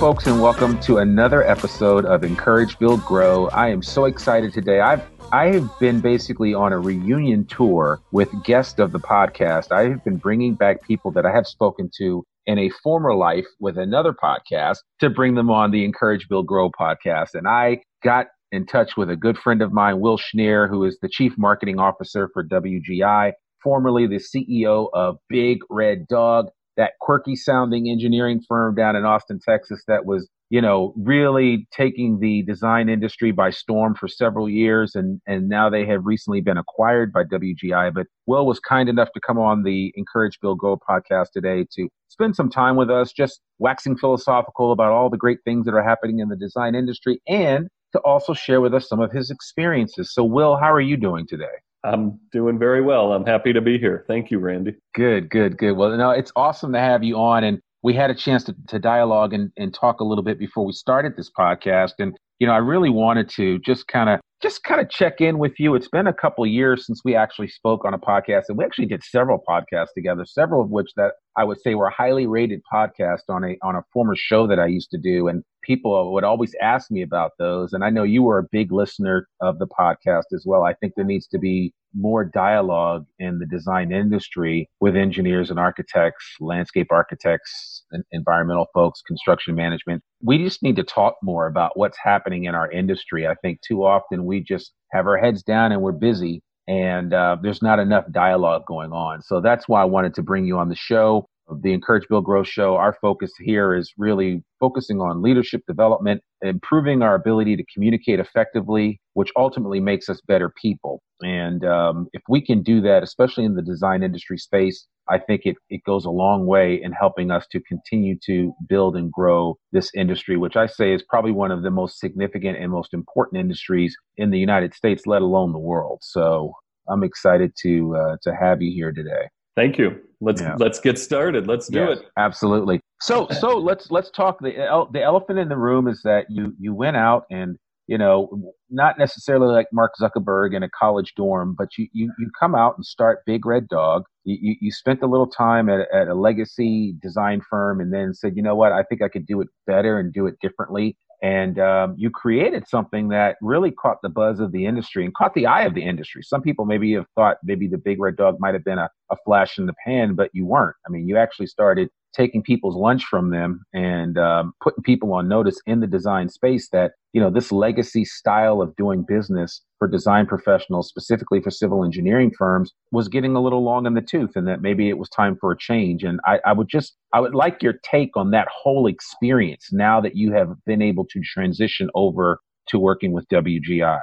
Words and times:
Folks, 0.00 0.26
and 0.26 0.40
welcome 0.40 0.80
to 0.80 0.96
another 0.96 1.46
episode 1.46 2.06
of 2.06 2.24
Encourage, 2.24 2.78
Build, 2.78 3.04
Grow. 3.04 3.48
I 3.48 3.68
am 3.68 3.82
so 3.82 4.06
excited 4.06 4.50
today. 4.50 4.80
I've 4.80 5.02
I 5.30 5.48
have 5.48 5.78
been 5.78 6.00
basically 6.00 6.54
on 6.54 6.72
a 6.72 6.78
reunion 6.78 7.44
tour 7.44 8.00
with 8.10 8.30
guests 8.42 8.78
of 8.78 8.92
the 8.92 8.98
podcast. 8.98 9.70
I 9.72 9.90
have 9.90 10.02
been 10.02 10.16
bringing 10.16 10.54
back 10.54 10.82
people 10.86 11.10
that 11.10 11.26
I 11.26 11.32
have 11.32 11.46
spoken 11.46 11.90
to 11.98 12.24
in 12.46 12.58
a 12.58 12.70
former 12.82 13.14
life 13.14 13.44
with 13.60 13.76
another 13.76 14.14
podcast 14.14 14.78
to 15.00 15.10
bring 15.10 15.34
them 15.34 15.50
on 15.50 15.70
the 15.70 15.84
Encourage, 15.84 16.30
Build, 16.30 16.46
Grow 16.46 16.70
podcast. 16.70 17.34
And 17.34 17.46
I 17.46 17.82
got 18.02 18.28
in 18.52 18.64
touch 18.64 18.96
with 18.96 19.10
a 19.10 19.16
good 19.16 19.36
friend 19.36 19.60
of 19.60 19.70
mine, 19.70 20.00
Will 20.00 20.16
Schnier, 20.16 20.66
who 20.66 20.84
is 20.84 20.96
the 21.02 21.10
Chief 21.10 21.34
Marketing 21.36 21.78
Officer 21.78 22.30
for 22.32 22.42
WGI, 22.42 23.32
formerly 23.62 24.06
the 24.06 24.16
CEO 24.16 24.88
of 24.94 25.18
Big 25.28 25.58
Red 25.68 26.08
Dog 26.08 26.46
that 26.80 26.92
quirky 26.98 27.36
sounding 27.36 27.90
engineering 27.90 28.40
firm 28.48 28.74
down 28.74 28.96
in 28.96 29.04
Austin, 29.04 29.38
Texas 29.46 29.82
that 29.86 30.06
was, 30.06 30.26
you 30.48 30.62
know, 30.62 30.94
really 30.96 31.68
taking 31.76 32.20
the 32.20 32.42
design 32.44 32.88
industry 32.88 33.32
by 33.32 33.50
storm 33.50 33.94
for 33.94 34.08
several 34.08 34.48
years. 34.48 34.94
And, 34.94 35.20
and 35.26 35.46
now 35.46 35.68
they 35.68 35.84
have 35.84 36.06
recently 36.06 36.40
been 36.40 36.56
acquired 36.56 37.12
by 37.12 37.24
WGI. 37.24 37.92
But 37.92 38.06
Will 38.24 38.46
was 38.46 38.58
kind 38.60 38.88
enough 38.88 39.10
to 39.12 39.20
come 39.20 39.38
on 39.38 39.62
the 39.62 39.92
Encourage 39.94 40.40
Build 40.40 40.58
Grow 40.58 40.78
podcast 40.78 41.32
today 41.34 41.66
to 41.76 41.86
spend 42.08 42.34
some 42.34 42.48
time 42.48 42.76
with 42.76 42.88
us, 42.90 43.12
just 43.12 43.42
waxing 43.58 43.98
philosophical 43.98 44.72
about 44.72 44.90
all 44.90 45.10
the 45.10 45.18
great 45.18 45.40
things 45.44 45.66
that 45.66 45.74
are 45.74 45.84
happening 45.84 46.20
in 46.20 46.30
the 46.30 46.36
design 46.36 46.74
industry 46.74 47.20
and 47.28 47.68
to 47.92 48.00
also 48.06 48.32
share 48.32 48.62
with 48.62 48.72
us 48.72 48.88
some 48.88 49.00
of 49.00 49.12
his 49.12 49.30
experiences. 49.30 50.14
So, 50.14 50.24
Will, 50.24 50.56
how 50.56 50.72
are 50.72 50.80
you 50.80 50.96
doing 50.96 51.26
today? 51.26 51.44
I'm 51.84 52.18
doing 52.32 52.58
very 52.58 52.82
well. 52.82 53.12
I'm 53.12 53.24
happy 53.24 53.52
to 53.52 53.60
be 53.60 53.78
here. 53.78 54.04
Thank 54.06 54.30
you, 54.30 54.38
Randy. 54.38 54.76
Good, 54.94 55.30
good, 55.30 55.56
good. 55.56 55.72
Well, 55.72 55.96
no, 55.96 56.10
it's 56.10 56.32
awesome 56.36 56.72
to 56.72 56.78
have 56.78 57.02
you 57.02 57.16
on. 57.16 57.44
And 57.44 57.60
we 57.82 57.94
had 57.94 58.10
a 58.10 58.14
chance 58.14 58.44
to, 58.44 58.54
to 58.68 58.78
dialogue 58.78 59.32
and, 59.32 59.50
and 59.56 59.72
talk 59.72 60.00
a 60.00 60.04
little 60.04 60.24
bit 60.24 60.38
before 60.38 60.66
we 60.66 60.72
started 60.72 61.16
this 61.16 61.30
podcast. 61.30 61.94
And, 61.98 62.16
you 62.38 62.46
know, 62.46 62.52
I 62.52 62.58
really 62.58 62.90
wanted 62.90 63.30
to 63.30 63.58
just 63.60 63.88
kind 63.88 64.10
of 64.10 64.20
just 64.42 64.64
kind 64.64 64.80
of 64.80 64.88
check 64.88 65.20
in 65.20 65.38
with 65.38 65.52
you. 65.58 65.74
It's 65.74 65.88
been 65.88 66.06
a 66.06 66.14
couple 66.14 66.46
years 66.46 66.86
since 66.86 67.02
we 67.04 67.14
actually 67.14 67.48
spoke 67.48 67.84
on 67.84 67.92
a 67.92 67.98
podcast, 67.98 68.44
and 68.48 68.56
we 68.56 68.64
actually 68.64 68.86
did 68.86 69.02
several 69.04 69.42
podcasts 69.46 69.92
together, 69.94 70.24
several 70.24 70.62
of 70.62 70.70
which 70.70 70.90
that 70.96 71.12
I 71.36 71.44
would 71.44 71.60
say 71.60 71.74
were 71.74 71.90
highly 71.90 72.26
rated 72.26 72.62
podcasts 72.72 73.28
on 73.28 73.44
a 73.44 73.56
on 73.62 73.76
a 73.76 73.82
former 73.92 74.16
show 74.16 74.46
that 74.46 74.58
I 74.58 74.66
used 74.66 74.90
to 74.92 74.98
do. 74.98 75.28
And 75.28 75.44
people 75.62 76.12
would 76.12 76.24
always 76.24 76.54
ask 76.62 76.90
me 76.90 77.02
about 77.02 77.32
those. 77.38 77.72
And 77.72 77.84
I 77.84 77.90
know 77.90 78.02
you 78.02 78.22
were 78.22 78.38
a 78.38 78.46
big 78.50 78.72
listener 78.72 79.28
of 79.40 79.58
the 79.58 79.66
podcast 79.66 80.32
as 80.34 80.44
well. 80.46 80.64
I 80.64 80.74
think 80.74 80.94
there 80.96 81.04
needs 81.04 81.26
to 81.28 81.38
be 81.38 81.74
more 81.94 82.24
dialogue 82.24 83.06
in 83.18 83.38
the 83.38 83.46
design 83.46 83.92
industry 83.92 84.68
with 84.80 84.96
engineers 84.96 85.50
and 85.50 85.58
architects, 85.58 86.24
landscape 86.40 86.88
architects, 86.90 87.84
environmental 88.12 88.66
folks, 88.72 89.02
construction 89.02 89.54
management. 89.54 90.02
We 90.22 90.38
just 90.38 90.62
need 90.62 90.76
to 90.76 90.84
talk 90.84 91.16
more 91.22 91.46
about 91.46 91.76
what's 91.76 91.98
happening 92.02 92.44
in 92.44 92.54
our 92.54 92.70
industry. 92.70 93.26
I 93.26 93.34
think 93.42 93.60
too 93.62 93.84
often 93.84 94.24
we 94.24 94.42
just 94.42 94.72
have 94.92 95.06
our 95.06 95.16
heads 95.16 95.42
down 95.42 95.72
and 95.72 95.82
we're 95.82 95.92
busy 95.92 96.42
and 96.68 97.12
uh, 97.12 97.36
there's 97.42 97.62
not 97.62 97.78
enough 97.80 98.04
dialogue 98.12 98.62
going 98.66 98.92
on. 98.92 99.22
So 99.22 99.40
that's 99.40 99.68
why 99.68 99.82
I 99.82 99.86
wanted 99.86 100.14
to 100.14 100.22
bring 100.22 100.44
you 100.44 100.58
on 100.58 100.68
the 100.68 100.76
show 100.76 101.26
the 101.62 101.72
Encourage 101.72 102.06
Build 102.08 102.24
Grow 102.24 102.42
show, 102.42 102.76
our 102.76 102.96
focus 103.00 103.30
here 103.38 103.74
is 103.74 103.92
really 103.96 104.42
focusing 104.58 105.00
on 105.00 105.22
leadership 105.22 105.62
development, 105.66 106.22
improving 106.42 107.02
our 107.02 107.14
ability 107.14 107.56
to 107.56 107.64
communicate 107.72 108.20
effectively, 108.20 109.00
which 109.14 109.30
ultimately 109.36 109.80
makes 109.80 110.08
us 110.08 110.20
better 110.26 110.52
people. 110.60 111.02
And 111.22 111.64
um, 111.64 112.08
if 112.12 112.22
we 112.28 112.40
can 112.44 112.62
do 112.62 112.80
that, 112.82 113.02
especially 113.02 113.44
in 113.44 113.54
the 113.54 113.62
design 113.62 114.02
industry 114.02 114.38
space, 114.38 114.86
I 115.08 115.18
think 115.18 115.42
it, 115.44 115.56
it 115.68 115.82
goes 115.84 116.04
a 116.04 116.10
long 116.10 116.46
way 116.46 116.80
in 116.82 116.92
helping 116.92 117.30
us 117.30 117.46
to 117.52 117.60
continue 117.60 118.16
to 118.26 118.52
build 118.68 118.96
and 118.96 119.10
grow 119.10 119.58
this 119.72 119.90
industry, 119.94 120.36
which 120.36 120.56
I 120.56 120.66
say 120.66 120.94
is 120.94 121.02
probably 121.02 121.32
one 121.32 121.50
of 121.50 121.62
the 121.62 121.70
most 121.70 121.98
significant 121.98 122.58
and 122.58 122.70
most 122.70 122.94
important 122.94 123.40
industries 123.40 123.96
in 124.16 124.30
the 124.30 124.38
United 124.38 124.74
States, 124.74 125.06
let 125.06 125.22
alone 125.22 125.52
the 125.52 125.58
world. 125.58 125.98
So 126.02 126.52
I'm 126.88 127.02
excited 127.02 127.52
to 127.62 127.96
uh, 127.96 128.16
to 128.22 128.34
have 128.34 128.62
you 128.62 128.72
here 128.72 128.92
today. 128.92 129.28
Thank 129.56 129.78
you. 129.78 130.00
Let's 130.20 130.40
yeah. 130.40 130.56
let's 130.58 130.80
get 130.80 130.98
started. 130.98 131.46
Let's 131.46 131.68
do 131.68 131.80
yes, 131.80 131.98
it. 131.98 132.06
Absolutely. 132.16 132.80
So 133.00 133.28
so 133.40 133.56
let's 133.58 133.90
let's 133.90 134.10
talk. 134.10 134.38
The 134.40 134.86
the 134.92 135.02
elephant 135.02 135.38
in 135.38 135.48
the 135.48 135.56
room 135.56 135.88
is 135.88 136.02
that 136.04 136.26
you 136.28 136.54
you 136.58 136.74
went 136.74 136.96
out 136.96 137.24
and 137.30 137.56
you 137.86 137.98
know 137.98 138.52
not 138.68 138.98
necessarily 138.98 139.52
like 139.52 139.66
Mark 139.72 139.92
Zuckerberg 140.00 140.54
in 140.54 140.62
a 140.62 140.68
college 140.68 141.14
dorm, 141.16 141.54
but 141.56 141.68
you 141.78 141.88
you, 141.92 142.12
you 142.18 142.30
come 142.38 142.54
out 142.54 142.74
and 142.76 142.84
start 142.84 143.20
Big 143.26 143.46
Red 143.46 143.68
Dog. 143.68 144.04
You, 144.24 144.36
you, 144.40 144.56
you 144.60 144.70
spent 144.70 145.02
a 145.02 145.06
little 145.06 145.26
time 145.26 145.70
at, 145.70 145.88
at 145.92 146.08
a 146.08 146.14
legacy 146.14 146.94
design 147.02 147.40
firm 147.48 147.80
and 147.80 147.92
then 147.92 148.12
said, 148.12 148.36
you 148.36 148.42
know 148.42 148.54
what, 148.54 148.70
I 148.70 148.82
think 148.82 149.00
I 149.02 149.08
could 149.08 149.26
do 149.26 149.40
it 149.40 149.48
better 149.66 149.98
and 149.98 150.12
do 150.12 150.26
it 150.26 150.34
differently 150.42 150.96
and 151.22 151.58
um, 151.58 151.94
you 151.98 152.10
created 152.10 152.66
something 152.66 153.08
that 153.08 153.36
really 153.42 153.70
caught 153.70 153.98
the 154.02 154.08
buzz 154.08 154.40
of 154.40 154.52
the 154.52 154.64
industry 154.64 155.04
and 155.04 155.14
caught 155.14 155.34
the 155.34 155.46
eye 155.46 155.62
of 155.62 155.74
the 155.74 155.82
industry. 155.82 156.22
Some 156.22 156.40
people 156.40 156.64
maybe 156.64 156.92
have 156.94 157.06
thought 157.14 157.36
maybe 157.44 157.68
the 157.68 157.78
big 157.78 158.00
red 158.00 158.16
dog 158.16 158.36
might 158.40 158.54
have 158.54 158.64
been 158.64 158.78
a, 158.78 158.88
a 159.10 159.16
flash 159.24 159.58
in 159.58 159.66
the 159.66 159.74
pan, 159.84 160.14
but 160.14 160.30
you 160.32 160.46
weren't. 160.46 160.76
I 160.86 160.90
mean, 160.90 161.06
you 161.06 161.18
actually 161.18 161.46
started 161.46 161.90
taking 162.14 162.42
people's 162.42 162.76
lunch 162.76 163.04
from 163.04 163.30
them 163.30 163.64
and 163.72 164.18
um, 164.18 164.52
putting 164.62 164.82
people 164.82 165.12
on 165.12 165.28
notice 165.28 165.60
in 165.66 165.80
the 165.80 165.86
design 165.86 166.28
space 166.28 166.68
that 166.70 166.92
you 167.12 167.20
know 167.20 167.30
this 167.30 167.50
legacy 167.50 168.04
style 168.04 168.62
of 168.62 168.74
doing 168.76 169.04
business 169.06 169.62
for 169.78 169.88
design 169.88 170.26
professionals 170.26 170.88
specifically 170.88 171.40
for 171.40 171.50
civil 171.50 171.84
engineering 171.84 172.30
firms 172.36 172.72
was 172.92 173.08
getting 173.08 173.34
a 173.34 173.40
little 173.40 173.64
long 173.64 173.86
in 173.86 173.94
the 173.94 174.00
tooth 174.00 174.30
and 174.36 174.46
that 174.46 174.62
maybe 174.62 174.88
it 174.88 174.98
was 174.98 175.08
time 175.08 175.36
for 175.40 175.52
a 175.52 175.58
change 175.58 176.04
and 176.04 176.20
I, 176.26 176.40
I 176.44 176.52
would 176.52 176.68
just 176.68 176.96
i 177.12 177.20
would 177.20 177.34
like 177.34 177.62
your 177.62 177.74
take 177.84 178.16
on 178.16 178.30
that 178.30 178.48
whole 178.52 178.86
experience 178.86 179.68
now 179.72 180.00
that 180.00 180.16
you 180.16 180.32
have 180.32 180.50
been 180.66 180.82
able 180.82 181.04
to 181.06 181.20
transition 181.20 181.90
over 181.94 182.40
to 182.68 182.78
working 182.78 183.12
with 183.12 183.26
wgi 183.28 184.00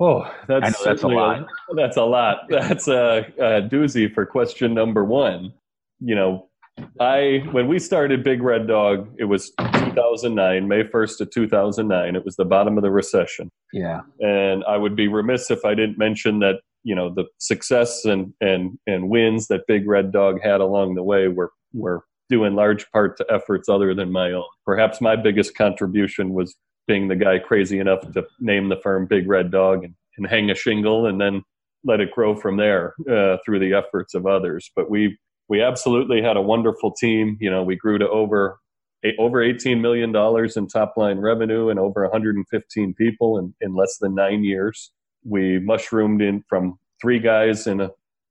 Oh, 0.00 0.32
that's 0.46 0.82
that's 0.84 1.02
a 1.02 1.08
lot. 1.08 1.48
That's 1.76 1.96
a 1.96 2.04
lot. 2.04 2.48
That's 2.48 2.86
a, 2.86 3.26
a 3.38 3.62
doozy 3.62 4.12
for 4.12 4.24
question 4.24 4.72
number 4.72 5.04
one. 5.04 5.52
You 6.00 6.14
know, 6.14 6.47
I 7.00 7.42
when 7.52 7.68
we 7.68 7.78
started 7.78 8.24
Big 8.24 8.42
Red 8.42 8.66
Dog, 8.66 9.08
it 9.18 9.24
was 9.24 9.52
2009, 9.58 10.68
May 10.68 10.82
1st 10.82 11.20
of 11.20 11.30
2009. 11.30 12.16
It 12.16 12.24
was 12.24 12.36
the 12.36 12.44
bottom 12.44 12.76
of 12.76 12.82
the 12.82 12.90
recession. 12.90 13.50
Yeah. 13.72 14.00
And 14.20 14.64
I 14.64 14.76
would 14.76 14.96
be 14.96 15.08
remiss 15.08 15.50
if 15.50 15.64
I 15.64 15.74
didn't 15.74 15.98
mention 15.98 16.40
that, 16.40 16.56
you 16.84 16.94
know, 16.94 17.12
the 17.12 17.24
success 17.38 18.04
and 18.04 18.32
and 18.40 18.78
and 18.86 19.08
wins 19.08 19.48
that 19.48 19.66
Big 19.66 19.88
Red 19.88 20.12
Dog 20.12 20.40
had 20.42 20.60
along 20.60 20.94
the 20.94 21.02
way 21.02 21.28
were 21.28 21.52
were 21.72 22.04
due 22.28 22.44
in 22.44 22.54
large 22.54 22.90
part 22.90 23.16
to 23.16 23.26
efforts 23.30 23.68
other 23.68 23.94
than 23.94 24.12
my 24.12 24.32
own. 24.32 24.44
Perhaps 24.64 25.00
my 25.00 25.16
biggest 25.16 25.56
contribution 25.56 26.34
was 26.34 26.56
being 26.86 27.08
the 27.08 27.16
guy 27.16 27.38
crazy 27.38 27.78
enough 27.78 28.00
to 28.12 28.26
name 28.40 28.68
the 28.68 28.80
firm 28.82 29.06
Big 29.06 29.28
Red 29.28 29.50
Dog 29.50 29.84
and, 29.84 29.94
and 30.16 30.26
hang 30.26 30.50
a 30.50 30.54
shingle 30.54 31.06
and 31.06 31.20
then 31.20 31.42
let 31.84 32.00
it 32.00 32.10
grow 32.10 32.34
from 32.34 32.56
there 32.56 32.94
uh, 33.10 33.36
through 33.44 33.60
the 33.60 33.74
efforts 33.74 34.14
of 34.14 34.26
others. 34.26 34.70
But 34.74 34.90
we 34.90 35.16
we 35.48 35.62
absolutely 35.62 36.22
had 36.22 36.36
a 36.36 36.42
wonderful 36.42 36.92
team. 36.92 37.36
You 37.40 37.50
know, 37.50 37.62
we 37.62 37.76
grew 37.76 37.98
to 37.98 38.08
over 38.08 38.58
over 39.18 39.40
18 39.40 39.80
million 39.80 40.10
dollars 40.10 40.56
in 40.56 40.66
top 40.66 40.94
line 40.96 41.18
revenue 41.18 41.68
and 41.68 41.78
over 41.78 42.02
115 42.02 42.94
people 42.94 43.38
in, 43.38 43.54
in 43.60 43.76
less 43.76 43.96
than 43.98 44.14
nine 44.14 44.42
years. 44.42 44.90
We 45.24 45.60
mushroomed 45.60 46.20
in 46.20 46.42
from 46.48 46.78
three 47.00 47.20
guys 47.20 47.66
in 47.66 47.80
a 47.80 47.90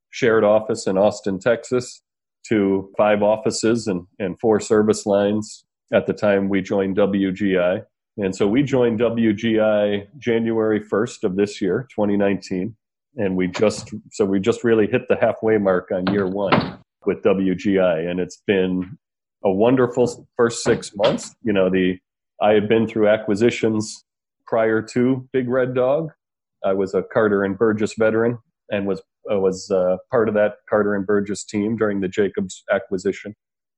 shared 0.09 0.44
office 0.44 0.85
in 0.85 0.97
Austin, 0.97 1.39
Texas, 1.39 2.02
to 2.49 2.91
five 2.97 3.23
offices 3.23 3.87
and, 3.87 4.05
and 4.19 4.40
four 4.40 4.59
service 4.59 5.05
lines 5.05 5.66
at 5.93 6.05
the 6.05 6.14
time 6.14 6.49
we 6.49 6.61
joined 6.61 6.97
WGI. 6.97 7.84
And 8.17 8.35
so 8.35 8.47
we 8.47 8.64
joined 8.64 8.99
WGI 8.99 10.08
January 10.17 10.81
1st 10.81 11.23
of 11.23 11.35
this 11.37 11.61
year, 11.61 11.87
2019. 11.96 12.75
And 13.16 13.37
we 13.37 13.47
just, 13.47 13.93
so 14.11 14.25
we 14.25 14.40
just 14.40 14.64
really 14.66 14.87
hit 14.87 15.08
the 15.08 15.16
halfway 15.16 15.58
mark 15.58 15.91
on 15.91 16.11
year 16.14 16.28
one 16.28 16.78
with 17.07 17.23
WGI, 17.23 18.07
and 18.07 18.19
it's 18.19 18.43
been 18.45 18.97
a 19.43 19.51
wonderful 19.51 20.27
first 20.35 20.63
six 20.63 20.91
months. 20.95 21.33
You 21.41 21.53
know, 21.53 21.69
the 21.69 21.97
I 22.41 22.51
had 22.51 22.69
been 22.69 22.87
through 22.87 23.07
acquisitions 23.07 24.03
prior 24.45 24.81
to 24.93 25.27
Big 25.33 25.49
Red 25.49 25.73
Dog. 25.73 26.11
I 26.63 26.73
was 26.73 26.93
a 26.93 27.01
Carter 27.01 27.43
and 27.43 27.57
Burgess 27.57 27.95
veteran 27.97 28.37
and 28.69 28.85
was 28.85 29.01
uh, 29.31 29.39
was 29.39 29.71
uh, 29.71 29.97
part 30.11 30.27
of 30.27 30.35
that 30.35 30.55
Carter 30.69 30.93
and 30.93 31.07
Burgess 31.07 31.43
team 31.43 31.77
during 31.77 32.01
the 32.01 32.07
Jacobs 32.07 32.63
acquisition. 32.71 33.35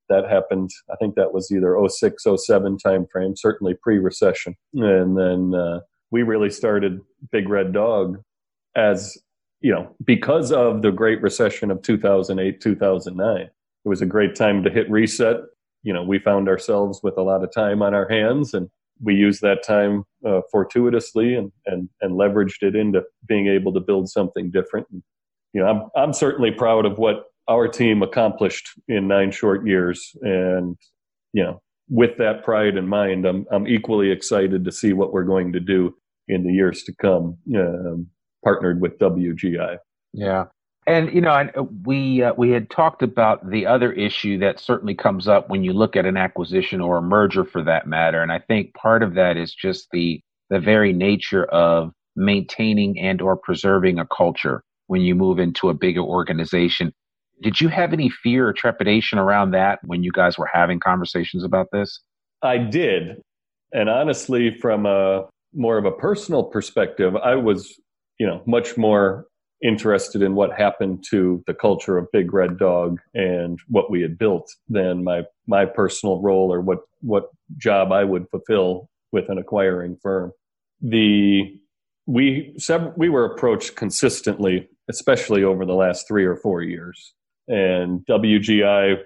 That 0.10 0.28
happened. 0.28 0.72
I 0.92 0.96
think 0.96 1.16
that 1.16 1.34
was 1.34 1.52
either 1.52 1.78
06, 1.88 2.24
07 2.24 2.78
timeframe, 2.84 3.38
certainly 3.38 3.76
pre-recession, 3.76 4.56
and 4.74 5.16
then 5.16 5.54
uh, 5.54 5.82
we 6.10 6.24
really 6.24 6.50
started 6.50 7.02
Big 7.32 7.48
Red 7.48 7.74
Dog 7.74 8.20
as 8.76 9.18
you 9.62 9.72
know, 9.74 9.96
because 10.04 10.52
of 10.52 10.82
the 10.82 10.92
Great 10.92 11.22
Recession 11.22 11.72
of 11.72 11.82
2008, 11.82 12.62
2009, 12.62 13.38
it 13.42 13.52
was 13.86 14.02
a 14.02 14.06
great 14.06 14.36
time 14.36 14.64
to 14.64 14.70
hit 14.70 14.90
reset. 14.90 15.38
You 15.84 15.94
know, 15.94 16.04
we 16.04 16.20
found 16.20 16.48
ourselves 16.48 17.02
with 17.04 17.18
a 17.18 17.22
lot 17.22 17.44
of 17.44 17.52
time 17.52 17.82
on 17.82 17.94
our 17.94 18.08
hands 18.08 18.54
and 18.54 18.70
we 19.02 19.16
used 19.16 19.42
that 19.42 19.64
time 19.64 20.04
uh, 20.28 20.42
fortuitously 20.52 21.36
and, 21.36 21.52
and, 21.66 21.90
and 22.02 22.14
leveraged 22.20 22.62
it 22.62 22.76
into 22.76 23.02
being 23.28 23.48
able 23.48 23.74
to 23.74 23.80
build 23.80 24.10
something 24.10 24.52
different. 24.52 24.88
And, 24.92 25.02
you 25.54 25.62
know, 25.62 25.68
I'm, 25.68 26.04
I'm 26.04 26.14
certainly 26.14 26.52
proud 26.52 26.86
of 26.86 26.98
what 26.98 27.26
our 27.48 27.68
team 27.68 28.04
accomplished 28.04 28.70
in 28.88 29.08
nine 29.08 29.32
short 29.32 29.66
years. 29.66 30.16
And, 30.22 30.78
you 31.34 31.44
know, 31.44 31.62
with 31.90 32.18
that 32.18 32.44
pride 32.44 32.78
in 32.78 32.88
mind, 32.88 33.26
I'm, 33.26 33.46
I'm 33.52 33.68
equally 33.68 34.12
excited 34.12 34.66
to 34.66 34.72
see 34.72 34.94
what 34.94 35.12
we're 35.12 35.24
going 35.24 35.54
to 35.54 35.60
do 35.60 35.96
in 36.28 36.44
the 36.44 36.54
years 36.54 36.84
to 36.84 36.94
come, 36.94 37.38
um, 37.56 38.08
partnered 38.44 38.82
with 38.82 38.98
WGI. 39.00 39.78
Yeah. 40.14 40.46
And 40.88 41.14
you 41.14 41.22
know, 41.22 41.70
we 41.86 42.24
uh, 42.24 42.34
we 42.38 42.50
had 42.50 42.70
talked 42.70 43.04
about 43.04 43.48
the 43.50 43.66
other 43.66 43.92
issue 43.92 44.40
that 44.40 44.60
certainly 44.60 44.96
comes 44.96 45.28
up 45.28 45.50
when 45.50 45.64
you 45.64 45.74
look 45.74 45.96
at 45.96 46.06
an 46.06 46.18
acquisition 46.18 46.82
or 46.82 46.98
a 46.98 47.02
merger, 47.02 47.46
for 47.46 47.62
that 47.64 47.86
matter. 47.86 48.24
And 48.24 48.32
I 48.32 48.40
think 48.40 48.74
part 48.74 49.04
of 49.04 49.14
that 49.14 49.38
is 49.38 49.54
just 49.54 49.88
the 49.92 50.22
the 50.50 50.60
very 50.60 50.94
nature 50.94 51.46
of 51.46 51.92
maintaining 52.16 53.00
and 53.00 53.22
or 53.22 53.38
preserving 53.38 54.00
a 54.00 54.08
culture 54.08 54.64
when 54.88 55.02
you 55.02 55.14
move 55.14 55.38
into 55.38 55.70
a 55.70 55.74
bigger 55.74 56.02
organization. 56.02 56.92
Did 57.42 57.62
you 57.62 57.68
have 57.68 57.94
any 57.94 58.10
fear 58.10 58.48
or 58.48 58.54
trepidation 58.54 59.20
around 59.20 59.52
that 59.52 59.80
when 59.86 60.04
you 60.04 60.12
guys 60.12 60.38
were 60.38 60.50
having 60.52 60.80
conversations 60.80 61.44
about 61.44 61.68
this? 61.72 62.02
I 62.42 62.58
did, 62.58 63.22
and 63.74 63.90
honestly, 63.90 64.58
from 64.60 64.86
a 64.86 65.28
more 65.54 65.78
of 65.78 65.86
a 65.86 65.92
personal 65.92 66.44
perspective, 66.44 67.16
I 67.16 67.36
was, 67.36 67.80
you 68.20 68.28
know, 68.28 68.44
much 68.46 68.78
more 68.78 69.26
interested 69.62 70.22
in 70.22 70.36
what 70.36 70.58
happened 70.58 71.04
to 71.10 71.44
the 71.48 71.54
culture 71.54 71.98
of 71.98 72.12
Big 72.12 72.34
Red 72.34 72.58
Dog 72.58 73.00
and 73.14 73.60
what 73.68 73.90
we 73.90 74.02
had 74.02 74.18
built 74.18 74.50
than 74.68 75.04
my 75.04 75.24
my 75.48 75.66
personal 75.66 76.22
role 76.22 76.54
or 76.54 76.62
what 76.62 76.80
what 77.02 77.30
job 77.58 77.92
I 77.92 78.04
would 78.04 78.30
fulfill 78.30 78.90
with 79.12 79.30
an 79.30 79.38
acquiring 79.38 79.98
firm. 80.02 80.32
The 80.82 81.60
we 82.06 82.56
we 82.96 83.10
were 83.10 83.26
approached 83.26 83.76
consistently, 83.76 84.70
especially 84.90 85.44
over 85.44 85.66
the 85.66 85.74
last 85.74 86.08
three 86.08 86.26
or 86.26 86.36
four 86.36 86.62
years, 86.62 87.14
and 87.48 88.06
WGI 88.10 88.98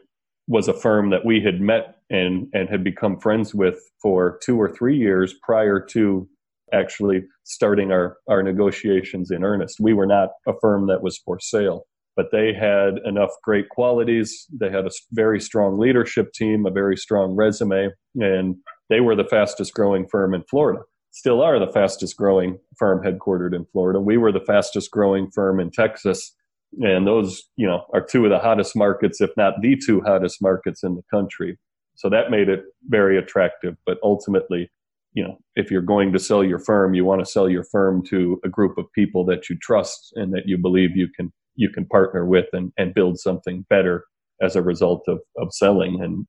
was 0.48 0.68
a 0.68 0.74
firm 0.74 1.10
that 1.12 1.26
we 1.26 1.42
had 1.42 1.62
met 1.62 1.98
and 2.10 2.48
and 2.54 2.70
had 2.70 2.84
become 2.84 3.20
friends 3.20 3.56
with 3.56 3.80
for 4.02 4.40
two 4.44 4.60
or 4.60 4.70
three 4.70 4.98
years 4.98 5.34
prior 5.42 5.80
to 5.80 6.28
actually 6.74 7.24
starting 7.44 7.92
our, 7.92 8.18
our 8.28 8.44
negotiations 8.44 9.32
in 9.32 9.44
earnest. 9.44 9.80
We 9.80 9.94
were 9.94 10.06
not 10.06 10.30
a 10.48 10.54
firm 10.62 10.88
that 10.88 11.04
was 11.04 11.18
for 11.18 11.40
sale, 11.40 11.86
but 12.16 12.28
they 12.32 12.54
had 12.54 12.96
enough 13.06 13.32
great 13.44 13.70
qualities. 13.70 14.46
They 14.60 14.70
had 14.70 14.86
a 14.86 14.92
very 15.12 15.40
strong 15.40 15.80
leadership 15.80 16.34
team, 16.34 16.66
a 16.66 16.72
very 16.72 16.98
strong 16.98 17.36
resume, 17.36 17.90
and 18.16 18.56
they 18.90 19.00
were 19.00 19.16
the 19.16 19.24
fastest 19.24 19.74
growing 19.74 20.08
firm 20.08 20.34
in 20.34 20.44
Florida. 20.50 20.82
Still 21.12 21.42
are 21.42 21.60
the 21.60 21.72
fastest 21.72 22.18
growing 22.18 22.58
firm 22.78 23.04
headquartered 23.04 23.56
in 23.56 23.66
Florida. 23.72 24.00
We 24.00 24.18
were 24.18 24.32
the 24.32 24.40
fastest 24.40 24.90
growing 24.90 25.30
firm 25.30 25.60
in 25.60 25.70
Texas. 25.70 26.36
And 26.82 27.06
those, 27.06 27.44
you 27.56 27.68
know, 27.68 27.86
are 27.94 28.02
two 28.04 28.26
of 28.26 28.32
the 28.32 28.40
hottest 28.40 28.76
markets, 28.76 29.22
if 29.22 29.30
not 29.38 29.62
the 29.62 29.76
two 29.76 30.02
hottest 30.02 30.42
markets 30.42 30.82
in 30.84 30.96
the 30.96 31.04
country. 31.12 31.60
So 31.94 32.10
that 32.10 32.32
made 32.32 32.50
it 32.50 32.64
very 32.88 33.16
attractive. 33.16 33.76
But 33.86 34.00
ultimately, 34.02 34.72
you 35.14 35.24
know, 35.24 35.38
if 35.56 35.70
you're 35.70 35.82
going 35.82 36.12
to 36.14 36.20
sell 36.20 36.44
your 36.44 36.60
firm, 36.60 36.94
you 36.94 37.06
want 37.06 37.24
to 37.24 37.32
sell 37.32 37.50
your 37.50 37.64
firm 37.64 38.04
to 38.08 38.40
a 38.44 38.50
group 38.50 38.78
of 38.78 38.92
people 38.94 39.26
that 39.26 39.50
you 39.50 39.58
trust 39.62 40.12
and 40.16 40.34
that 40.34 40.44
you 40.46 40.58
believe 40.58 40.96
you 40.96 41.08
can 41.16 41.32
you 41.56 41.70
can 41.70 41.86
partner 41.86 42.26
with 42.26 42.48
and, 42.54 42.72
and 42.78 42.94
build 42.94 43.20
something 43.20 43.66
better 43.70 44.06
as 44.42 44.56
a 44.56 44.62
result 44.62 45.04
of, 45.08 45.20
of 45.38 45.54
selling. 45.54 46.02
And 46.02 46.26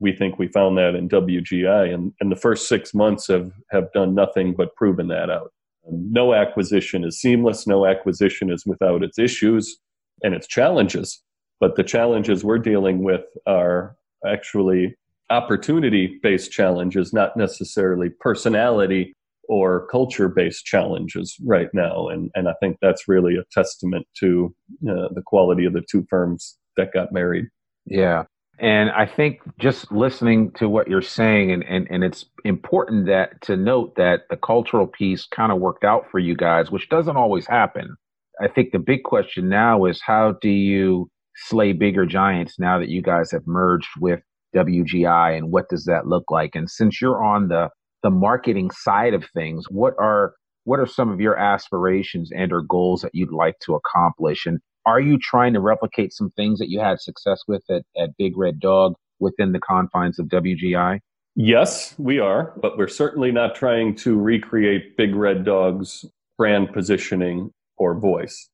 we 0.00 0.12
think 0.12 0.38
we 0.38 0.48
found 0.48 0.78
that 0.78 0.94
in 0.94 1.08
WGI. 1.08 1.92
And, 1.92 2.12
and 2.20 2.30
the 2.30 2.36
first 2.36 2.68
six 2.68 2.94
months 2.94 3.26
have, 3.28 3.50
have 3.70 3.92
done 3.92 4.14
nothing 4.14 4.54
but 4.56 4.74
proven 4.76 5.08
that 5.08 5.28
out. 5.28 5.52
No 5.90 6.34
acquisition 6.34 7.04
is 7.04 7.20
seamless. 7.20 7.66
No 7.66 7.86
acquisition 7.86 8.50
is 8.50 8.64
without 8.64 9.02
its 9.02 9.18
issues 9.18 9.78
and 10.22 10.34
its 10.34 10.46
challenges. 10.46 11.22
But 11.58 11.76
the 11.76 11.82
challenges 11.82 12.44
we're 12.44 12.58
dealing 12.58 13.02
with 13.02 13.24
are 13.46 13.96
actually 14.26 14.96
opportunity 15.30 16.18
based 16.22 16.50
challenges, 16.50 17.12
not 17.12 17.36
necessarily 17.36 18.10
personality 18.20 19.14
or 19.48 19.86
culture 19.88 20.28
based 20.28 20.64
challenges 20.64 21.36
right 21.44 21.68
now. 21.72 22.08
And, 22.08 22.30
and 22.34 22.48
I 22.48 22.54
think 22.60 22.76
that's 22.80 23.08
really 23.08 23.36
a 23.36 23.44
testament 23.52 24.06
to 24.20 24.54
uh, 24.88 25.08
the 25.14 25.22
quality 25.26 25.64
of 25.64 25.72
the 25.72 25.82
two 25.90 26.06
firms 26.08 26.56
that 26.76 26.92
got 26.92 27.12
married. 27.12 27.46
Yeah. 27.86 28.24
And 28.60 28.90
I 28.90 29.06
think 29.06 29.40
just 29.58 29.90
listening 29.90 30.52
to 30.52 30.68
what 30.68 30.86
you're 30.86 31.00
saying, 31.00 31.50
and, 31.50 31.64
and, 31.64 31.88
and 31.90 32.04
it's 32.04 32.26
important 32.44 33.06
that 33.06 33.40
to 33.42 33.56
note 33.56 33.96
that 33.96 34.20
the 34.28 34.36
cultural 34.36 34.86
piece 34.86 35.26
kind 35.26 35.50
of 35.50 35.58
worked 35.58 35.82
out 35.82 36.04
for 36.10 36.18
you 36.18 36.36
guys, 36.36 36.70
which 36.70 36.88
doesn't 36.90 37.16
always 37.16 37.46
happen. 37.46 37.96
I 38.40 38.48
think 38.48 38.72
the 38.72 38.78
big 38.78 39.02
question 39.02 39.48
now 39.48 39.86
is 39.86 40.00
how 40.04 40.34
do 40.42 40.50
you 40.50 41.08
slay 41.36 41.72
bigger 41.72 42.04
giants 42.04 42.58
now 42.58 42.78
that 42.78 42.88
you 42.88 43.02
guys 43.02 43.30
have 43.32 43.46
merged 43.46 43.88
with 43.98 44.20
WGI 44.54 45.36
and 45.36 45.50
what 45.50 45.68
does 45.68 45.84
that 45.84 46.06
look 46.06 46.30
like? 46.30 46.54
And 46.54 46.70
since 46.70 47.00
you're 47.00 47.22
on 47.22 47.48
the 47.48 47.68
the 48.02 48.10
marketing 48.10 48.70
side 48.70 49.14
of 49.14 49.24
things, 49.34 49.66
what 49.70 49.94
are 49.98 50.34
what 50.64 50.78
are 50.78 50.86
some 50.86 51.10
of 51.10 51.20
your 51.20 51.36
aspirations 51.38 52.30
and 52.34 52.52
or 52.52 52.62
goals 52.62 53.02
that 53.02 53.14
you'd 53.14 53.32
like 53.32 53.58
to 53.60 53.74
accomplish? 53.74 54.46
And 54.46 54.60
are 54.86 55.00
you 55.00 55.18
trying 55.18 55.54
to 55.54 55.60
replicate 55.60 56.12
some 56.12 56.30
things 56.30 56.58
that 56.58 56.68
you 56.68 56.80
had 56.80 57.00
success 57.00 57.42
with 57.46 57.62
at, 57.70 57.82
at 57.96 58.10
Big 58.18 58.36
Red 58.36 58.60
Dog 58.60 58.94
within 59.18 59.52
the 59.52 59.58
confines 59.58 60.18
of 60.18 60.26
WGI? 60.26 61.00
Yes, 61.36 61.94
we 61.98 62.18
are, 62.18 62.52
but 62.60 62.76
we're 62.76 62.88
certainly 62.88 63.30
not 63.30 63.54
trying 63.54 63.94
to 63.96 64.18
recreate 64.18 64.96
Big 64.96 65.14
Red 65.14 65.44
Dog's 65.44 66.04
brand 66.36 66.72
positioning 66.72 67.50
or 67.76 67.98
voice. 67.98 68.49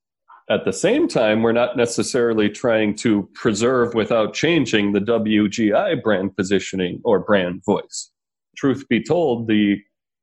At 0.48 0.64
the 0.64 0.72
same 0.72 1.08
time, 1.08 1.42
we're 1.42 1.50
not 1.50 1.76
necessarily 1.76 2.48
trying 2.48 2.94
to 2.98 3.28
preserve 3.34 3.94
without 3.94 4.32
changing 4.32 4.92
the 4.92 5.00
WGI 5.00 6.00
brand 6.00 6.36
positioning 6.36 7.00
or 7.04 7.18
brand 7.18 7.64
voice. 7.64 8.12
Truth 8.56 8.86
be 8.88 9.02
told, 9.02 9.48
the 9.48 9.78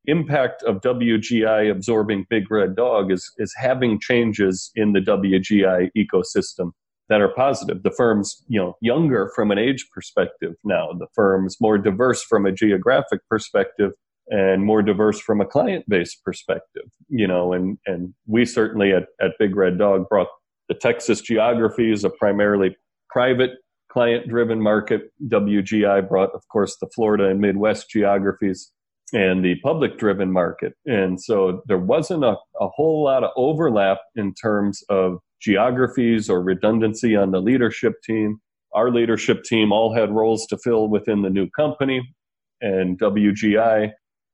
impact 0.05 0.63
of 0.63 0.79
WGI 0.81 1.69
absorbing 1.69 2.25
Big 2.29 2.49
Red 2.49 2.75
Dog 2.75 3.11
is, 3.11 3.29
is 3.37 3.53
having 3.57 3.99
changes 3.99 4.71
in 4.75 4.93
the 4.93 5.01
WGI 5.01 5.89
ecosystem 5.97 6.71
that 7.09 7.19
are 7.19 7.33
positive. 7.33 7.83
The 7.83 7.91
firm's, 7.91 8.43
you 8.47 8.59
know, 8.59 8.77
younger 8.79 9.29
from 9.35 9.51
an 9.51 9.57
age 9.57 9.87
perspective 9.93 10.53
now. 10.63 10.93
The 10.97 11.07
firm's 11.13 11.57
more 11.59 11.77
diverse 11.77 12.23
from 12.23 12.45
a 12.45 12.51
geographic 12.53 13.19
perspective 13.29 13.91
and 14.33 14.65
more 14.65 14.81
diverse 14.81 15.19
from 15.19 15.41
a 15.41 15.45
client 15.45 15.87
base 15.87 16.15
perspective, 16.15 16.89
you 17.07 17.27
know, 17.27 17.53
and, 17.53 17.77
and 17.85 18.15
we 18.25 18.45
certainly 18.45 18.91
at, 18.91 19.03
at 19.21 19.33
Big 19.37 19.55
Red 19.55 19.77
Dog 19.77 20.09
brought 20.09 20.27
the 20.69 20.73
Texas 20.73 21.21
geography 21.21 21.91
is 21.91 22.03
a 22.03 22.09
primarily 22.09 22.75
private 23.11 23.51
client 23.91 24.27
driven 24.27 24.59
market. 24.59 25.01
WGI 25.27 26.09
brought, 26.09 26.31
of 26.33 26.41
course, 26.51 26.75
the 26.81 26.87
Florida 26.95 27.27
and 27.27 27.41
Midwest 27.41 27.91
geographies 27.91 28.71
and 29.13 29.45
the 29.45 29.53
public 29.61 29.99
driven 29.99 30.31
market. 30.31 30.73
And 30.87 31.21
so 31.21 31.61
there 31.67 31.77
wasn't 31.77 32.23
a, 32.23 32.35
a 32.59 32.67
whole 32.69 33.03
lot 33.03 33.23
of 33.23 33.29
overlap 33.35 33.99
in 34.15 34.33
terms 34.33 34.81
of 34.89 35.19
geographies 35.43 36.27
or 36.27 36.41
redundancy 36.41 37.15
on 37.15 37.29
the 37.29 37.39
leadership 37.39 37.93
team. 38.03 38.39
Our 38.73 38.89
leadership 38.89 39.43
team 39.43 39.71
all 39.71 39.93
had 39.93 40.11
roles 40.11 40.47
to 40.47 40.57
fill 40.57 40.87
within 40.87 41.21
the 41.21 41.29
new 41.29 41.47
company, 41.51 42.01
and 42.61 42.97
WGI 42.97 43.91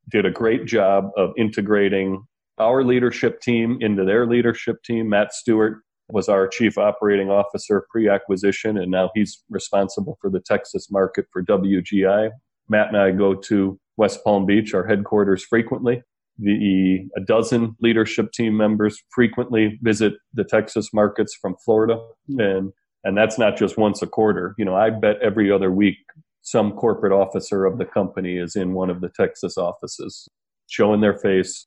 did 0.10 0.26
a 0.26 0.32
great 0.32 0.66
job 0.66 1.10
of 1.18 1.32
integrating 1.38 2.24
our 2.60 2.84
leadership 2.84 3.42
team 3.42 3.78
into 3.82 4.04
their 4.04 4.26
leadership 4.26 4.84
team. 4.84 5.10
Matt 5.10 5.34
Stewart 5.34 5.82
was 6.10 6.28
our 6.28 6.48
chief 6.48 6.78
operating 6.78 7.30
officer 7.30 7.86
pre 7.90 8.10
acquisition, 8.10 8.78
and 8.78 8.92
now 8.92 9.10
he's 9.16 9.44
responsible 9.50 10.18
for 10.22 10.30
the 10.30 10.42
Texas 10.42 10.90
market 10.92 11.26
for 11.32 11.44
WGI. 11.44 12.32
Matt 12.68 12.90
and 12.90 12.98
I 12.98 13.12
go 13.12 13.36
to 13.36 13.80
West 13.98 14.24
Palm 14.24 14.46
Beach, 14.46 14.74
our 14.74 14.86
headquarters, 14.86 15.44
frequently. 15.44 16.02
The 16.38 17.06
a 17.18 17.22
dozen 17.22 17.76
leadership 17.82 18.32
team 18.32 18.56
members 18.56 19.02
frequently 19.14 19.78
visit 19.82 20.14
the 20.34 20.46
Texas 20.46 20.94
markets 20.94 21.38
from 21.40 21.56
Florida, 21.66 22.00
hmm. 22.28 22.40
and 22.40 22.74
and 23.04 23.18
that's 23.18 23.38
not 23.38 23.58
just 23.58 23.78
once 23.78 24.02
a 24.02 24.08
quarter. 24.08 24.56
You 24.58 24.66
know, 24.66 24.76
I 24.76 24.90
bet 24.90 25.18
every 25.22 25.52
other 25.52 25.72
week 25.72 25.98
some 26.42 26.72
corporate 26.74 27.14
officer 27.14 27.66
of 27.66 27.78
the 27.78 27.86
company 27.86 28.38
is 28.38 28.56
in 28.56 28.74
one 28.74 28.90
of 28.90 29.02
the 29.02 29.10
Texas 29.10 29.58
offices, 29.58 30.28
showing 30.68 31.02
their 31.02 31.18
face, 31.18 31.66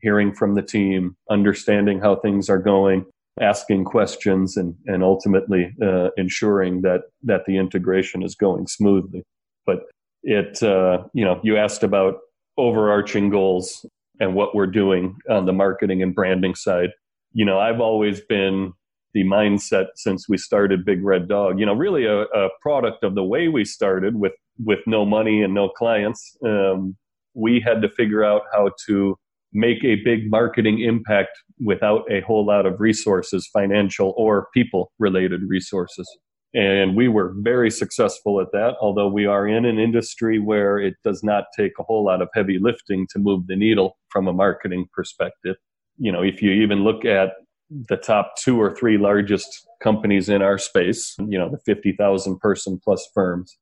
hearing 0.00 0.34
from 0.34 0.54
the 0.54 0.62
team, 0.62 1.16
understanding 1.30 2.00
how 2.00 2.16
things 2.16 2.48
are 2.48 2.58
going, 2.58 3.06
asking 3.40 3.84
questions, 3.84 4.56
and, 4.56 4.74
and 4.86 5.02
ultimately 5.02 5.74
uh, 5.82 6.08
ensuring 6.16 6.82
that, 6.82 7.02
that 7.22 7.42
the 7.46 7.56
integration 7.56 8.22
is 8.22 8.34
going 8.34 8.66
smoothly. 8.66 9.22
But 9.66 9.80
it, 10.22 10.62
uh, 10.62 11.04
you 11.12 11.24
know, 11.24 11.40
you 11.42 11.56
asked 11.56 11.82
about 11.82 12.18
overarching 12.56 13.30
goals 13.30 13.84
and 14.20 14.34
what 14.34 14.54
we're 14.54 14.66
doing 14.66 15.16
on 15.28 15.46
the 15.46 15.52
marketing 15.52 16.02
and 16.02 16.14
branding 16.14 16.54
side. 16.54 16.90
You 17.32 17.44
know, 17.44 17.58
I've 17.58 17.80
always 17.80 18.20
been 18.20 18.72
the 19.14 19.24
mindset 19.24 19.86
since 19.94 20.28
we 20.28 20.36
started 20.36 20.84
Big 20.84 21.02
Red 21.02 21.28
Dog. 21.28 21.58
You 21.58 21.66
know, 21.66 21.74
really 21.74 22.04
a, 22.04 22.22
a 22.22 22.48
product 22.60 23.04
of 23.04 23.14
the 23.14 23.24
way 23.24 23.48
we 23.48 23.64
started 23.64 24.16
with 24.16 24.32
with 24.58 24.80
no 24.86 25.04
money 25.04 25.42
and 25.42 25.54
no 25.54 25.68
clients. 25.68 26.36
Um, 26.44 26.96
we 27.34 27.60
had 27.60 27.82
to 27.82 27.88
figure 27.88 28.24
out 28.24 28.42
how 28.52 28.70
to 28.86 29.16
make 29.52 29.84
a 29.84 29.96
big 30.04 30.30
marketing 30.30 30.80
impact 30.80 31.30
without 31.64 32.10
a 32.10 32.20
whole 32.20 32.44
lot 32.44 32.66
of 32.66 32.80
resources, 32.80 33.48
financial 33.52 34.12
or 34.16 34.48
people 34.52 34.92
related 34.98 35.40
resources. 35.46 36.08
And 36.54 36.94
we 36.96 37.08
were 37.08 37.34
very 37.38 37.70
successful 37.70 38.40
at 38.40 38.52
that, 38.52 38.74
although 38.80 39.08
we 39.08 39.26
are 39.26 39.46
in 39.46 39.64
an 39.64 39.78
industry 39.78 40.38
where 40.38 40.78
it 40.78 40.94
does 41.02 41.24
not 41.24 41.46
take 41.56 41.72
a 41.80 41.82
whole 41.82 42.04
lot 42.04 42.22
of 42.22 42.28
heavy 42.32 42.58
lifting 42.60 43.08
to 43.10 43.18
move 43.18 43.48
the 43.48 43.56
needle 43.56 43.96
from 44.10 44.28
a 44.28 44.32
marketing 44.32 44.86
perspective. 44.92 45.56
You 45.98 46.12
know, 46.12 46.22
if 46.22 46.42
you 46.42 46.52
even 46.52 46.84
look 46.84 47.04
at 47.04 47.30
the 47.70 47.96
top 47.96 48.34
two 48.38 48.60
or 48.60 48.74
three 48.74 48.98
largest 48.98 49.66
companies 49.82 50.28
in 50.28 50.42
our 50.42 50.58
space, 50.58 51.14
you 51.18 51.38
know, 51.38 51.50
the 51.50 51.58
50,000 51.64 52.38
person 52.40 52.80
plus 52.82 53.06
firms, 53.14 53.56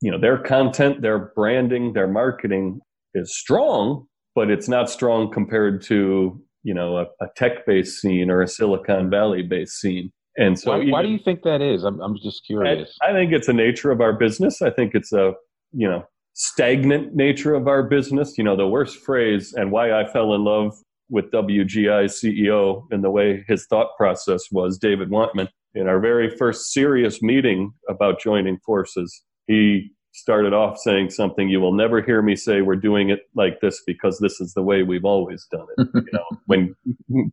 you 0.00 0.10
know, 0.10 0.18
their 0.18 0.38
content, 0.38 1.02
their 1.02 1.32
branding, 1.34 1.92
their 1.92 2.08
marketing 2.08 2.80
is 3.14 3.36
strong, 3.36 4.06
but 4.34 4.50
it's 4.50 4.68
not 4.68 4.88
strong 4.88 5.30
compared 5.30 5.82
to, 5.82 6.40
you 6.62 6.74
know, 6.74 6.98
a, 6.98 7.02
a 7.20 7.28
tech 7.36 7.66
based 7.66 8.00
scene 8.00 8.30
or 8.30 8.42
a 8.42 8.48
Silicon 8.48 9.10
Valley 9.10 9.42
based 9.42 9.80
scene. 9.80 10.12
And 10.36 10.56
so, 10.58 10.70
why, 10.70 10.84
why, 10.88 11.02
do 11.02 11.08
you 11.08 11.18
think 11.18 11.42
that 11.42 11.60
is? 11.60 11.82
I'm, 11.82 12.00
I'm 12.00 12.16
just 12.16 12.46
curious. 12.46 12.96
I, 13.02 13.10
I 13.10 13.12
think 13.12 13.32
it's 13.32 13.48
a 13.48 13.52
nature 13.52 13.90
of 13.90 14.00
our 14.00 14.12
business. 14.12 14.62
I 14.62 14.70
think 14.70 14.94
it's 14.94 15.12
a, 15.12 15.32
you 15.72 15.88
know, 15.88 16.04
stagnant 16.34 17.16
nature 17.16 17.54
of 17.54 17.66
our 17.66 17.82
business. 17.82 18.38
You 18.38 18.44
know, 18.44 18.56
the 18.56 18.68
worst 18.68 18.98
phrase 18.98 19.52
and 19.54 19.72
why 19.72 19.92
I 19.92 20.06
fell 20.06 20.34
in 20.34 20.44
love 20.44 20.76
with 21.10 21.30
WGI 21.30 22.04
CEO 22.04 22.84
and 22.90 23.02
the 23.02 23.10
way 23.10 23.44
his 23.48 23.66
thought 23.66 23.96
process 23.96 24.50
was, 24.50 24.78
David 24.78 25.10
Wantman. 25.10 25.48
In 25.74 25.86
our 25.86 26.00
very 26.00 26.34
first 26.36 26.72
serious 26.72 27.22
meeting 27.22 27.72
about 27.88 28.20
joining 28.20 28.58
forces, 28.58 29.22
he 29.46 29.92
started 30.12 30.52
off 30.52 30.78
saying 30.78 31.10
something 31.10 31.48
you 31.48 31.60
will 31.60 31.74
never 31.74 32.02
hear 32.02 32.22
me 32.22 32.34
say 32.34 32.60
we're 32.60 32.74
doing 32.74 33.10
it 33.10 33.20
like 33.34 33.60
this 33.60 33.82
because 33.86 34.18
this 34.18 34.40
is 34.40 34.54
the 34.54 34.62
way 34.62 34.82
we've 34.82 35.04
always 35.04 35.46
done 35.50 35.66
it. 35.76 35.88
You 35.94 36.12
know 36.12 36.24
when 36.46 36.74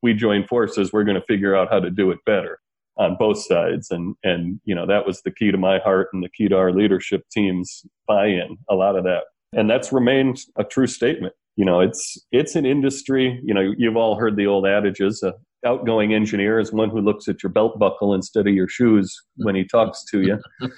we 0.03 0.13
join 0.13 0.45
forces 0.45 0.93
we're 0.93 1.03
going 1.03 1.19
to 1.19 1.25
figure 1.25 1.55
out 1.55 1.71
how 1.71 1.79
to 1.79 1.89
do 1.89 2.11
it 2.11 2.19
better 2.25 2.59
on 2.97 3.15
both 3.17 3.39
sides. 3.39 3.89
And 3.91 4.15
and 4.23 4.59
you 4.65 4.75
know 4.75 4.85
that 4.85 5.05
was 5.05 5.21
the 5.21 5.31
key 5.31 5.51
to 5.51 5.57
my 5.57 5.79
heart 5.79 6.09
and 6.13 6.23
the 6.23 6.29
key 6.29 6.47
to 6.47 6.57
our 6.57 6.71
leadership 6.71 7.23
team's 7.31 7.85
buy-in 8.07 8.57
a 8.69 8.75
lot 8.75 8.95
of 8.95 9.03
that. 9.05 9.23
And 9.53 9.69
that's 9.69 9.91
remained 9.91 10.39
a 10.57 10.63
true 10.63 10.87
statement 10.87 11.33
you 11.55 11.65
know 11.65 11.79
it's 11.79 12.17
it's 12.31 12.55
an 12.55 12.65
industry 12.65 13.39
you 13.43 13.53
know 13.53 13.73
you've 13.77 13.95
all 13.95 14.15
heard 14.15 14.35
the 14.35 14.47
old 14.47 14.65
adages 14.65 15.23
uh, 15.23 15.31
outgoing 15.65 16.13
engineer 16.13 16.59
is 16.59 16.71
one 16.71 16.89
who 16.89 17.01
looks 17.01 17.27
at 17.27 17.41
your 17.41 17.51
belt 17.51 17.79
buckle 17.79 18.13
instead 18.13 18.47
of 18.47 18.53
your 18.53 18.67
shoes 18.67 19.15
when 19.37 19.55
he 19.55 19.65
talks 19.65 20.03
to 20.11 20.21
you. 20.21 20.39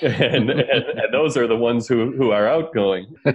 And, 0.00 0.48
and, 0.48 0.60
and 0.60 1.12
those 1.12 1.36
are 1.36 1.46
the 1.46 1.54
ones 1.54 1.86
who 1.86 2.16
who 2.16 2.30
are 2.30 2.48
outgoing. 2.48 3.14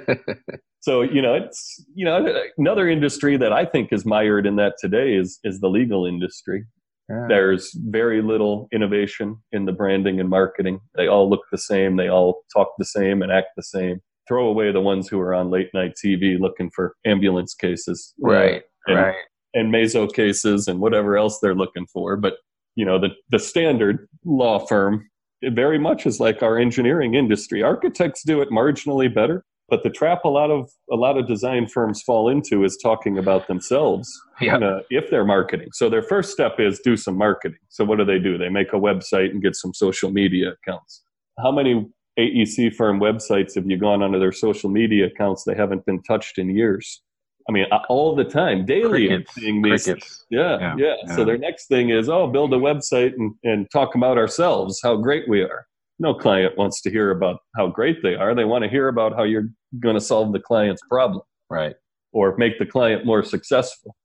So 0.87 1.01
you 1.01 1.21
know 1.21 1.33
it's 1.33 1.83
you 1.95 2.05
know 2.05 2.25
another 2.57 2.87
industry 2.87 3.35
that 3.35 3.51
i 3.51 3.65
think 3.65 3.91
is 3.91 4.05
mired 4.05 4.45
in 4.45 4.55
that 4.55 4.75
today 4.79 5.15
is 5.15 5.37
is 5.43 5.59
the 5.59 5.67
legal 5.67 6.05
industry. 6.05 6.65
Yeah. 7.09 7.25
there's 7.27 7.71
very 7.85 8.21
little 8.21 8.67
innovation 8.73 9.37
in 9.51 9.65
the 9.65 9.71
branding 9.71 10.19
and 10.19 10.29
marketing. 10.29 10.79
They 10.95 11.07
all 11.07 11.29
look 11.29 11.41
the 11.51 11.57
same. 11.57 11.95
They 11.95 12.09
all 12.09 12.41
talk 12.53 12.69
the 12.77 12.85
same 12.85 13.21
and 13.21 13.31
act 13.31 13.47
the 13.55 13.63
same 13.63 14.01
throw 14.27 14.47
away 14.47 14.71
the 14.71 14.81
ones 14.81 15.07
who 15.07 15.19
are 15.19 15.33
on 15.33 15.49
late 15.49 15.69
night 15.73 15.93
tv 16.03 16.39
looking 16.39 16.69
for 16.75 16.95
ambulance 17.05 17.53
cases 17.53 18.13
right 18.19 18.63
and, 18.87 18.97
right 18.97 19.15
and 19.53 19.73
meso 19.73 20.11
cases 20.11 20.67
and 20.67 20.79
whatever 20.79 21.17
else 21.17 21.39
they're 21.41 21.55
looking 21.55 21.85
for 21.91 22.15
but 22.15 22.33
you 22.75 22.85
know 22.85 22.99
the 22.99 23.09
the 23.29 23.39
standard 23.39 24.07
law 24.25 24.59
firm 24.59 25.05
it 25.41 25.53
very 25.53 25.77
much 25.77 26.05
is 26.05 26.19
like 26.19 26.41
our 26.41 26.57
engineering 26.57 27.13
industry. 27.13 27.61
Architects 27.61 28.23
do 28.23 28.41
it 28.41 28.49
marginally 28.49 29.13
better, 29.13 29.45
but 29.69 29.83
the 29.83 29.89
trap 29.89 30.25
a 30.25 30.29
lot 30.29 30.49
of 30.49 30.69
a 30.91 30.95
lot 30.95 31.17
of 31.17 31.27
design 31.27 31.67
firms 31.67 32.01
fall 32.01 32.29
into 32.29 32.63
is 32.63 32.77
talking 32.81 33.17
about 33.17 33.47
themselves 33.47 34.09
yep. 34.41 34.61
uh, 34.61 34.79
if 34.89 35.09
they're 35.09 35.25
marketing. 35.25 35.67
So 35.73 35.89
their 35.89 36.01
first 36.01 36.31
step 36.31 36.59
is 36.59 36.79
do 36.83 36.97
some 36.97 37.17
marketing. 37.17 37.59
So 37.69 37.85
what 37.85 37.97
do 37.97 38.05
they 38.05 38.19
do? 38.19 38.37
They 38.37 38.49
make 38.49 38.73
a 38.73 38.77
website 38.77 39.29
and 39.29 39.41
get 39.41 39.55
some 39.55 39.73
social 39.73 40.11
media 40.11 40.53
accounts. 40.53 41.03
How 41.39 41.51
many 41.51 41.87
AEC 42.19 42.73
firm 42.75 42.99
websites 42.99 43.55
have 43.55 43.69
you 43.69 43.77
gone 43.77 44.01
onto 44.01 44.19
their 44.19 44.31
social 44.31 44.69
media 44.69 45.05
accounts? 45.07 45.43
They 45.43 45.55
haven't 45.55 45.85
been 45.85 46.01
touched 46.03 46.37
in 46.37 46.49
years. 46.49 47.01
I 47.49 47.53
mean, 47.53 47.65
uh, 47.71 47.79
all 47.87 48.15
the 48.15 48.25
time, 48.25 48.65
daily, 48.65 49.07
Crickets. 49.07 49.33
Seeing 49.35 49.61
these. 49.61 49.85
Crickets. 49.85 50.25
Yeah, 50.29 50.57
Yeah, 50.59 50.75
yeah, 50.77 50.95
yeah. 51.05 51.15
So 51.15 51.23
their 51.23 51.37
next 51.37 51.67
thing 51.67 51.89
is, 51.91 52.09
oh, 52.09 52.27
build 52.27 52.53
a 52.53 52.57
website 52.57 53.13
and, 53.13 53.33
and 53.43 53.67
talk 53.71 53.95
about 53.95 54.17
ourselves, 54.17 54.79
how 54.83 54.97
great 54.97 55.29
we 55.29 55.41
are. 55.41 55.65
No 55.99 56.13
client 56.13 56.57
wants 56.57 56.81
to 56.81 56.91
hear 56.91 57.11
about 57.11 57.39
how 57.55 57.67
great 57.67 58.03
they 58.03 58.15
are. 58.15 58.35
They 58.35 58.45
want 58.45 58.63
to 58.63 58.69
hear 58.69 58.87
about 58.89 59.15
how 59.15 59.23
you're 59.23 59.49
going 59.79 59.95
to 59.95 60.01
solve 60.01 60.33
the 60.33 60.39
client's 60.39 60.81
problem 60.89 61.21
Right. 61.49 61.75
or 62.11 62.35
make 62.37 62.59
the 62.59 62.65
client 62.65 63.05
more 63.05 63.23
successful. 63.23 63.95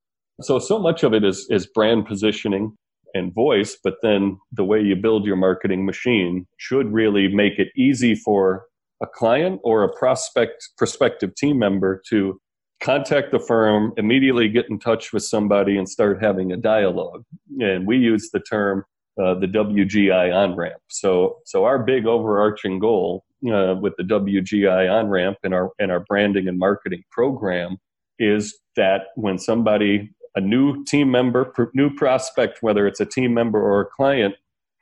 So, 0.40 0.58
so 0.58 0.78
much 0.78 1.02
of 1.02 1.12
it 1.12 1.24
is, 1.24 1.46
is 1.50 1.66
brand 1.66 2.06
positioning 2.06 2.76
and 3.14 3.34
voice, 3.34 3.76
but 3.82 3.94
then 4.02 4.38
the 4.52 4.64
way 4.64 4.80
you 4.80 4.96
build 4.96 5.24
your 5.24 5.36
marketing 5.36 5.84
machine 5.84 6.46
should 6.56 6.92
really 6.92 7.28
make 7.28 7.58
it 7.58 7.68
easy 7.76 8.14
for 8.14 8.66
a 9.02 9.06
client 9.06 9.60
or 9.64 9.82
a 9.82 9.92
prospect, 9.92 10.70
prospective 10.78 11.34
team 11.34 11.58
member 11.58 12.02
to 12.08 12.40
contact 12.80 13.30
the 13.32 13.38
firm, 13.38 13.92
immediately 13.96 14.48
get 14.48 14.68
in 14.68 14.78
touch 14.78 15.12
with 15.12 15.22
somebody 15.22 15.76
and 15.76 15.88
start 15.88 16.22
having 16.22 16.52
a 16.52 16.56
dialogue. 16.56 17.24
And 17.60 17.86
we 17.86 17.96
use 17.96 18.30
the 18.32 18.40
term 18.40 18.84
uh, 19.20 19.34
the 19.34 19.46
WGI 19.46 20.34
on 20.34 20.56
ramp. 20.56 20.80
So, 20.88 21.38
so 21.44 21.64
our 21.64 21.78
big 21.78 22.06
overarching 22.06 22.78
goal 22.78 23.24
uh, 23.46 23.74
with 23.74 23.94
the 23.98 24.04
WGI 24.04 24.90
on 24.90 25.08
ramp 25.08 25.36
and 25.42 25.52
our 25.52 25.70
and 25.78 25.92
our 25.92 26.00
branding 26.00 26.48
and 26.48 26.58
marketing 26.58 27.04
program 27.10 27.76
is 28.18 28.58
that 28.76 29.08
when 29.16 29.38
somebody, 29.38 30.10
a 30.34 30.40
new 30.40 30.84
team 30.84 31.10
member, 31.10 31.52
new 31.74 31.94
prospect, 31.94 32.58
whether 32.62 32.86
it's 32.86 33.00
a 33.00 33.06
team 33.06 33.34
member 33.34 33.60
or 33.60 33.82
a 33.82 33.86
client, 33.86 34.34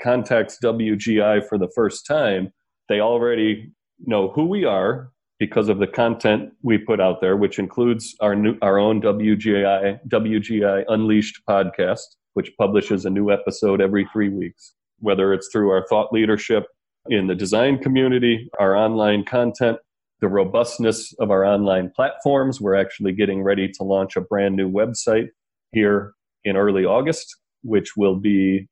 contacts 0.03 0.59
WGI 0.63 1.47
for 1.47 1.59
the 1.59 1.71
first 1.75 2.07
time, 2.07 2.53
they 2.89 3.01
already 3.01 3.71
know 4.07 4.31
who 4.31 4.47
we 4.47 4.65
are 4.65 5.11
because 5.39 5.69
of 5.69 5.79
the 5.79 5.87
content 5.87 6.53
we 6.63 6.79
put 6.79 7.01
out 7.01 7.21
there, 7.21 7.37
which 7.37 7.59
includes 7.59 8.15
our 8.21 8.35
new 8.35 8.57
our 8.63 8.79
own 8.79 9.01
WGI 9.01 9.99
WGI 10.09 10.85
Unleashed 10.89 11.41
podcast, 11.49 12.17
which 12.35 12.53
publishes 12.59 13.05
a 13.05 13.11
new 13.11 13.31
episode 13.31 13.81
every 13.81 14.09
three 14.13 14.29
weeks. 14.29 14.75
Whether 14.99 15.33
it's 15.33 15.49
through 15.51 15.71
our 15.71 15.87
thought 15.89 16.13
leadership 16.13 16.67
in 17.09 17.27
the 17.27 17.35
design 17.35 17.79
community, 17.79 18.51
our 18.59 18.77
online 18.77 19.25
content, 19.25 19.79
the 20.21 20.29
robustness 20.29 21.15
of 21.19 21.31
our 21.31 21.45
online 21.45 21.91
platforms. 21.95 22.61
We're 22.61 22.75
actually 22.75 23.13
getting 23.13 23.43
ready 23.43 23.69
to 23.69 23.83
launch 23.83 24.17
a 24.17 24.21
brand 24.21 24.57
new 24.57 24.71
website 24.71 25.29
here 25.73 26.15
in 26.45 26.57
early 26.57 26.85
August, 26.85 27.37
which 27.63 27.97
will 27.97 28.17
be 28.17 28.69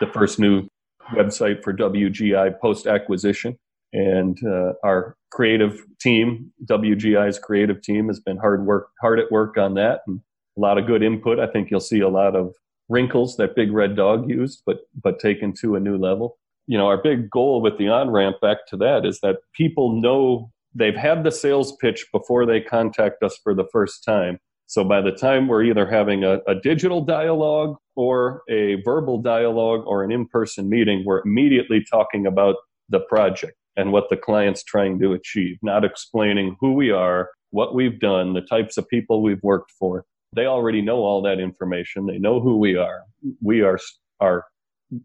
the 0.00 0.06
first 0.06 0.38
new 0.38 0.66
website 1.12 1.62
for 1.62 1.72
WGI 1.72 2.58
post 2.60 2.86
acquisition. 2.86 3.56
And 3.92 4.38
uh, 4.44 4.72
our 4.82 5.16
creative 5.30 5.80
team, 6.00 6.52
WGI's 6.64 7.38
creative 7.38 7.80
team, 7.80 8.08
has 8.08 8.18
been 8.18 8.36
hard 8.36 8.66
work, 8.66 8.88
hard 9.00 9.20
at 9.20 9.30
work 9.30 9.56
on 9.56 9.74
that, 9.74 10.00
and 10.06 10.20
a 10.56 10.60
lot 10.60 10.78
of 10.78 10.86
good 10.86 11.02
input. 11.02 11.38
I 11.38 11.46
think 11.46 11.70
you'll 11.70 11.80
see 11.80 12.00
a 12.00 12.08
lot 12.08 12.34
of 12.34 12.54
wrinkles 12.88 13.36
that 13.36 13.54
Big 13.54 13.72
Red 13.72 13.96
Dog 13.96 14.28
used, 14.28 14.62
but 14.66 14.78
but 15.00 15.20
taken 15.20 15.52
to 15.60 15.76
a 15.76 15.80
new 15.80 15.96
level. 15.96 16.38
You 16.66 16.78
know, 16.78 16.86
our 16.86 17.00
big 17.00 17.30
goal 17.30 17.60
with 17.60 17.78
the 17.78 17.88
on 17.88 18.10
ramp 18.10 18.36
back 18.40 18.66
to 18.68 18.76
that 18.78 19.04
is 19.04 19.20
that 19.20 19.36
people 19.54 20.00
know 20.00 20.50
they've 20.74 20.96
had 20.96 21.22
the 21.22 21.30
sales 21.30 21.76
pitch 21.76 22.06
before 22.12 22.46
they 22.46 22.60
contact 22.60 23.22
us 23.22 23.38
for 23.42 23.54
the 23.54 23.66
first 23.70 24.02
time. 24.04 24.38
So 24.74 24.82
by 24.82 25.00
the 25.00 25.12
time 25.12 25.46
we're 25.46 25.62
either 25.62 25.88
having 25.88 26.24
a, 26.24 26.40
a 26.48 26.56
digital 26.56 27.00
dialogue 27.00 27.76
or 27.94 28.42
a 28.50 28.82
verbal 28.82 29.22
dialogue 29.22 29.84
or 29.86 30.02
an 30.02 30.10
in 30.10 30.26
person 30.26 30.68
meeting, 30.68 31.04
we're 31.06 31.22
immediately 31.24 31.84
talking 31.88 32.26
about 32.26 32.56
the 32.88 32.98
project 32.98 33.54
and 33.76 33.92
what 33.92 34.08
the 34.10 34.16
client's 34.16 34.64
trying 34.64 34.98
to 34.98 35.12
achieve, 35.12 35.58
not 35.62 35.84
explaining 35.84 36.56
who 36.58 36.72
we 36.72 36.90
are, 36.90 37.30
what 37.50 37.72
we've 37.72 38.00
done, 38.00 38.32
the 38.32 38.40
types 38.40 38.76
of 38.76 38.88
people 38.88 39.22
we've 39.22 39.44
worked 39.44 39.70
for. 39.78 40.04
They 40.34 40.46
already 40.46 40.82
know 40.82 41.04
all 41.04 41.22
that 41.22 41.38
information. 41.38 42.06
They 42.06 42.18
know 42.18 42.40
who 42.40 42.58
we 42.58 42.74
are. 42.74 43.02
We 43.40 43.60
are, 43.60 43.78
are 44.18 44.44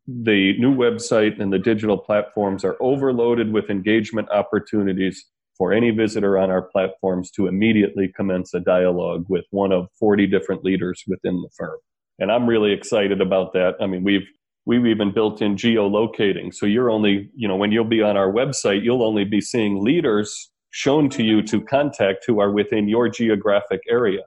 the 0.08 0.58
new 0.58 0.76
website 0.76 1.40
and 1.40 1.54
the 1.54 1.60
digital 1.60 2.00
platforms 2.00 2.66
are 2.66 2.76
overloaded 2.80 3.54
with 3.54 3.70
engagement 3.70 4.32
opportunities 4.32 5.28
for 5.60 5.74
any 5.74 5.92
visitor 5.92 6.40
on 6.40 6.50
our 6.50 6.64
platforms 6.64 7.30
to 7.30 7.46
immediately 7.46 8.12
commence 8.16 8.54
a 8.56 8.60
dialogue 8.60 9.26
with 9.30 9.46
one 9.52 9.72
of 9.72 9.90
40 10.00 10.26
different 10.26 10.64
leaders 10.64 11.04
within 11.06 11.42
the 11.42 11.50
firm. 11.56 11.78
And 12.18 12.32
I'm 12.32 12.48
really 12.48 12.72
excited 12.72 13.22
about 13.22 13.54
that. 13.54 13.76
I 13.80 13.86
mean, 13.86 14.04
we've 14.04 14.28
we've 14.66 14.86
even 14.86 15.12
built 15.12 15.42
in 15.42 15.56
geolocating. 15.56 16.54
So 16.54 16.66
you're 16.66 16.90
only, 16.90 17.30
you 17.36 17.48
know, 17.48 17.56
when 17.56 17.72
you'll 17.72 17.86
be 17.86 18.02
on 18.02 18.18
our 18.18 18.32
website, 18.32 18.84
you'll 18.84 19.04
only 19.04 19.26
be 19.26 19.42
seeing 19.42 19.84
leaders 19.84 20.52
shown 20.72 21.10
to 21.10 21.24
you 21.24 21.42
to 21.42 21.62
contact 21.62 22.24
who 22.28 22.40
are 22.40 22.52
within 22.52 22.88
your 22.88 23.10
geographic 23.10 23.82
area. 23.90 24.22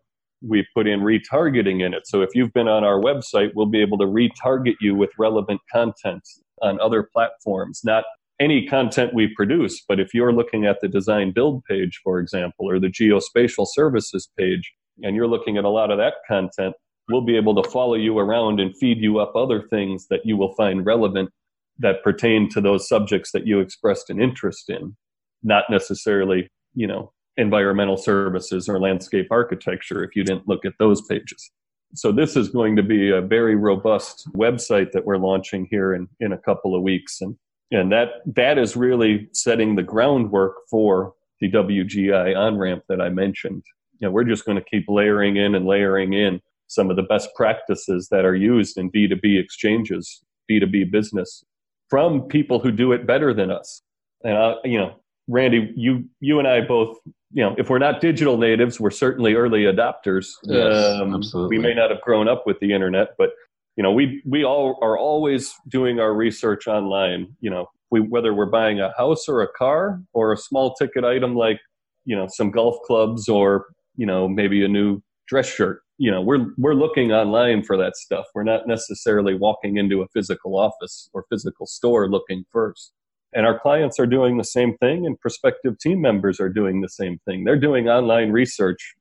We've 0.46 0.66
put 0.74 0.88
in 0.88 1.00
retargeting 1.00 1.84
in 1.84 1.94
it. 1.94 2.06
So 2.06 2.22
if 2.22 2.30
you've 2.34 2.52
been 2.52 2.66
on 2.66 2.82
our 2.82 3.00
website, 3.00 3.52
we'll 3.54 3.66
be 3.66 3.80
able 3.80 3.98
to 3.98 4.06
retarget 4.06 4.74
you 4.80 4.94
with 4.96 5.10
relevant 5.16 5.60
content 5.72 6.22
on 6.60 6.80
other 6.80 7.08
platforms, 7.12 7.82
not 7.84 8.04
any 8.40 8.66
content 8.66 9.14
we 9.14 9.28
produce, 9.34 9.82
but 9.86 10.00
if 10.00 10.14
you're 10.14 10.32
looking 10.32 10.66
at 10.66 10.80
the 10.80 10.88
design 10.88 11.32
build 11.32 11.64
page, 11.64 12.00
for 12.02 12.18
example, 12.18 12.68
or 12.68 12.80
the 12.80 12.88
geospatial 12.88 13.66
services 13.66 14.28
page, 14.38 14.72
and 15.02 15.14
you're 15.16 15.28
looking 15.28 15.56
at 15.56 15.64
a 15.64 15.68
lot 15.68 15.90
of 15.90 15.98
that 15.98 16.14
content, 16.26 16.74
we'll 17.08 17.24
be 17.24 17.36
able 17.36 17.60
to 17.60 17.70
follow 17.70 17.94
you 17.94 18.18
around 18.18 18.60
and 18.60 18.76
feed 18.76 18.98
you 18.98 19.18
up 19.18 19.34
other 19.36 19.62
things 19.68 20.06
that 20.08 20.20
you 20.24 20.36
will 20.36 20.54
find 20.54 20.86
relevant 20.86 21.30
that 21.78 22.02
pertain 22.02 22.48
to 22.50 22.60
those 22.60 22.88
subjects 22.88 23.32
that 23.32 23.46
you 23.46 23.60
expressed 23.60 24.10
an 24.10 24.20
interest 24.20 24.70
in, 24.70 24.96
not 25.42 25.64
necessarily, 25.70 26.48
you 26.74 26.86
know, 26.86 27.12
environmental 27.36 27.96
services 27.96 28.68
or 28.68 28.78
landscape 28.78 29.28
architecture 29.30 30.04
if 30.04 30.14
you 30.14 30.22
didn't 30.22 30.46
look 30.46 30.64
at 30.64 30.74
those 30.78 31.00
pages. 31.02 31.50
So 31.94 32.12
this 32.12 32.36
is 32.36 32.48
going 32.48 32.76
to 32.76 32.82
be 32.82 33.10
a 33.10 33.20
very 33.20 33.56
robust 33.56 34.28
website 34.34 34.92
that 34.92 35.04
we're 35.04 35.18
launching 35.18 35.66
here 35.70 35.94
in, 35.94 36.08
in 36.20 36.32
a 36.32 36.38
couple 36.38 36.74
of 36.74 36.82
weeks. 36.82 37.20
And, 37.20 37.36
and 37.72 37.90
that, 37.90 38.08
that 38.26 38.58
is 38.58 38.76
really 38.76 39.28
setting 39.32 39.74
the 39.74 39.82
groundwork 39.82 40.56
for 40.70 41.14
the 41.40 41.50
WGI 41.50 42.36
on 42.36 42.58
ramp 42.58 42.84
that 42.88 43.00
I 43.00 43.08
mentioned. 43.08 43.64
You 43.98 44.06
know, 44.06 44.12
we're 44.12 44.24
just 44.24 44.44
going 44.44 44.58
to 44.58 44.64
keep 44.64 44.84
layering 44.88 45.36
in 45.36 45.54
and 45.54 45.66
layering 45.66 46.12
in 46.12 46.40
some 46.68 46.90
of 46.90 46.96
the 46.96 47.02
best 47.02 47.30
practices 47.34 48.08
that 48.10 48.24
are 48.24 48.36
used 48.36 48.76
in 48.76 48.90
B2B 48.92 49.40
exchanges, 49.40 50.22
B2B 50.50 50.90
business 50.90 51.44
from 51.88 52.22
people 52.22 52.58
who 52.58 52.70
do 52.70 52.92
it 52.92 53.06
better 53.06 53.32
than 53.32 53.50
us. 53.50 53.82
And, 54.22 54.36
I, 54.36 54.54
you 54.64 54.78
know, 54.78 54.96
Randy, 55.26 55.72
you, 55.74 56.04
you 56.20 56.38
and 56.38 56.46
I 56.46 56.60
both, 56.60 56.98
you 57.32 57.42
know, 57.42 57.54
if 57.56 57.70
we're 57.70 57.78
not 57.78 58.00
digital 58.00 58.36
natives, 58.36 58.78
we're 58.78 58.90
certainly 58.90 59.34
early 59.34 59.62
adopters. 59.62 60.28
Yes, 60.44 61.00
um, 61.00 61.14
absolutely. 61.14 61.56
We 61.56 61.62
may 61.62 61.74
not 61.74 61.90
have 61.90 62.02
grown 62.02 62.28
up 62.28 62.46
with 62.46 62.58
the 62.60 62.72
internet, 62.72 63.14
but, 63.16 63.30
you 63.76 63.82
know, 63.82 63.92
we, 63.92 64.22
we 64.26 64.44
all 64.44 64.78
are 64.82 64.98
always 64.98 65.54
doing 65.68 65.98
our 65.98 66.14
research 66.14 66.66
online, 66.66 67.34
you 67.40 67.50
know, 67.50 67.66
we, 67.90 68.00
whether 68.00 68.34
we're 68.34 68.46
buying 68.46 68.80
a 68.80 68.92
house 68.96 69.28
or 69.28 69.42
a 69.42 69.48
car 69.48 70.00
or 70.12 70.32
a 70.32 70.36
small 70.36 70.74
ticket 70.74 71.04
item 71.04 71.34
like, 71.34 71.60
you 72.04 72.16
know, 72.16 72.26
some 72.28 72.50
golf 72.50 72.76
clubs 72.86 73.28
or, 73.28 73.66
you 73.96 74.06
know, 74.06 74.28
maybe 74.28 74.64
a 74.64 74.68
new 74.68 75.00
dress 75.28 75.46
shirt 75.46 75.82
you 76.02 76.10
know 76.10 76.20
we're 76.20 76.46
we're 76.58 76.74
looking 76.74 77.12
online 77.12 77.62
for 77.62 77.76
that 77.76 77.96
stuff. 77.96 78.26
We're 78.34 78.42
not 78.42 78.66
necessarily 78.66 79.34
walking 79.34 79.76
into 79.76 80.02
a 80.02 80.08
physical 80.08 80.58
office 80.58 81.08
or 81.12 81.24
physical 81.30 81.64
store 81.64 82.10
looking 82.10 82.44
first. 82.50 82.92
And 83.32 83.46
our 83.46 83.56
clients 83.58 84.00
are 84.00 84.06
doing 84.06 84.36
the 84.36 84.44
same 84.44 84.76
thing 84.78 85.06
and 85.06 85.18
prospective 85.20 85.78
team 85.78 86.00
members 86.00 86.40
are 86.40 86.48
doing 86.48 86.80
the 86.80 86.88
same 86.88 87.20
thing. 87.24 87.44
They're 87.44 87.56
doing 87.58 87.88
online 87.88 88.32
research 88.32 88.94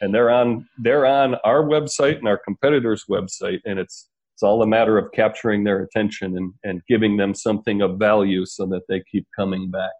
and 0.00 0.14
they're 0.14 0.30
on 0.30 0.66
they're 0.78 1.04
on 1.04 1.34
our 1.44 1.62
website 1.62 2.16
and 2.16 2.26
our 2.26 2.38
competitors 2.38 3.04
website 3.10 3.60
and 3.66 3.78
it's 3.78 4.08
it's 4.36 4.42
all 4.42 4.60
a 4.60 4.66
matter 4.66 4.98
of 4.98 5.10
capturing 5.12 5.64
their 5.64 5.82
attention 5.82 6.36
and, 6.36 6.52
and 6.62 6.82
giving 6.86 7.16
them 7.16 7.34
something 7.34 7.80
of 7.80 7.98
value 7.98 8.44
so 8.44 8.66
that 8.66 8.82
they 8.86 9.02
keep 9.10 9.26
coming 9.34 9.70
back. 9.70 9.92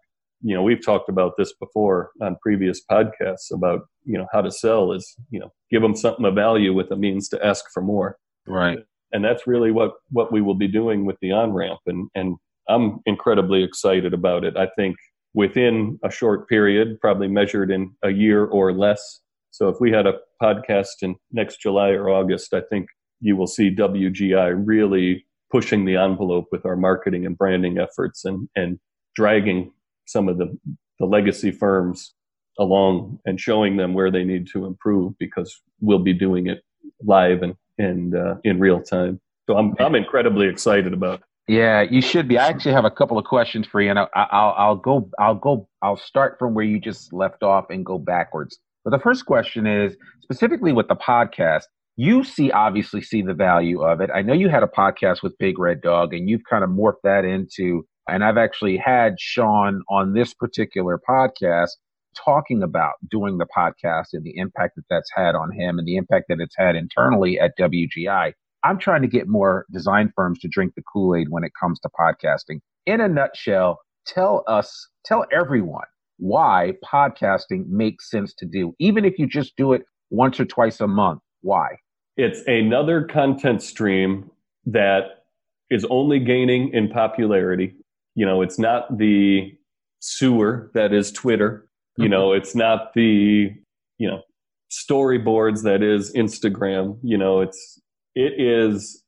You 0.43 0.53
know 0.53 0.61
we've 0.61 0.85
talked 0.85 1.09
about 1.09 1.33
this 1.39 1.53
before 1.53 2.11
on 2.21 2.37
previous 2.43 2.79
podcasts 2.89 3.51
about 3.51 3.81
you 4.05 4.15
know 4.15 4.27
how 4.31 4.41
to 4.41 4.51
sell 4.51 4.91
is 4.91 5.15
you 5.31 5.39
know 5.39 5.51
give 5.71 5.81
them 5.81 5.95
something 5.95 6.23
of 6.23 6.35
value 6.35 6.71
with 6.71 6.91
a 6.91 6.95
means 6.95 7.27
to 7.29 7.43
ask 7.43 7.65
for 7.73 7.81
more. 7.81 8.17
Right. 8.45 8.77
And 9.11 9.25
that's 9.25 9.47
really 9.47 9.71
what 9.71 9.93
what 10.11 10.31
we 10.31 10.41
will 10.41 10.53
be 10.53 10.67
doing 10.67 11.05
with 11.05 11.15
the 11.19 11.31
on 11.31 11.51
ramp 11.53 11.79
and 11.87 12.07
and 12.13 12.35
i'm 12.69 12.99
incredibly 13.07 13.63
excited 13.63 14.13
about 14.13 14.43
it. 14.43 14.55
I 14.55 14.67
think 14.77 14.97
within 15.33 15.97
a 16.03 16.11
short 16.11 16.47
period 16.47 16.99
probably 17.01 17.27
measured 17.27 17.71
in 17.71 17.95
a 18.03 18.11
year 18.11 18.45
or 18.45 18.71
less. 18.71 19.21
So 19.49 19.67
if 19.69 19.77
we 19.79 19.91
had 19.91 20.05
a 20.05 20.19
podcast 20.39 21.01
in 21.01 21.15
next 21.31 21.59
july 21.59 21.89
or 21.89 22.11
august 22.11 22.53
i 22.53 22.61
think 22.69 22.85
you 23.19 23.35
will 23.35 23.47
see 23.47 23.73
wgi 23.73 24.61
really 24.65 25.25
pushing 25.51 25.85
the 25.85 25.95
envelope 25.95 26.45
with 26.51 26.65
our 26.65 26.75
marketing 26.75 27.25
and 27.25 27.37
branding 27.37 27.77
efforts 27.77 28.25
and 28.25 28.49
and 28.55 28.79
dragging 29.15 29.71
some 30.05 30.29
of 30.29 30.37
the, 30.37 30.57
the 30.99 31.05
legacy 31.05 31.51
firms 31.51 32.13
along 32.59 33.19
and 33.25 33.39
showing 33.39 33.77
them 33.77 33.93
where 33.93 34.11
they 34.11 34.23
need 34.23 34.47
to 34.47 34.65
improve 34.65 35.13
because 35.19 35.61
we'll 35.81 35.99
be 35.99 36.13
doing 36.13 36.47
it 36.47 36.63
live 37.03 37.43
and, 37.43 37.55
and 37.77 38.15
uh, 38.15 38.35
in 38.43 38.59
real 38.59 38.81
time. 38.81 39.19
So 39.47 39.57
I'm, 39.57 39.75
I'm 39.79 39.95
incredibly 39.95 40.47
excited 40.47 40.93
about 40.93 41.19
it. 41.19 41.25
Yeah, 41.49 41.81
you 41.81 42.01
should 42.01 42.27
be. 42.27 42.37
I 42.37 42.47
actually 42.47 42.73
have 42.73 42.83
a 42.83 42.91
couple 42.91 43.17
of 43.17 43.23
questions 43.23 43.65
for 43.67 43.81
you, 43.81 43.89
and 43.89 43.97
I'll, 43.99 44.09
I'll, 44.13 44.55
I'll 44.57 44.75
go, 44.75 45.09
I'll 45.17 45.35
go, 45.35 45.69
I'll 45.81 45.97
start 45.97 46.37
from 46.37 46.53
where 46.53 46.65
you 46.65 46.79
just 46.79 47.13
left 47.13 47.41
off 47.41 47.65
and 47.69 47.85
go 47.85 47.97
backwards. 47.97 48.59
But 48.83 48.91
the 48.91 48.99
first 48.99 49.25
question 49.25 49.65
is 49.65 49.95
specifically 50.21 50.73
with 50.73 50.89
the 50.89 50.95
podcast. 50.95 51.63
You 51.97 52.23
see, 52.23 52.51
obviously, 52.51 53.01
see 53.01 53.21
the 53.21 53.33
value 53.33 53.81
of 53.81 54.01
it. 54.01 54.09
I 54.13 54.21
know 54.21 54.33
you 54.33 54.49
had 54.49 54.63
a 54.63 54.67
podcast 54.67 55.23
with 55.23 55.37
Big 55.39 55.59
Red 55.59 55.81
Dog, 55.81 56.13
and 56.13 56.29
you've 56.29 56.43
kind 56.49 56.63
of 56.63 56.69
morphed 56.69 57.01
that 57.03 57.25
into 57.25 57.85
and 58.07 58.23
I've 58.23 58.37
actually 58.37 58.77
had 58.77 59.19
Sean 59.19 59.81
on 59.89 60.13
this 60.13 60.33
particular 60.33 60.99
podcast 61.07 61.71
talking 62.15 62.63
about 62.63 62.93
doing 63.09 63.37
the 63.37 63.45
podcast 63.45 64.07
and 64.13 64.23
the 64.23 64.37
impact 64.37 64.75
that 64.75 64.85
that's 64.89 65.11
had 65.13 65.35
on 65.35 65.51
him 65.51 65.77
and 65.77 65.87
the 65.87 65.97
impact 65.97 66.25
that 66.29 66.39
it's 66.39 66.55
had 66.57 66.75
internally 66.75 67.39
at 67.39 67.51
WGI. 67.59 68.31
I'm 68.63 68.79
trying 68.79 69.01
to 69.03 69.07
get 69.07 69.27
more 69.27 69.65
design 69.71 70.11
firms 70.15 70.39
to 70.39 70.47
drink 70.47 70.73
the 70.75 70.83
Kool 70.91 71.15
Aid 71.15 71.27
when 71.29 71.43
it 71.43 71.51
comes 71.59 71.79
to 71.81 71.89
podcasting. 71.99 72.59
In 72.85 73.01
a 73.01 73.07
nutshell, 73.07 73.79
tell 74.05 74.43
us, 74.47 74.87
tell 75.05 75.25
everyone 75.31 75.85
why 76.17 76.73
podcasting 76.83 77.67
makes 77.67 78.09
sense 78.09 78.33
to 78.35 78.45
do, 78.45 78.73
even 78.79 79.05
if 79.05 79.19
you 79.19 79.27
just 79.27 79.55
do 79.57 79.73
it 79.73 79.83
once 80.09 80.39
or 80.39 80.45
twice 80.45 80.79
a 80.79 80.87
month. 80.87 81.19
Why? 81.41 81.75
It's 82.17 82.41
another 82.47 83.03
content 83.03 83.61
stream 83.61 84.29
that 84.65 85.23
is 85.69 85.85
only 85.89 86.19
gaining 86.19 86.73
in 86.73 86.89
popularity 86.89 87.75
you 88.17 88.25
know, 88.25 88.41
it's 88.41 88.57
not 88.57 88.97
the 88.97 89.55
sewer 89.99 90.71
that 90.73 90.91
is 90.91 91.11
Twitter. 91.11 91.67
You 91.97 92.05
mm-hmm. 92.05 92.11
know, 92.11 92.33
it's 92.33 92.55
not 92.55 92.95
the, 92.95 93.53
you 93.99 94.07
know, 94.07 94.23
storyboards 94.71 95.61
that 95.63 95.83
is 95.83 96.11
Instagram. 96.13 96.97
You 97.03 97.19
know, 97.19 97.41
it's, 97.41 97.79
it 98.15 98.41
is 98.41 99.03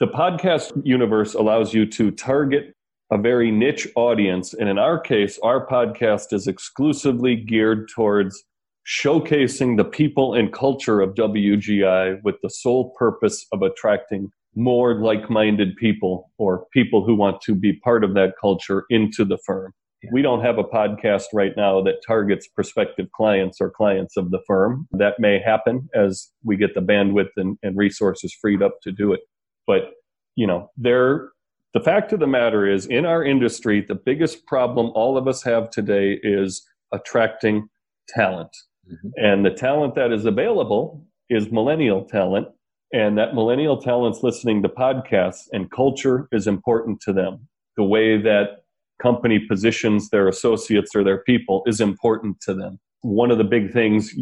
the 0.00 0.08
podcast 0.08 0.72
universe 0.84 1.34
allows 1.34 1.72
you 1.72 1.86
to 1.86 2.10
target 2.10 2.74
a 3.12 3.16
very 3.16 3.52
niche 3.52 3.86
audience. 3.94 4.54
And 4.54 4.68
in 4.68 4.76
our 4.76 4.98
case, 4.98 5.38
our 5.44 5.64
podcast 5.64 6.32
is 6.32 6.48
exclusively 6.48 7.36
geared 7.36 7.88
towards 7.88 8.42
showcasing 8.88 9.76
the 9.76 9.84
people 9.84 10.32
and 10.32 10.52
culture 10.52 11.00
of 11.00 11.14
WGI 11.14 12.22
with 12.24 12.36
the 12.42 12.48
sole 12.48 12.94
purpose 12.98 13.44
of 13.52 13.60
attracting 13.60 14.30
more 14.54 14.94
like 14.94 15.28
minded 15.28 15.76
people 15.76 16.30
or 16.38 16.64
people 16.72 17.04
who 17.04 17.14
want 17.14 17.42
to 17.42 17.54
be 17.54 17.74
part 17.74 18.02
of 18.02 18.14
that 18.14 18.32
culture 18.40 18.84
into 18.88 19.26
the 19.26 19.38
firm. 19.44 19.72
Yeah. 20.02 20.10
We 20.12 20.22
don't 20.22 20.42
have 20.42 20.58
a 20.58 20.64
podcast 20.64 21.24
right 21.34 21.52
now 21.56 21.82
that 21.82 21.96
targets 22.06 22.48
prospective 22.48 23.10
clients 23.12 23.60
or 23.60 23.70
clients 23.70 24.16
of 24.16 24.30
the 24.30 24.40
firm. 24.46 24.88
That 24.92 25.14
may 25.18 25.38
happen 25.38 25.88
as 25.94 26.30
we 26.42 26.56
get 26.56 26.74
the 26.74 26.80
bandwidth 26.80 27.30
and, 27.36 27.58
and 27.62 27.76
resources 27.76 28.34
freed 28.40 28.62
up 28.62 28.76
to 28.84 28.92
do 28.92 29.12
it. 29.12 29.20
But, 29.66 29.90
you 30.34 30.46
know, 30.46 30.70
there, 30.76 31.30
the 31.74 31.80
fact 31.80 32.12
of 32.12 32.20
the 32.20 32.26
matter 32.26 32.66
is 32.66 32.86
in 32.86 33.04
our 33.04 33.22
industry, 33.22 33.84
the 33.86 33.96
biggest 33.96 34.46
problem 34.46 34.92
all 34.94 35.18
of 35.18 35.28
us 35.28 35.42
have 35.42 35.68
today 35.70 36.18
is 36.22 36.64
attracting 36.92 37.68
talent. 38.08 38.56
Mm-hmm. 38.90 39.08
And 39.16 39.44
the 39.44 39.50
talent 39.50 39.94
that 39.94 40.12
is 40.12 40.24
available 40.24 41.04
is 41.28 41.50
millennial 41.52 42.04
talent 42.04 42.48
and 42.92 43.18
that 43.18 43.34
millennial 43.34 43.80
talent's 43.80 44.22
listening 44.22 44.62
to 44.62 44.68
podcasts 44.68 45.46
and 45.52 45.70
culture 45.70 46.28
is 46.32 46.46
important 46.46 47.00
to 47.02 47.12
them. 47.12 47.46
The 47.76 47.84
way 47.84 48.20
that 48.20 48.62
company 49.00 49.38
positions 49.38 50.10
their 50.10 50.28
associates 50.28 50.94
or 50.94 51.04
their 51.04 51.22
people 51.22 51.62
is 51.66 51.80
important 51.80 52.40
to 52.42 52.54
them. 52.54 52.80
One 53.02 53.30
of 53.30 53.38
the 53.38 53.44
big 53.44 53.72
things 53.72 54.14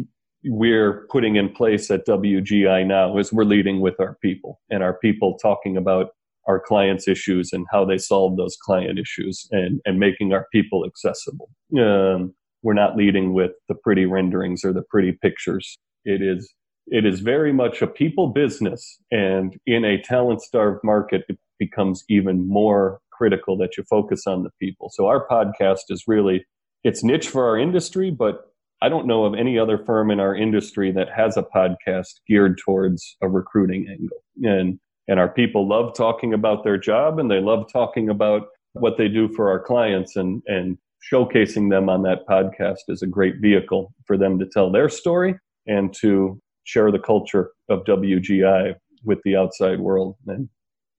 we're 0.43 1.07
putting 1.09 1.35
in 1.35 1.49
place 1.49 1.89
at 1.89 2.05
WGI 2.05 2.85
now 2.85 3.17
is 3.17 3.33
we're 3.33 3.43
leading 3.43 3.79
with 3.79 3.99
our 3.99 4.17
people 4.21 4.59
and 4.69 4.83
our 4.83 4.97
people 4.99 5.37
talking 5.41 5.77
about 5.77 6.09
our 6.47 6.59
clients' 6.59 7.07
issues 7.07 7.51
and 7.51 7.65
how 7.71 7.83
they 7.83 7.97
solve 7.97 8.37
those 8.37 8.55
client 8.55 8.99
issues 8.99 9.47
and, 9.51 9.81
and 9.85 9.99
making 9.99 10.31
our 10.33 10.47
people 10.53 10.85
accessible. 10.85 11.49
Um, 11.77 12.33
we're 12.67 12.73
not 12.73 12.97
leading 12.97 13.31
with 13.31 13.51
the 13.69 13.75
pretty 13.75 14.05
renderings 14.05 14.65
or 14.65 14.73
the 14.73 14.81
pretty 14.81 15.13
pictures. 15.13 15.77
It 16.03 16.21
is 16.21 16.53
it 16.87 17.05
is 17.05 17.21
very 17.21 17.53
much 17.53 17.81
a 17.81 17.87
people 17.87 18.27
business. 18.27 18.97
And 19.09 19.57
in 19.65 19.85
a 19.85 20.01
talent 20.01 20.41
starved 20.41 20.81
market, 20.83 21.23
it 21.29 21.39
becomes 21.59 22.03
even 22.09 22.45
more 22.45 22.99
critical 23.09 23.55
that 23.59 23.77
you 23.77 23.85
focus 23.89 24.27
on 24.27 24.43
the 24.43 24.49
people. 24.59 24.91
So 24.93 25.05
our 25.05 25.25
podcast 25.29 25.83
is 25.89 26.03
really, 26.07 26.45
it's 26.83 27.05
niche 27.05 27.29
for 27.29 27.47
our 27.47 27.57
industry, 27.57 28.11
but 28.11 28.51
I 28.81 28.89
don't 28.89 29.07
know 29.07 29.23
of 29.23 29.33
any 29.33 29.57
other 29.57 29.77
firm 29.77 30.11
in 30.11 30.19
our 30.19 30.35
industry 30.35 30.91
that 30.91 31.07
has 31.15 31.37
a 31.37 31.43
podcast 31.43 32.15
geared 32.27 32.57
towards 32.57 33.15
a 33.21 33.29
recruiting 33.29 33.87
angle. 33.89 34.23
And, 34.43 34.77
and 35.07 35.21
our 35.21 35.29
people 35.29 35.69
love 35.69 35.95
talking 35.95 36.33
about 36.33 36.65
their 36.65 36.77
job 36.77 37.17
and 37.17 37.31
they 37.31 37.39
love 37.39 37.71
talking 37.71 38.09
about 38.09 38.47
what 38.73 38.97
they 38.97 39.07
do 39.07 39.29
for 39.29 39.49
our 39.49 39.59
clients 39.59 40.17
and, 40.17 40.41
and 40.47 40.77
showcasing 41.11 41.69
them 41.69 41.89
on 41.89 42.03
that 42.03 42.27
podcast 42.27 42.89
is 42.89 43.01
a 43.01 43.07
great 43.07 43.35
vehicle 43.39 43.93
for 44.05 44.17
them 44.17 44.39
to 44.39 44.45
tell 44.45 44.71
their 44.71 44.89
story 44.89 45.35
and 45.67 45.93
to 46.01 46.39
share 46.63 46.91
the 46.91 46.99
culture 46.99 47.51
of 47.69 47.83
WGI 47.85 48.75
with 49.03 49.19
the 49.23 49.35
outside 49.35 49.79
world 49.79 50.15
and 50.27 50.49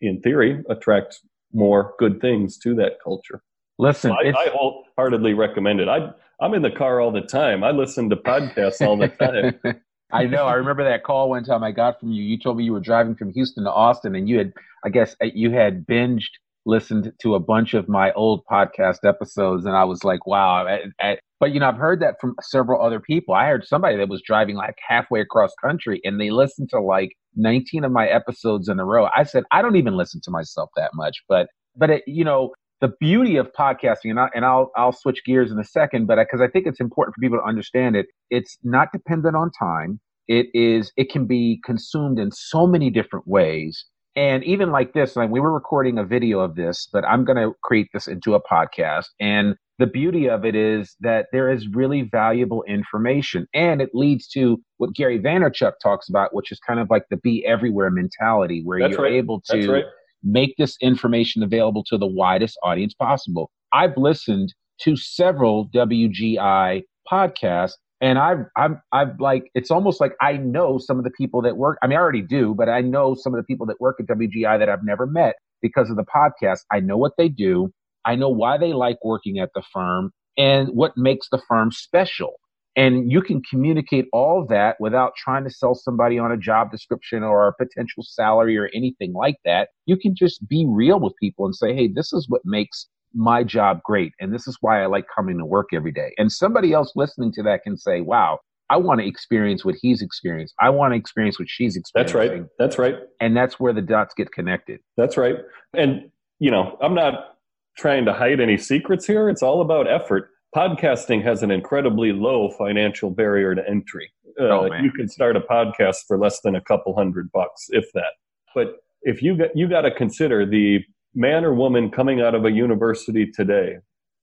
in 0.01 0.21
theory 0.21 0.63
attract 0.71 1.21
more 1.53 1.95
good 1.99 2.21
things 2.21 2.59
to 2.59 2.75
that 2.77 2.93
culture. 3.03 3.43
Listen, 3.79 4.11
so 4.11 4.17
I, 4.17 4.31
I, 4.31 4.49
wholeheartedly 4.53 5.35
recommend 5.35 5.81
it. 5.81 5.89
I, 5.89 6.11
I'm 6.41 6.55
in 6.55 6.63
the 6.63 6.71
car 6.71 7.01
all 7.01 7.13
the 7.13 7.21
time. 7.21 7.63
I 7.63 7.71
listen 7.71 8.11
to 8.11 8.17
podcasts 8.17 8.85
all 8.85 8.97
the 8.97 9.09
time. 9.65 9.81
I 10.11 10.25
know. 10.25 10.47
I 10.47 10.55
remember 10.55 10.85
that 10.85 11.05
call 11.05 11.31
one 11.31 11.45
time 11.45 11.63
I 11.63 11.71
got 11.71 12.01
from 12.01 12.11
you. 12.11 12.23
You 12.23 12.39
told 12.39 12.57
me 12.57 12.65
you 12.65 12.73
were 12.73 12.81
driving 12.81 13.15
from 13.15 13.33
Houston 13.33 13.65
to 13.65 13.73
Austin 13.73 14.15
and 14.15 14.29
you 14.29 14.39
had, 14.39 14.53
I 14.85 14.89
guess, 14.89 15.15
you 15.21 15.51
had 15.51 15.87
binged 15.87 16.31
listened 16.69 17.13
to 17.23 17.35
a 17.35 17.41
bunch 17.41 17.73
of 17.73 17.89
my 17.89 18.13
old 18.13 18.43
podcast 18.51 18.99
episodes 19.05 19.65
and 19.65 19.75
I 19.75 19.85
was 19.85 20.05
like, 20.05 20.27
wow. 20.27 20.67
I, 20.67 20.81
I, 21.01 21.17
but, 21.41 21.53
you 21.53 21.61
know, 21.61 21.69
I've 21.69 21.79
heard 21.79 22.01
that 22.01 22.17
from 22.21 22.35
several 22.43 22.85
other 22.85 23.01
people. 23.01 23.35
I 23.35 23.47
heard 23.47 23.67
somebody 23.67 23.97
that 23.97 24.09
was 24.09 24.21
driving 24.21 24.55
like 24.55 24.77
halfway 24.87 25.21
across 25.21 25.51
country 25.63 26.01
and 26.05 26.21
they 26.21 26.31
listened 26.31 26.69
to 26.71 26.81
like 26.81 27.13
19 27.37 27.85
of 27.85 27.93
my 27.93 28.07
episodes 28.07 28.69
in 28.69 28.79
a 28.79 28.85
row. 28.85 29.09
I 29.17 29.23
said, 29.23 29.45
I 29.51 29.63
don't 29.63 29.77
even 29.77 29.97
listen 29.97 30.21
to 30.25 30.31
myself 30.31 30.69
that 30.77 30.91
much, 30.95 31.17
but, 31.27 31.49
but 31.75 31.89
it, 31.89 32.03
you 32.07 32.25
know, 32.25 32.53
the 32.81 32.93
beauty 33.01 33.37
of 33.37 33.49
podcasting, 33.59 34.11
and, 34.11 34.21
I, 34.21 34.29
and 34.35 34.45
I'll 34.45 34.71
I'll 34.77 34.93
switch 34.93 35.25
gears 35.25 35.51
in 35.51 35.59
a 35.59 35.65
second, 35.65 36.07
but 36.07 36.17
because 36.17 36.41
I, 36.41 36.45
I 36.45 36.49
think 36.49 36.67
it's 36.67 36.79
important 36.79 37.15
for 37.15 37.21
people 37.21 37.39
to 37.39 37.45
understand 37.45 37.97
it, 37.97 38.07
it's 38.31 38.57
not 38.63 38.93
dependent 38.93 39.35
on 39.35 39.51
time. 39.59 39.99
It 40.29 40.47
is 40.55 40.93
it 40.97 41.11
can 41.11 41.27
be 41.27 41.61
consumed 41.65 42.19
in 42.21 42.31
so 42.31 42.69
many 42.69 42.91
different 42.91 43.27
ways, 43.27 43.85
and 44.17 44.45
even 44.45 44.71
like 44.71 44.93
this, 44.93 45.17
like 45.17 45.31
we 45.31 45.41
were 45.41 45.53
recording 45.53 45.99
a 45.99 46.05
video 46.05 46.41
of 46.41 46.55
this, 46.55 46.89
but 46.93 47.05
I'm 47.05 47.25
going 47.25 47.37
to 47.37 47.55
create 47.63 47.89
this 47.93 48.07
into 48.09 48.35
a 48.35 48.43
podcast, 48.43 49.07
and 49.21 49.55
the 49.79 49.87
beauty 49.87 50.29
of 50.29 50.45
it 50.45 50.57
is 50.57 50.97
that 51.01 51.27
there 51.33 51.51
is 51.51 51.69
really 51.69 52.03
valuable 52.03 52.65
information, 52.65 53.47
and 53.55 53.81
it 53.81 53.91
leads 53.95 54.27
to 54.29 54.59
what 54.79 54.95
Gary 54.95 55.21
Vaynerchuk 55.21 55.73
talks 55.83 56.09
about, 56.09 56.35
which 56.35 56.51
is 56.51 56.59
kind 56.59 56.81
of 56.81 56.89
like 56.91 57.05
the 57.11 57.17
be 57.19 57.45
everywhere 57.47 57.91
mentality, 57.91 58.63
where 58.65 58.81
That's 58.81 58.93
you're 58.93 59.03
right. 59.03 59.13
able 59.13 59.41
to. 59.51 59.73
Right 59.73 59.85
make 60.25 60.55
this 60.59 60.77
information 60.81 61.43
available 61.43 61.85
to 61.85 61.97
the 61.97 62.07
widest 62.07 62.59
audience 62.63 62.95
possible. 62.95 63.51
I've 63.73 63.97
listened 63.97 64.55
to 64.81 64.97
several 64.97 65.69
WGI 65.71 66.83
podcasts 67.11 67.75
and 68.01 68.19
I've, 68.19 68.45
I've, 68.57 68.77
I've 68.93 69.21
like, 69.21 69.51
it's 69.55 69.71
almost 69.71 70.01
like 70.01 70.13
I 70.21 70.37
know 70.37 70.79
some 70.79 70.99
of 70.99 71.05
the 71.05 71.11
people 71.11 71.43
that 71.43 71.57
work. 71.57 71.79
I 71.83 71.87
mean, 71.87 71.99
I 71.99 72.01
already 72.01 72.23
do, 72.23 72.55
but 72.55 72.69
I 72.69 72.81
know 72.81 73.15
some 73.15 73.35
of 73.35 73.39
the 73.39 73.45
people 73.45 73.67
that 73.67 73.81
work 73.81 73.97
at 74.01 74.07
WGI 74.07 74.59
that 74.59 74.69
I've 74.69 74.85
never 74.85 75.07
met 75.07 75.35
because 75.63 75.91
of 75.91 75.97
the 75.97 76.05
podcast. 76.05 76.61
I 76.73 76.81
know 76.81 76.97
what 76.97 77.13
they 77.19 77.29
do. 77.29 77.73
I 78.05 78.15
know 78.15 78.29
why 78.29 78.57
they 78.59 78.73
like 78.73 78.99
working 79.05 79.39
at 79.39 79.51
the 79.55 79.63
firm 79.73 80.13
and 80.37 80.69
what 80.69 80.93
makes 80.97 81.29
the 81.31 81.43
firm 81.49 81.73
special. 81.73 82.35
And 82.77 83.11
you 83.11 83.23
can 83.23 83.43
communicate 83.43 84.07
all 84.13 84.47
that 84.51 84.77
without 84.79 85.15
trying 85.17 85.43
to 85.43 85.51
sell 85.51 85.75
somebody 85.75 86.17
on 86.17 86.31
a 86.31 86.37
job 86.37 86.71
description 86.71 87.25
or 87.25 87.49
a 87.49 87.53
potential 87.53 88.05
salary 88.05 88.57
or 88.57 88.71
anything 88.73 89.13
like 89.13 89.35
that. 89.45 89.71
You 89.87 89.97
can 89.97 90.15
just 90.15 90.47
be 90.49 90.65
real 90.69 91.01
with 91.01 91.15
people 91.21 91.45
and 91.45 91.57
say, 91.57 91.75
hey, 91.75 91.89
this 91.93 92.13
is 92.13 92.27
what 92.29 92.43
makes 92.45 92.87
my 93.15 93.43
job 93.43 93.81
great. 93.85 94.13
And 94.21 94.33
this 94.33 94.47
is 94.47 94.57
why 94.61 94.83
I 94.83 94.87
like 94.87 95.07
coming 95.15 95.39
to 95.39 95.45
work 95.45 95.69
every 95.73 95.93
day. 95.93 96.13
And 96.19 96.31
somebody 96.31 96.73
else 96.73 96.93
listening 96.95 97.33
to 97.33 97.43
that 97.45 97.63
can 97.63 97.77
say, 97.77 98.01
wow, 98.01 98.39
I 98.71 98.77
want 98.77 99.01
to 99.01 99.07
experience 99.07 99.65
what 99.65 99.77
he's 99.81 100.03
experienced. 100.03 100.55
I 100.61 100.71
want 100.71 100.93
to 100.93 100.97
experience 100.99 101.39
what 101.39 101.49
she's 101.49 101.77
experienced. 101.77 102.15
That's 102.15 102.31
right. 102.31 102.47
That's 102.59 102.79
right. 102.79 102.95
And 103.21 103.37
that's 103.37 103.59
where 103.59 103.73
the 103.73 103.81
dots 103.81 104.15
get 104.15 104.31
connected. 104.33 104.81
That's 104.97 105.17
right. 105.17 105.37
And, 105.75 106.11
you 106.39 106.51
know, 106.51 106.77
I'm 106.83 106.95
not 106.95 107.37
trying 107.79 108.05
to 108.05 108.13
hide 108.13 108.41
any 108.41 108.59
secrets 108.59 109.07
here. 109.07 109.31
It's 109.31 109.43
all 109.43 109.63
about 109.63 109.89
effort. 109.91 110.31
Podcasting 110.55 111.23
has 111.25 111.43
an 111.43 111.51
incredibly 111.51 112.13
low 112.13 112.51
financial 112.51 113.11
barrier 113.11 113.55
to 113.55 113.63
entry. 113.69 114.11
Uh, 114.41 114.45
Oh, 114.45 114.75
you 114.83 114.93
can 114.93 115.09
start 115.09 115.37
a 115.37 115.41
podcast 115.41 115.97
for 116.07 116.19
less 116.19 116.41
than 116.43 116.55
a 116.55 116.61
couple 116.61 116.95
hundred 116.95 117.31
bucks, 117.33 117.67
if 117.71 117.87
that. 117.95 118.13
But 118.55 118.77
if 119.03 119.23
you 119.23 119.37
got, 119.37 119.49
you 119.55 119.69
got 119.69 119.83
to 119.83 119.91
consider 119.91 120.47
the 120.47 120.81
man 121.15 121.45
or 121.45 121.55
woman 121.55 121.91
coming 121.91 122.21
out 122.21 122.35
of 122.35 122.45
a 122.45 122.51
university 122.51 123.27
today. 123.27 123.79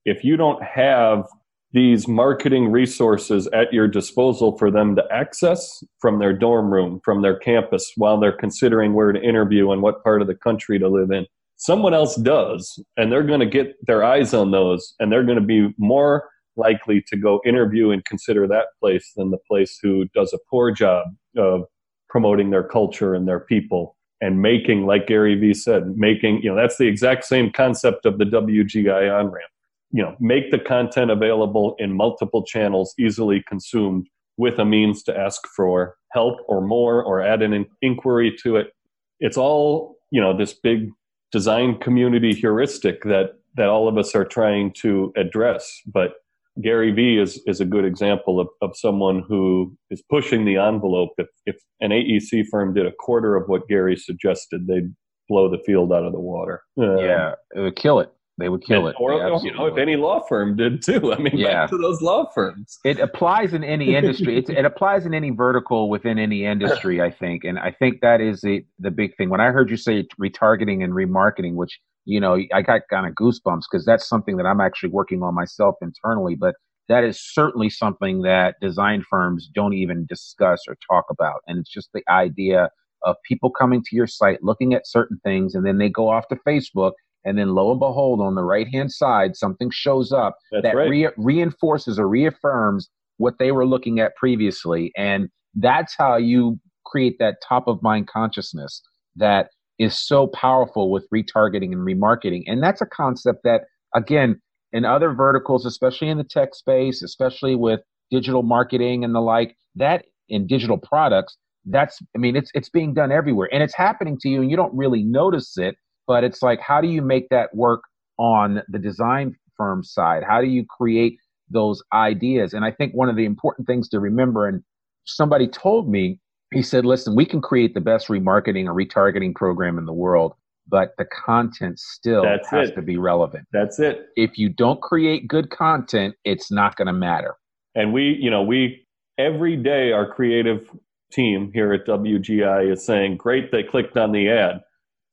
If 0.05 0.23
you 0.23 0.37
don't 0.37 0.61
have 0.63 1.25
these 1.73 2.07
marketing 2.07 2.71
resources 2.71 3.47
at 3.47 3.73
your 3.73 3.87
disposal 3.87 4.57
for 4.57 4.71
them 4.71 4.95
to 4.95 5.03
access 5.11 5.83
from 5.99 6.19
their 6.19 6.31
dorm 6.31 6.71
room, 6.73 7.01
from 7.03 7.21
their 7.21 7.37
campus, 7.37 7.91
while 7.97 8.17
they're 8.17 8.31
considering 8.31 8.93
where 8.93 9.11
to 9.11 9.21
interview 9.21 9.71
and 9.71 9.81
what 9.81 10.01
part 10.01 10.21
of 10.21 10.27
the 10.27 10.35
country 10.35 10.79
to 10.79 10.87
live 10.87 11.11
in. 11.11 11.25
Someone 11.57 11.93
else 11.93 12.15
does, 12.15 12.81
and 12.95 13.11
they're 13.11 13.23
going 13.23 13.41
to 13.41 13.45
get 13.45 13.75
their 13.87 14.03
eyes 14.03 14.33
on 14.33 14.51
those, 14.51 14.93
and 14.99 15.11
they're 15.11 15.25
going 15.25 15.39
to 15.39 15.45
be 15.45 15.73
more 15.77 16.29
likely 16.55 17.03
to 17.07 17.17
go 17.17 17.41
interview 17.45 17.91
and 17.91 18.05
consider 18.05 18.47
that 18.47 18.67
place 18.79 19.11
than 19.15 19.31
the 19.31 19.37
place 19.45 19.77
who 19.81 20.05
does 20.13 20.31
a 20.33 20.39
poor 20.49 20.71
job 20.71 21.07
of 21.37 21.63
promoting 22.09 22.51
their 22.51 22.63
culture 22.63 23.13
and 23.13 23.27
their 23.27 23.41
people 23.41 23.94
and 24.21 24.41
making, 24.41 24.85
like 24.85 25.07
Gary 25.07 25.35
Vee 25.35 25.53
said, 25.53 25.97
making, 25.97 26.41
you 26.41 26.49
know, 26.49 26.55
that's 26.55 26.77
the 26.77 26.87
exact 26.87 27.25
same 27.25 27.51
concept 27.51 28.05
of 28.05 28.17
the 28.17 28.25
WGI 28.25 29.13
on 29.13 29.27
ramp 29.27 29.51
you 29.95 30.03
know 30.03 30.15
make 30.19 30.51
the 30.51 30.59
content 30.59 31.09
available 31.09 31.75
in 31.79 31.95
multiple 31.95 32.43
channels 32.43 32.93
easily 32.99 33.41
consumed 33.47 34.07
with 34.37 34.59
a 34.59 34.65
means 34.65 35.01
to 35.03 35.17
ask 35.17 35.47
for 35.55 35.95
help 36.11 36.39
or 36.49 36.59
more 36.59 37.01
or 37.01 37.21
add 37.21 37.41
an 37.41 37.53
in- 37.53 37.65
inquiry 37.81 38.35
to 38.43 38.57
it. 38.57 38.73
It's 39.21 39.37
all 39.37 39.95
you 40.11 40.19
know 40.19 40.37
this 40.37 40.53
big 40.53 40.91
design 41.31 41.77
community 41.79 42.33
heuristic 42.33 43.03
that 43.03 43.35
that 43.55 43.69
all 43.69 43.87
of 43.87 43.97
us 43.97 44.13
are 44.15 44.25
trying 44.25 44.73
to 44.73 45.13
address 45.15 45.81
but 45.85 46.15
gary 46.61 46.91
vee 46.91 47.17
is 47.17 47.41
is 47.45 47.59
a 47.61 47.65
good 47.65 47.85
example 47.85 48.39
of, 48.39 48.47
of 48.61 48.71
someone 48.75 49.23
who 49.27 49.75
is 49.91 50.01
pushing 50.09 50.45
the 50.45 50.57
envelope 50.57 51.09
if, 51.17 51.27
if 51.45 51.57
an 51.81 51.91
aec 51.91 52.45
firm 52.49 52.73
did 52.73 52.85
a 52.85 52.91
quarter 52.99 53.35
of 53.35 53.47
what 53.47 53.67
gary 53.67 53.95
suggested 53.95 54.65
they'd 54.67 54.93
blow 55.27 55.49
the 55.49 55.59
field 55.65 55.91
out 55.91 56.03
of 56.05 56.13
the 56.13 56.19
water 56.19 56.61
Um, 56.77 56.97
yeah, 56.99 57.33
it 57.55 57.59
would 57.59 57.75
kill 57.75 57.99
it. 57.99 58.11
They 58.37 58.49
would 58.49 58.65
kill 58.65 58.87
it. 58.87 58.97
or 58.99 59.13
you 59.43 59.53
know, 59.53 59.67
if 59.67 59.77
any 59.77 59.95
law 59.95 60.19
firm 60.27 60.57
did 60.57 60.81
too. 60.81 61.13
I 61.13 61.17
mean, 61.19 61.37
Yeah. 61.37 61.61
back 61.61 61.69
to 61.69 61.77
those 61.77 62.01
law 62.01 62.29
firms. 62.35 62.79
it 62.83 62.99
applies 62.99 63.53
in 63.53 63.63
any 63.63 63.95
industry. 63.95 64.37
It's, 64.37 64.49
it 64.49 64.65
applies 64.65 65.05
in 65.05 65.13
any 65.13 65.29
vertical 65.29 65.89
within 65.89 66.19
any 66.19 66.43
industry, 66.43 67.01
I 67.01 67.11
think. 67.11 67.45
And 67.45 67.57
I 67.57 67.71
think 67.71 68.01
that 68.01 68.19
is 68.19 68.41
the, 68.41 68.65
the 68.77 68.91
big 68.91 69.15
thing. 69.15 69.29
When 69.29 69.39
I 69.39 69.51
heard 69.51 69.69
you 69.71 69.77
say 69.77 70.05
retargeting 70.21 70.83
and 70.83 70.91
remarketing, 70.91 71.53
which, 71.53 71.79
you 72.05 72.19
know, 72.19 72.37
I 72.53 72.61
got 72.61 72.81
kind 72.89 73.05
of 73.05 73.13
goosebumps 73.13 73.63
because 73.69 73.85
that's 73.85 74.07
something 74.07 74.37
that 74.37 74.45
I'm 74.45 74.61
actually 74.61 74.89
working 74.89 75.23
on 75.23 75.33
myself 75.33 75.75
internally. 75.81 76.35
But 76.35 76.55
that 76.87 77.03
is 77.03 77.19
certainly 77.19 77.69
something 77.69 78.21
that 78.21 78.55
design 78.61 79.03
firms 79.09 79.49
don't 79.53 79.73
even 79.73 80.05
discuss 80.07 80.61
or 80.67 80.77
talk 80.89 81.05
about. 81.09 81.41
And 81.47 81.59
it's 81.59 81.71
just 81.71 81.89
the 81.93 82.03
idea 82.09 82.69
of 83.03 83.15
people 83.27 83.49
coming 83.49 83.83
to 83.83 83.95
your 83.95 84.07
site, 84.07 84.43
looking 84.43 84.73
at 84.73 84.87
certain 84.87 85.19
things, 85.23 85.55
and 85.55 85.65
then 85.65 85.77
they 85.77 85.89
go 85.89 86.09
off 86.09 86.27
to 86.29 86.37
Facebook. 86.47 86.93
And 87.23 87.39
then 87.39 87.55
lo 87.55 87.71
and 87.71 87.79
behold, 87.79 88.21
on 88.21 88.35
the 88.35 88.43
right 88.43 88.67
hand 88.67 88.91
side, 88.91 89.35
something 89.35 89.71
shows 89.71 90.11
up 90.11 90.37
That's 90.51 90.63
that 90.63 90.75
right. 90.75 90.89
re- 90.89 91.09
reinforces 91.17 91.97
or 91.97 92.07
reaffirms 92.07 92.87
what 93.17 93.39
they 93.39 93.51
were 93.51 93.65
looking 93.65 93.99
at 93.99 94.15
previously. 94.15 94.91
And 94.95 95.29
that's 95.55 95.95
how 95.97 96.17
you 96.17 96.59
create 96.85 97.17
that 97.17 97.37
top 97.47 97.67
of 97.67 97.81
mind 97.81 98.07
consciousness 98.07 98.83
that 99.15 99.49
is 99.79 99.97
so 99.97 100.27
powerful 100.27 100.91
with 100.91 101.07
retargeting 101.13 101.71
and 101.71 101.85
remarketing. 101.85 102.43
And 102.47 102.63
that's 102.63 102.81
a 102.81 102.85
concept 102.85 103.41
that, 103.43 103.61
again, 103.93 104.41
in 104.71 104.85
other 104.85 105.13
verticals, 105.13 105.65
especially 105.65 106.09
in 106.09 106.17
the 106.17 106.23
tech 106.23 106.55
space, 106.55 107.01
especially 107.03 107.55
with 107.55 107.81
digital 108.11 108.43
marketing 108.43 109.03
and 109.03 109.13
the 109.13 109.21
like, 109.21 109.55
that 109.75 110.05
in 110.29 110.47
digital 110.47 110.77
products, 110.77 111.37
that's, 111.65 111.99
I 112.15 112.19
mean, 112.19 112.35
it's, 112.35 112.51
it's 112.53 112.69
being 112.69 112.93
done 112.93 113.11
everywhere 113.11 113.49
and 113.51 113.63
it's 113.63 113.75
happening 113.75 114.17
to 114.21 114.29
you 114.29 114.41
and 114.41 114.51
you 114.51 114.57
don't 114.57 114.75
really 114.75 115.03
notice 115.03 115.57
it, 115.57 115.75
but 116.07 116.23
it's 116.23 116.41
like, 116.41 116.59
how 116.59 116.81
do 116.81 116.87
you 116.87 117.01
make 117.01 117.29
that 117.29 117.55
work 117.55 117.81
on 118.17 118.61
the 118.67 118.79
design 118.79 119.35
firm 119.57 119.83
side? 119.83 120.23
How 120.27 120.41
do 120.41 120.47
you 120.47 120.65
create 120.69 121.17
those 121.49 121.81
ideas? 121.93 122.53
And 122.53 122.63
I 122.63 122.71
think 122.71 122.93
one 122.93 123.09
of 123.09 123.15
the 123.15 123.25
important 123.25 123.67
things 123.67 123.89
to 123.89 123.99
remember, 123.99 124.47
and 124.47 124.61
somebody 125.05 125.47
told 125.47 125.89
me, 125.89 126.19
he 126.53 126.61
said, 126.61 126.85
listen, 126.85 127.15
we 127.15 127.25
can 127.25 127.41
create 127.41 127.73
the 127.73 127.81
best 127.81 128.07
remarketing 128.07 128.65
or 128.65 128.73
retargeting 128.73 129.33
program 129.35 129.77
in 129.77 129.85
the 129.85 129.93
world, 129.93 130.33
but 130.67 130.91
the 130.97 131.05
content 131.05 131.79
still 131.79 132.23
That's 132.23 132.49
has 132.49 132.69
it. 132.69 132.75
to 132.75 132.81
be 132.81 132.97
relevant. 132.97 133.47
That's 133.51 133.79
it. 133.79 134.07
If 134.15 134.37
you 134.37 134.49
don't 134.49 134.81
create 134.81 135.27
good 135.27 135.49
content, 135.49 136.15
it's 136.23 136.51
not 136.51 136.75
going 136.75 136.87
to 136.87 136.93
matter. 136.93 137.35
And 137.75 137.93
we, 137.93 138.17
you 138.19 138.29
know, 138.29 138.43
we 138.43 138.87
every 139.17 139.57
day 139.57 139.91
our 139.91 140.09
creative 140.11 140.69
team 141.11 141.51
here 141.53 141.73
at 141.73 141.85
WGI 141.85 142.71
is 142.71 142.85
saying, 142.85 143.17
"Great, 143.17 143.51
they 143.51 143.63
clicked 143.63 143.97
on 143.97 144.11
the 144.11 144.29
ad." 144.29 144.61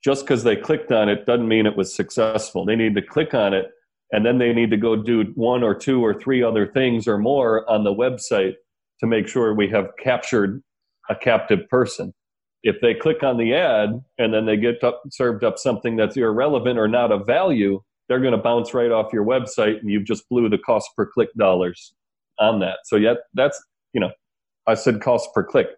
Just 0.05 0.25
because 0.25 0.43
they 0.43 0.57
clicked 0.57 0.91
on 0.91 1.09
it 1.09 1.27
doesn't 1.27 1.47
mean 1.47 1.65
it 1.67 1.77
was 1.77 1.95
successful. 1.95 2.65
They 2.65 2.75
need 2.77 2.95
to 2.97 3.03
click 3.03 3.35
on 3.35 3.55
it, 3.55 3.71
and 4.11 4.25
then 4.25 4.39
they 4.39 4.53
need 4.53 4.71
to 4.71 4.77
go 4.77 4.97
do 4.97 5.25
one 5.35 5.63
or 5.63 5.75
two 5.75 6.05
or 6.05 6.15
three 6.15 6.43
other 6.43 6.67
things 6.67 7.07
or 7.07 7.19
more 7.19 7.69
on 7.71 7.85
the 7.85 7.95
website 7.95 8.55
to 9.01 9.07
make 9.07 9.29
sure 9.29 9.55
we 9.55 9.69
have 9.69 9.91
captured 10.03 10.63
a 11.11 11.17
captive 11.17 11.69
person. 11.69 12.13
If 12.63 12.77
they 12.81 12.95
click 12.95 13.23
on 13.23 13.39
the 13.39 13.55
ad 13.55 14.01
and 14.19 14.33
then 14.33 14.47
they 14.47 14.57
get 14.57 14.83
up, 14.85 15.03
served 15.11 15.43
up 15.43 15.59
something 15.59 15.97
that's 15.97 16.17
irrelevant 16.17 16.79
or 16.79 16.87
not 16.87 17.11
of 17.11 17.27
value, 17.27 17.83
they're 18.09 18.21
going 18.21 18.33
to 18.33 18.39
bounce 18.39 18.73
right 18.75 18.91
off 18.91 19.13
your 19.13 19.25
website, 19.25 19.81
and 19.81 19.91
you've 19.91 20.05
just 20.05 20.29
blew 20.29 20.49
the 20.49 20.59
cost 20.59 20.89
per 20.97 21.07
click 21.07 21.31
dollars 21.37 21.95
on 22.39 22.61
that. 22.61 22.79
So 22.85 22.97
yet 22.97 23.19
that's 23.35 23.61
you 23.93 24.01
know, 24.01 24.11
I 24.67 24.75
said 24.75 25.01
cost 25.01 25.29
per 25.35 25.43
click. 25.45 25.69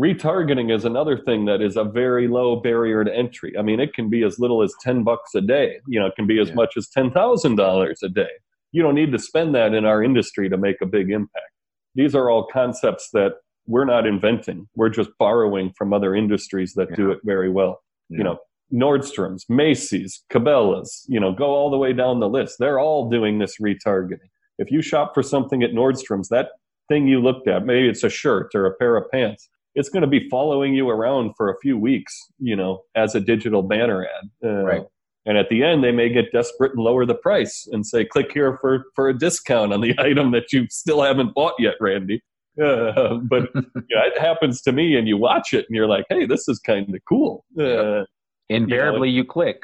Retargeting 0.00 0.74
is 0.74 0.84
another 0.84 1.16
thing 1.16 1.44
that 1.44 1.62
is 1.62 1.76
a 1.76 1.84
very 1.84 2.26
low 2.26 2.56
barrier 2.56 3.04
to 3.04 3.14
entry. 3.14 3.54
I 3.58 3.62
mean, 3.62 3.78
it 3.80 3.94
can 3.94 4.10
be 4.10 4.22
as 4.24 4.38
little 4.38 4.62
as 4.62 4.74
ten 4.80 5.02
bucks 5.04 5.34
a 5.34 5.40
day. 5.40 5.78
You 5.86 6.00
know, 6.00 6.06
it 6.06 6.16
can 6.16 6.26
be 6.26 6.40
as 6.40 6.48
Yeah. 6.48 6.54
much 6.56 6.76
as 6.76 6.88
ten 6.88 7.10
thousand 7.10 7.56
dollars 7.56 8.02
a 8.02 8.08
day. 8.08 8.30
You 8.72 8.82
don't 8.82 8.96
need 8.96 9.12
to 9.12 9.18
spend 9.18 9.54
that 9.54 9.72
in 9.72 9.84
our 9.84 10.02
industry 10.02 10.48
to 10.48 10.56
make 10.56 10.80
a 10.82 10.86
big 10.86 11.10
impact. 11.10 11.46
These 11.94 12.14
are 12.16 12.28
all 12.28 12.46
concepts 12.52 13.10
that 13.12 13.34
we're 13.66 13.84
not 13.84 14.06
inventing. 14.06 14.68
We're 14.74 14.90
just 14.90 15.10
borrowing 15.18 15.72
from 15.76 15.92
other 15.92 16.14
industries 16.14 16.74
that 16.74 16.94
do 16.94 17.10
it 17.10 17.20
very 17.24 17.50
well. 17.50 17.82
Yeah. 18.08 18.18
You 18.18 18.24
know, 18.24 18.38
Nordstrom's, 18.72 19.46
Macy's, 19.48 20.22
Cabela's, 20.30 21.04
you 21.08 21.20
know, 21.20 21.32
go 21.32 21.46
all 21.46 21.70
the 21.70 21.78
way 21.78 21.92
down 21.92 22.20
the 22.20 22.28
list. 22.28 22.56
They're 22.58 22.78
all 22.78 23.08
doing 23.08 23.38
this 23.38 23.56
retargeting. 23.60 24.30
If 24.58 24.70
you 24.70 24.82
shop 24.82 25.14
for 25.14 25.22
something 25.22 25.62
at 25.62 25.72
Nordstrom's, 25.72 26.28
that 26.28 26.50
thing 26.88 27.06
you 27.06 27.20
looked 27.20 27.48
at, 27.48 27.64
maybe 27.64 27.88
it's 27.88 28.04
a 28.04 28.10
shirt 28.10 28.54
or 28.54 28.66
a 28.66 28.74
pair 28.74 28.96
of 28.96 29.10
pants, 29.10 29.48
it's 29.74 29.88
going 29.88 30.02
to 30.02 30.08
be 30.08 30.28
following 30.28 30.74
you 30.74 30.88
around 30.88 31.34
for 31.36 31.50
a 31.50 31.58
few 31.60 31.76
weeks, 31.76 32.16
you 32.38 32.54
know, 32.54 32.82
as 32.94 33.14
a 33.14 33.20
digital 33.20 33.62
banner 33.62 34.04
ad. 34.04 34.30
Uh, 34.44 34.62
right. 34.62 34.82
And 35.26 35.38
at 35.38 35.48
the 35.48 35.62
end, 35.62 35.82
they 35.82 35.90
may 35.90 36.10
get 36.10 36.32
desperate 36.32 36.72
and 36.72 36.84
lower 36.84 37.06
the 37.06 37.14
price 37.14 37.66
and 37.72 37.86
say, 37.86 38.04
click 38.04 38.30
here 38.32 38.58
for, 38.60 38.84
for 38.94 39.08
a 39.08 39.18
discount 39.18 39.72
on 39.72 39.80
the 39.80 39.94
item 39.98 40.32
that 40.32 40.52
you 40.52 40.66
still 40.70 41.02
haven't 41.02 41.34
bought 41.34 41.54
yet, 41.58 41.74
Randy. 41.80 42.22
Uh, 42.62 43.14
but 43.28 43.48
you 43.54 43.62
know, 43.74 44.02
it 44.04 44.18
happens 44.18 44.62
to 44.62 44.72
me, 44.72 44.96
and 44.96 45.08
you 45.08 45.16
watch 45.16 45.52
it, 45.52 45.66
and 45.68 45.76
you're 45.76 45.88
like, 45.88 46.04
"Hey, 46.08 46.26
this 46.26 46.48
is 46.48 46.58
kind 46.58 46.94
of 46.94 47.00
cool." 47.08 47.44
Uh, 47.58 48.04
Invariably, 48.48 49.08
you, 49.08 49.16
know, 49.16 49.22
you 49.22 49.24
click. 49.24 49.62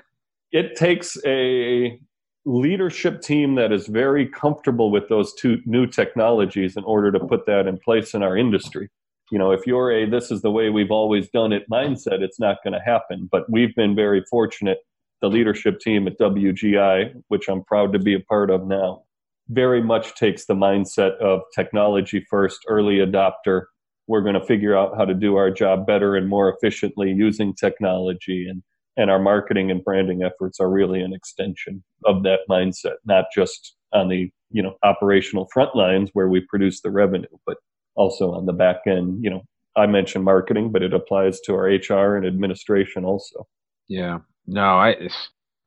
It 0.52 0.76
takes 0.76 1.16
a 1.24 1.98
leadership 2.46 3.20
team 3.20 3.54
that 3.56 3.70
is 3.70 3.86
very 3.86 4.26
comfortable 4.26 4.90
with 4.90 5.08
those 5.08 5.34
two 5.34 5.58
new 5.66 5.86
technologies 5.86 6.76
in 6.76 6.84
order 6.84 7.12
to 7.12 7.20
put 7.20 7.46
that 7.46 7.66
in 7.66 7.78
place 7.78 8.14
in 8.14 8.22
our 8.22 8.36
industry. 8.36 8.88
You 9.30 9.38
know, 9.38 9.52
if 9.52 9.66
you're 9.66 9.92
a 9.92 10.08
"this 10.08 10.30
is 10.30 10.42
the 10.42 10.50
way 10.50 10.70
we've 10.70 10.90
always 10.90 11.28
done 11.28 11.52
it" 11.52 11.64
mindset, 11.70 12.20
it's 12.20 12.40
not 12.40 12.58
going 12.64 12.74
to 12.74 12.80
happen. 12.84 13.28
But 13.30 13.44
we've 13.50 13.74
been 13.76 13.94
very 13.94 14.24
fortunate. 14.28 14.78
The 15.20 15.28
leadership 15.28 15.80
team 15.80 16.08
at 16.08 16.18
WGI, 16.18 17.12
which 17.28 17.48
I'm 17.48 17.62
proud 17.64 17.92
to 17.92 17.98
be 17.98 18.14
a 18.14 18.20
part 18.20 18.50
of 18.50 18.66
now, 18.66 19.02
very 19.50 19.82
much 19.82 20.14
takes 20.14 20.46
the 20.46 20.54
mindset 20.54 21.16
of 21.18 21.40
technology 21.54 22.24
first, 22.30 22.60
early 22.68 22.96
adopter. 22.96 23.64
We're 24.06 24.22
going 24.22 24.34
to 24.34 24.46
figure 24.46 24.76
out 24.76 24.96
how 24.96 25.04
to 25.04 25.14
do 25.14 25.36
our 25.36 25.50
job 25.50 25.86
better 25.86 26.16
and 26.16 26.28
more 26.28 26.52
efficiently 26.54 27.10
using 27.12 27.54
technology. 27.54 28.46
And, 28.48 28.62
and 28.96 29.10
our 29.10 29.18
marketing 29.18 29.70
and 29.70 29.84
branding 29.84 30.22
efforts 30.22 30.60
are 30.60 30.70
really 30.70 31.00
an 31.02 31.12
extension 31.12 31.82
of 32.04 32.22
that 32.22 32.40
mindset, 32.48 32.96
not 33.04 33.26
just 33.34 33.76
on 33.92 34.08
the 34.08 34.30
you 34.52 34.62
know 34.62 34.74
operational 34.82 35.48
front 35.52 35.74
lines 35.76 36.10
where 36.12 36.28
we 36.28 36.40
produce 36.48 36.80
the 36.80 36.90
revenue, 36.90 37.26
but 37.46 37.56
also 37.96 38.32
on 38.32 38.46
the 38.46 38.52
back 38.52 38.78
end. 38.86 39.18
You 39.22 39.30
know, 39.30 39.42
I 39.76 39.86
mentioned 39.86 40.24
marketing, 40.24 40.70
but 40.72 40.82
it 40.82 40.94
applies 40.94 41.40
to 41.42 41.54
our 41.54 41.66
HR 41.66 42.16
and 42.16 42.26
administration 42.26 43.04
also. 43.04 43.46
Yeah. 43.88 44.18
No, 44.46 44.78
I 44.78 45.08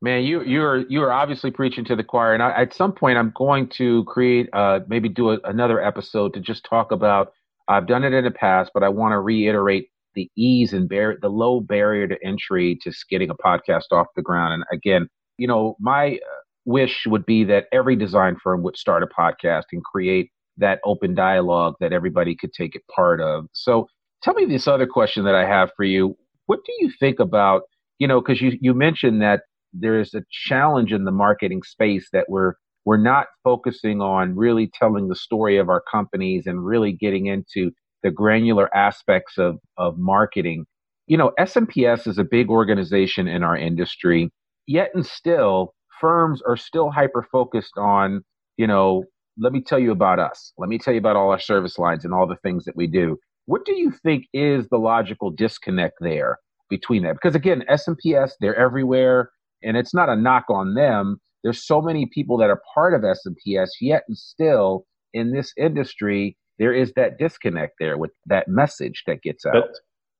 Man, 0.04 0.22
you 0.22 0.42
you're 0.42 0.86
you're 0.90 1.10
obviously 1.10 1.50
preaching 1.50 1.82
to 1.86 1.96
the 1.96 2.04
choir, 2.04 2.34
and 2.34 2.42
I, 2.42 2.50
at 2.60 2.74
some 2.74 2.92
point 2.92 3.16
I'm 3.16 3.32
going 3.34 3.70
to 3.78 4.04
create 4.04 4.50
uh 4.52 4.80
maybe 4.86 5.08
do 5.08 5.30
a, 5.30 5.38
another 5.44 5.80
episode 5.82 6.34
to 6.34 6.40
just 6.40 6.62
talk 6.68 6.92
about. 6.92 7.32
I've 7.68 7.86
done 7.86 8.04
it 8.04 8.12
in 8.12 8.24
the 8.24 8.30
past, 8.30 8.72
but 8.74 8.82
I 8.82 8.90
want 8.90 9.12
to 9.12 9.20
reiterate 9.20 9.88
the 10.14 10.30
ease 10.36 10.74
and 10.74 10.90
bar- 10.90 11.16
the 11.22 11.30
low 11.30 11.60
barrier 11.60 12.06
to 12.06 12.18
entry 12.22 12.78
to 12.82 12.92
getting 13.08 13.30
a 13.30 13.34
podcast 13.34 13.92
off 13.92 14.08
the 14.14 14.20
ground. 14.20 14.52
And 14.52 14.64
again, 14.70 15.08
you 15.38 15.48
know, 15.48 15.74
my 15.80 16.16
uh, 16.16 16.40
wish 16.66 17.06
would 17.06 17.24
be 17.24 17.42
that 17.44 17.64
every 17.72 17.96
design 17.96 18.36
firm 18.44 18.62
would 18.62 18.76
start 18.76 19.02
a 19.02 19.06
podcast 19.06 19.64
and 19.72 19.82
create 19.82 20.30
that 20.58 20.80
open 20.84 21.14
dialogue 21.14 21.76
that 21.80 21.94
everybody 21.94 22.36
could 22.36 22.52
take 22.52 22.76
it 22.76 22.82
part 22.94 23.22
of. 23.22 23.46
So, 23.54 23.88
tell 24.22 24.34
me 24.34 24.44
this 24.44 24.68
other 24.68 24.86
question 24.86 25.24
that 25.24 25.34
I 25.34 25.46
have 25.46 25.70
for 25.74 25.84
you. 25.84 26.14
What 26.44 26.58
do 26.66 26.74
you 26.80 26.92
think 27.00 27.20
about 27.20 27.62
you 27.98 28.08
know, 28.08 28.20
because 28.20 28.42
you 28.42 28.58
you 28.60 28.74
mentioned 28.74 29.22
that 29.22 29.42
there 29.74 30.00
is 30.00 30.14
a 30.14 30.22
challenge 30.30 30.92
in 30.92 31.04
the 31.04 31.10
marketing 31.10 31.62
space 31.62 32.08
that 32.12 32.26
we're 32.28 32.54
we're 32.84 32.96
not 32.98 33.28
focusing 33.42 34.02
on 34.02 34.36
really 34.36 34.70
telling 34.78 35.08
the 35.08 35.16
story 35.16 35.56
of 35.56 35.68
our 35.68 35.82
companies 35.90 36.46
and 36.46 36.64
really 36.64 36.92
getting 36.92 37.26
into 37.26 37.70
the 38.02 38.10
granular 38.10 38.74
aspects 38.76 39.38
of 39.38 39.58
of 39.76 39.98
marketing. 39.98 40.66
You 41.06 41.18
know, 41.18 41.32
SMPS 41.38 42.06
is 42.06 42.18
a 42.18 42.24
big 42.24 42.48
organization 42.48 43.28
in 43.28 43.42
our 43.42 43.56
industry, 43.56 44.30
yet 44.66 44.90
and 44.94 45.04
still 45.04 45.74
firms 46.00 46.42
are 46.46 46.56
still 46.56 46.90
hyper 46.90 47.26
focused 47.30 47.78
on, 47.78 48.22
you 48.56 48.66
know, 48.66 49.04
let 49.38 49.52
me 49.52 49.62
tell 49.62 49.78
you 49.78 49.90
about 49.90 50.18
us. 50.18 50.52
Let 50.58 50.68
me 50.68 50.78
tell 50.78 50.94
you 50.94 51.00
about 51.00 51.16
all 51.16 51.30
our 51.30 51.40
service 51.40 51.78
lines 51.78 52.04
and 52.04 52.14
all 52.14 52.26
the 52.26 52.36
things 52.42 52.64
that 52.64 52.76
we 52.76 52.86
do. 52.86 53.16
What 53.46 53.64
do 53.64 53.74
you 53.74 53.90
think 53.90 54.26
is 54.32 54.68
the 54.68 54.78
logical 54.78 55.30
disconnect 55.30 55.96
there 56.00 56.38
between 56.70 57.02
that? 57.02 57.14
Because 57.14 57.34
again, 57.34 57.64
SMPS, 57.70 58.32
they're 58.40 58.56
everywhere 58.56 59.30
and 59.64 59.76
it's 59.76 59.94
not 59.94 60.08
a 60.08 60.16
knock 60.16 60.44
on 60.48 60.74
them. 60.74 61.20
There's 61.42 61.66
so 61.66 61.80
many 61.80 62.06
people 62.06 62.38
that 62.38 62.50
are 62.50 62.62
part 62.74 62.94
of 62.94 63.02
SMPS, 63.02 63.68
yet 63.80 64.04
and 64.08 64.16
still 64.16 64.86
in 65.12 65.32
this 65.32 65.52
industry, 65.56 66.36
there 66.58 66.72
is 66.72 66.92
that 66.96 67.18
disconnect 67.18 67.74
there 67.78 67.98
with 67.98 68.10
that 68.26 68.48
message 68.48 69.02
that 69.06 69.22
gets 69.22 69.44
out. 69.46 69.54
But, 69.54 69.70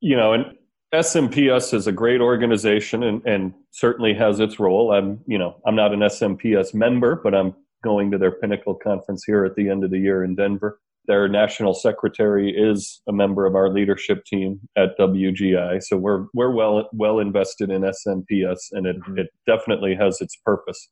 you 0.00 0.16
know, 0.16 0.32
and 0.32 0.46
SMPS 0.94 1.74
is 1.74 1.86
a 1.86 1.92
great 1.92 2.20
organization 2.20 3.02
and, 3.02 3.22
and 3.26 3.54
certainly 3.70 4.14
has 4.14 4.40
its 4.40 4.58
role. 4.58 4.92
I'm, 4.92 5.20
you 5.26 5.38
know, 5.38 5.60
I'm 5.66 5.76
not 5.76 5.92
an 5.92 6.00
SMPS 6.00 6.74
member, 6.74 7.20
but 7.22 7.34
I'm 7.34 7.54
going 7.82 8.10
to 8.10 8.18
their 8.18 8.32
Pinnacle 8.32 8.74
conference 8.74 9.24
here 9.24 9.44
at 9.44 9.56
the 9.56 9.68
end 9.68 9.84
of 9.84 9.90
the 9.90 9.98
year 9.98 10.24
in 10.24 10.34
Denver. 10.34 10.80
Their 11.06 11.28
national 11.28 11.74
secretary 11.74 12.50
is 12.50 13.02
a 13.06 13.12
member 13.12 13.44
of 13.46 13.54
our 13.54 13.68
leadership 13.70 14.24
team 14.24 14.60
at 14.76 14.96
WGI, 14.98 15.82
so 15.82 15.98
we're 15.98 16.26
we're 16.32 16.50
well 16.50 16.88
well 16.92 17.18
invested 17.18 17.70
in 17.70 17.82
SMPS, 17.82 18.58
and 18.72 18.86
it 18.86 18.96
mm-hmm. 19.00 19.18
it 19.18 19.26
definitely 19.46 19.94
has 19.94 20.20
its 20.20 20.36
purpose. 20.36 20.88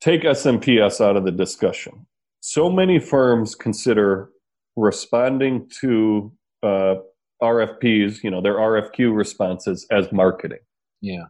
Take 0.00 0.22
SMPS 0.22 1.00
out 1.00 1.16
of 1.16 1.24
the 1.24 1.30
discussion. 1.30 2.06
So 2.40 2.70
many 2.70 2.98
firms 2.98 3.54
consider 3.54 4.28
responding 4.76 5.66
to 5.80 6.30
uh, 6.62 6.96
RFPs, 7.42 8.22
you 8.22 8.30
know, 8.30 8.42
their 8.42 8.56
RFQ 8.56 9.14
responses 9.16 9.86
as 9.90 10.12
marketing. 10.12 10.58
Yeah. 11.00 11.24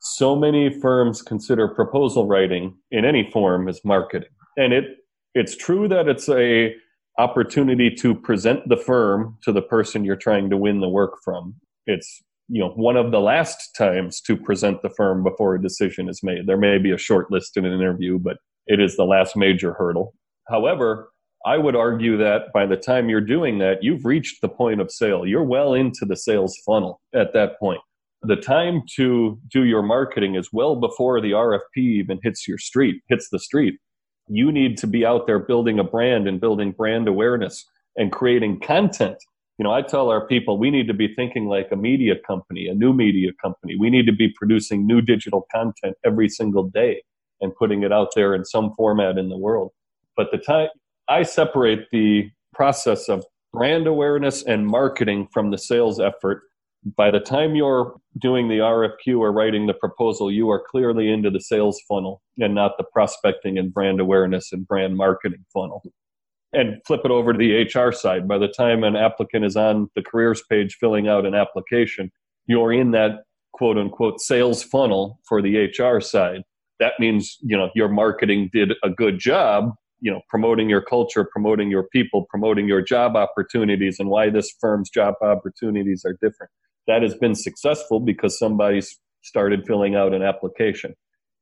So 0.00 0.36
many 0.36 0.80
firms 0.80 1.22
consider 1.22 1.66
proposal 1.68 2.26
writing 2.26 2.76
in 2.90 3.04
any 3.04 3.28
form 3.32 3.68
as 3.68 3.80
marketing, 3.84 4.30
and 4.56 4.72
it 4.72 4.84
it's 5.34 5.56
true 5.56 5.88
that 5.88 6.08
it's 6.08 6.28
a 6.28 6.74
opportunity 7.20 7.90
to 7.94 8.14
present 8.14 8.66
the 8.68 8.78
firm 8.78 9.36
to 9.42 9.52
the 9.52 9.60
person 9.60 10.04
you're 10.04 10.16
trying 10.16 10.48
to 10.48 10.56
win 10.56 10.80
the 10.80 10.88
work 10.88 11.18
from. 11.22 11.54
It's 11.86 12.22
you 12.48 12.60
know 12.60 12.70
one 12.70 12.96
of 12.96 13.10
the 13.10 13.20
last 13.20 13.70
times 13.76 14.20
to 14.22 14.36
present 14.36 14.80
the 14.82 14.90
firm 14.90 15.22
before 15.22 15.54
a 15.54 15.62
decision 15.62 16.08
is 16.08 16.22
made. 16.22 16.46
There 16.46 16.56
may 16.56 16.78
be 16.78 16.92
a 16.92 16.98
short 16.98 17.30
list 17.30 17.56
in 17.56 17.66
an 17.66 17.74
interview, 17.74 18.18
but 18.18 18.38
it 18.66 18.80
is 18.80 18.96
the 18.96 19.04
last 19.04 19.36
major 19.36 19.74
hurdle. 19.74 20.14
However, 20.48 21.10
I 21.44 21.58
would 21.58 21.76
argue 21.76 22.16
that 22.18 22.52
by 22.54 22.66
the 22.66 22.76
time 22.76 23.08
you're 23.08 23.20
doing 23.20 23.58
that, 23.58 23.82
you've 23.82 24.04
reached 24.04 24.40
the 24.40 24.48
point 24.48 24.80
of 24.80 24.90
sale. 24.90 25.26
You're 25.26 25.44
well 25.44 25.74
into 25.74 26.04
the 26.06 26.16
sales 26.16 26.58
funnel 26.66 27.00
at 27.14 27.32
that 27.34 27.58
point. 27.58 27.80
The 28.22 28.36
time 28.36 28.82
to 28.96 29.38
do 29.50 29.64
your 29.64 29.82
marketing 29.82 30.34
is 30.34 30.50
well 30.52 30.76
before 30.76 31.20
the 31.20 31.30
RFP 31.32 31.76
even 31.76 32.18
hits 32.22 32.46
your 32.48 32.58
street, 32.58 33.02
hits 33.08 33.28
the 33.30 33.38
street 33.38 33.74
you 34.30 34.52
need 34.52 34.78
to 34.78 34.86
be 34.86 35.04
out 35.04 35.26
there 35.26 35.40
building 35.40 35.78
a 35.78 35.84
brand 35.84 36.28
and 36.28 36.40
building 36.40 36.70
brand 36.70 37.08
awareness 37.08 37.66
and 37.96 38.12
creating 38.12 38.60
content. 38.60 39.16
You 39.58 39.64
know, 39.64 39.72
I 39.72 39.82
tell 39.82 40.08
our 40.08 40.26
people 40.26 40.56
we 40.56 40.70
need 40.70 40.86
to 40.86 40.94
be 40.94 41.12
thinking 41.14 41.46
like 41.46 41.68
a 41.72 41.76
media 41.76 42.14
company, 42.26 42.68
a 42.68 42.74
new 42.74 42.94
media 42.94 43.32
company. 43.42 43.76
We 43.78 43.90
need 43.90 44.06
to 44.06 44.12
be 44.12 44.32
producing 44.34 44.86
new 44.86 45.02
digital 45.02 45.46
content 45.52 45.96
every 46.04 46.28
single 46.28 46.62
day 46.62 47.02
and 47.40 47.54
putting 47.54 47.82
it 47.82 47.92
out 47.92 48.08
there 48.14 48.34
in 48.34 48.44
some 48.44 48.72
format 48.76 49.18
in 49.18 49.28
the 49.28 49.36
world. 49.36 49.72
But 50.16 50.28
the 50.30 50.38
time 50.38 50.68
I 51.08 51.24
separate 51.24 51.90
the 51.90 52.30
process 52.54 53.08
of 53.08 53.24
brand 53.52 53.86
awareness 53.86 54.44
and 54.44 54.66
marketing 54.66 55.28
from 55.32 55.50
the 55.50 55.58
sales 55.58 55.98
effort 55.98 56.42
by 56.96 57.10
the 57.10 57.20
time 57.20 57.56
you're 57.56 57.96
doing 58.18 58.48
the 58.48 58.58
RFQ 58.58 59.18
or 59.18 59.32
writing 59.32 59.66
the 59.66 59.74
proposal, 59.74 60.30
you 60.30 60.50
are 60.50 60.62
clearly 60.70 61.10
into 61.10 61.30
the 61.30 61.40
sales 61.40 61.80
funnel 61.88 62.22
and 62.38 62.54
not 62.54 62.72
the 62.76 62.84
prospecting 62.92 63.58
and 63.58 63.72
brand 63.72 64.00
awareness 64.00 64.52
and 64.52 64.66
brand 64.66 64.96
marketing 64.96 65.44
funnel. 65.52 65.82
And 66.52 66.78
flip 66.84 67.02
it 67.04 67.12
over 67.12 67.32
to 67.32 67.38
the 67.38 67.62
HR 67.62 67.92
side. 67.92 68.26
By 68.26 68.38
the 68.38 68.48
time 68.48 68.82
an 68.82 68.96
applicant 68.96 69.44
is 69.44 69.56
on 69.56 69.88
the 69.94 70.02
careers 70.02 70.42
page 70.50 70.76
filling 70.80 71.06
out 71.06 71.24
an 71.24 71.34
application, 71.34 72.10
you're 72.46 72.72
in 72.72 72.90
that 72.90 73.22
quote 73.52 73.78
unquote 73.78 74.20
sales 74.20 74.62
funnel 74.62 75.20
for 75.28 75.40
the 75.40 75.68
HR 75.68 76.00
side. 76.00 76.42
That 76.80 76.94
means, 76.98 77.36
you 77.40 77.56
know, 77.56 77.70
your 77.76 77.88
marketing 77.88 78.50
did 78.52 78.72
a 78.82 78.90
good 78.90 79.20
job, 79.20 79.74
you 80.00 80.10
know, 80.10 80.22
promoting 80.28 80.68
your 80.68 80.80
culture, 80.82 81.28
promoting 81.30 81.70
your 81.70 81.84
people, 81.92 82.26
promoting 82.28 82.66
your 82.66 82.82
job 82.82 83.14
opportunities 83.14 84.00
and 84.00 84.08
why 84.08 84.30
this 84.30 84.52
firm's 84.60 84.90
job 84.90 85.14
opportunities 85.22 86.04
are 86.04 86.14
different 86.14 86.50
that 86.86 87.02
has 87.02 87.14
been 87.14 87.34
successful 87.34 88.00
because 88.00 88.38
somebody's 88.38 88.98
started 89.22 89.66
filling 89.66 89.94
out 89.94 90.14
an 90.14 90.22
application. 90.22 90.94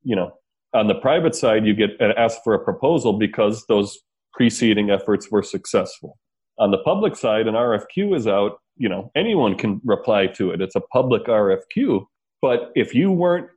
You 0.03 0.16
know, 0.16 0.33
on 0.74 0.88
the 0.88 0.94
private 0.94 1.35
side, 1.35 1.64
you 1.66 1.74
get 1.74 1.90
uh, 2.01 2.12
asked 2.16 2.40
for 2.44 2.55
a 2.55 2.64
proposal 2.64 3.18
because 3.18 3.64
those 3.68 3.98
preceding 4.33 4.90
efforts 4.90 5.31
were 5.31 5.42
successful. 5.42 6.18
On 6.59 6.70
the 6.70 6.79
public 6.79 7.16
side, 7.16 7.46
an 7.46 7.55
RFQ 7.55 8.16
is 8.16 8.27
out. 8.27 8.59
You 8.77 8.88
know, 8.88 9.11
anyone 9.16 9.57
can 9.57 9.81
reply 9.85 10.27
to 10.29 10.51
it. 10.51 10.61
It's 10.61 10.77
a 10.77 10.81
public 10.81 11.24
RFQ. 11.24 12.07
But 12.40 12.70
if 12.74 12.94
you 12.94 13.11
weren't, 13.11 13.48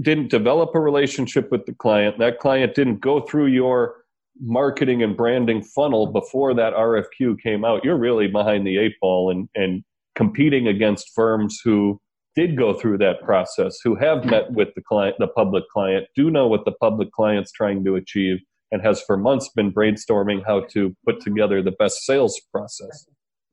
didn't 0.00 0.30
develop 0.30 0.74
a 0.74 0.80
relationship 0.80 1.50
with 1.50 1.66
the 1.66 1.74
client, 1.74 2.18
that 2.18 2.38
client 2.38 2.74
didn't 2.74 3.00
go 3.00 3.20
through 3.20 3.46
your 3.46 3.96
marketing 4.40 5.02
and 5.02 5.16
branding 5.16 5.62
funnel 5.62 6.06
before 6.06 6.54
that 6.54 6.72
RFQ 6.72 7.40
came 7.40 7.64
out, 7.64 7.84
you're 7.84 7.98
really 7.98 8.26
behind 8.26 8.66
the 8.66 8.78
eight 8.78 8.94
ball 9.00 9.30
and, 9.30 9.48
and 9.54 9.84
competing 10.14 10.68
against 10.68 11.10
firms 11.14 11.60
who 11.64 12.00
did 12.34 12.56
go 12.56 12.72
through 12.72 12.98
that 12.98 13.20
process, 13.22 13.78
who 13.82 13.94
have 13.96 14.24
met 14.24 14.52
with 14.52 14.68
the 14.74 14.82
client, 14.82 15.16
the 15.18 15.26
public 15.26 15.64
client, 15.72 16.06
do 16.14 16.30
know 16.30 16.46
what 16.46 16.64
the 16.64 16.72
public 16.72 17.10
client's 17.12 17.50
trying 17.52 17.84
to 17.84 17.96
achieve, 17.96 18.38
and 18.70 18.82
has 18.82 19.02
for 19.02 19.16
months 19.16 19.48
been 19.54 19.72
brainstorming 19.72 20.42
how 20.46 20.60
to 20.70 20.94
put 21.04 21.20
together 21.20 21.62
the 21.62 21.72
best 21.72 22.04
sales 22.04 22.40
process. 22.52 23.06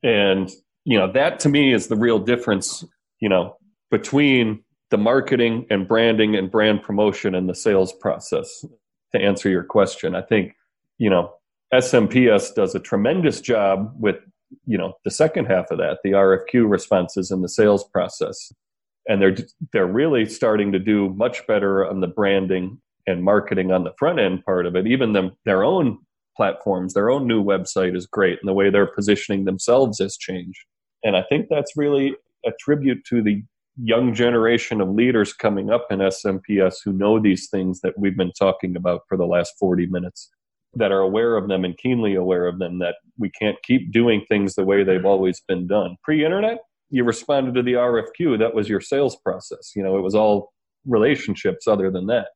And 0.04 0.50
you 0.86 0.98
know 0.98 1.12
that 1.12 1.40
to 1.42 1.50
me 1.50 1.74
is 1.74 1.88
the 1.88 1.96
real 1.96 2.20
difference. 2.20 2.84
You 3.20 3.30
know 3.30 3.58
between 3.90 4.64
the 4.90 4.98
marketing 4.98 5.66
and 5.70 5.88
branding 5.88 6.36
and 6.36 6.52
brand 6.52 6.82
promotion 6.82 7.36
and 7.36 7.50
the 7.50 7.56
sales 7.56 7.94
process. 7.94 8.66
To 9.14 9.22
answer 9.22 9.50
your 9.50 9.64
question, 9.64 10.16
I 10.16 10.22
think 10.22 10.54
you 10.98 11.10
know 11.10 11.34
SMPS 11.74 12.54
does 12.56 12.76
a 12.76 12.80
tremendous 12.80 13.42
job 13.42 13.94
with 13.98 14.18
you 14.66 14.78
know 14.78 14.94
the 15.04 15.12
second 15.12 15.46
half 15.46 15.72
of 15.72 15.78
that, 15.78 16.00
the 16.04 16.12
RFQ 16.12 16.70
responses 16.70 17.32
and 17.32 17.44
the 17.44 17.50
sales 17.50 17.84
process, 17.84 18.52
and 19.08 19.22
they're 19.22 19.36
they're 19.74 19.88
really 19.88 20.26
starting 20.26 20.72
to 20.72 20.80
do 20.80 21.10
much 21.10 21.46
better 21.48 21.86
on 21.86 22.02
the 22.02 22.08
branding 22.08 22.80
and 23.06 23.24
marketing 23.24 23.72
on 23.72 23.84
the 23.84 23.94
front 23.98 24.20
end 24.20 24.44
part 24.46 24.66
of 24.66 24.76
it. 24.76 24.88
Even 24.88 25.14
them 25.14 25.32
their 25.46 25.64
own 25.64 26.00
platforms, 26.36 26.94
their 26.94 27.10
own 27.10 27.28
new 27.28 27.44
website 27.44 27.96
is 27.96 28.06
great, 28.06 28.40
and 28.42 28.48
the 28.48 28.54
way 28.54 28.70
they're 28.70 28.86
positioning 28.86 29.46
themselves 29.46 30.00
has 30.00 30.18
changed. 30.18 30.60
And 31.04 31.16
I 31.16 31.24
think 31.30 31.48
that's 31.50 31.78
really 31.78 32.16
a 32.46 32.52
tribute 32.60 33.04
to 33.10 33.22
the 33.22 33.44
young 33.82 34.14
generation 34.14 34.82
of 34.82 34.90
leaders 34.90 35.34
coming 35.34 35.70
up 35.70 35.88
in 35.92 36.00
SMPS 36.00 36.78
who 36.84 36.92
know 36.92 37.20
these 37.20 37.48
things 37.50 37.82
that 37.82 37.98
we've 37.98 38.18
been 38.18 38.32
talking 38.32 38.76
about 38.76 39.02
for 39.08 39.18
the 39.18 39.26
last 39.26 39.54
40 39.60 39.86
minutes 39.88 40.30
that 40.78 40.92
are 40.92 41.00
aware 41.00 41.36
of 41.36 41.48
them 41.48 41.66
and 41.66 41.78
keenly 41.78 42.16
aware 42.16 42.48
of 42.48 42.60
them 42.60 42.80
that 42.80 42.96
we 43.18 43.30
can't 43.32 43.58
keep 43.64 43.92
doing 43.92 44.24
things 44.28 44.56
the 44.56 44.64
way 44.64 44.84
they've 44.84 45.06
always 45.06 45.42
been 45.48 45.68
done. 45.68 45.96
Pre 46.04 46.24
internet, 46.24 46.60
you 46.90 47.04
responded 47.04 47.56
to 47.56 47.64
the 47.64 47.74
RFQ, 47.74 48.40
that 48.40 48.54
was 48.54 48.70
your 48.70 48.82
sales 48.82 49.18
process. 49.18 49.72
You 49.76 49.84
know, 49.84 49.98
it 49.98 50.02
was 50.02 50.16
all 50.16 50.52
relationships 50.86 51.68
other 51.68 51.92
than 51.92 52.08
that. 52.08 52.28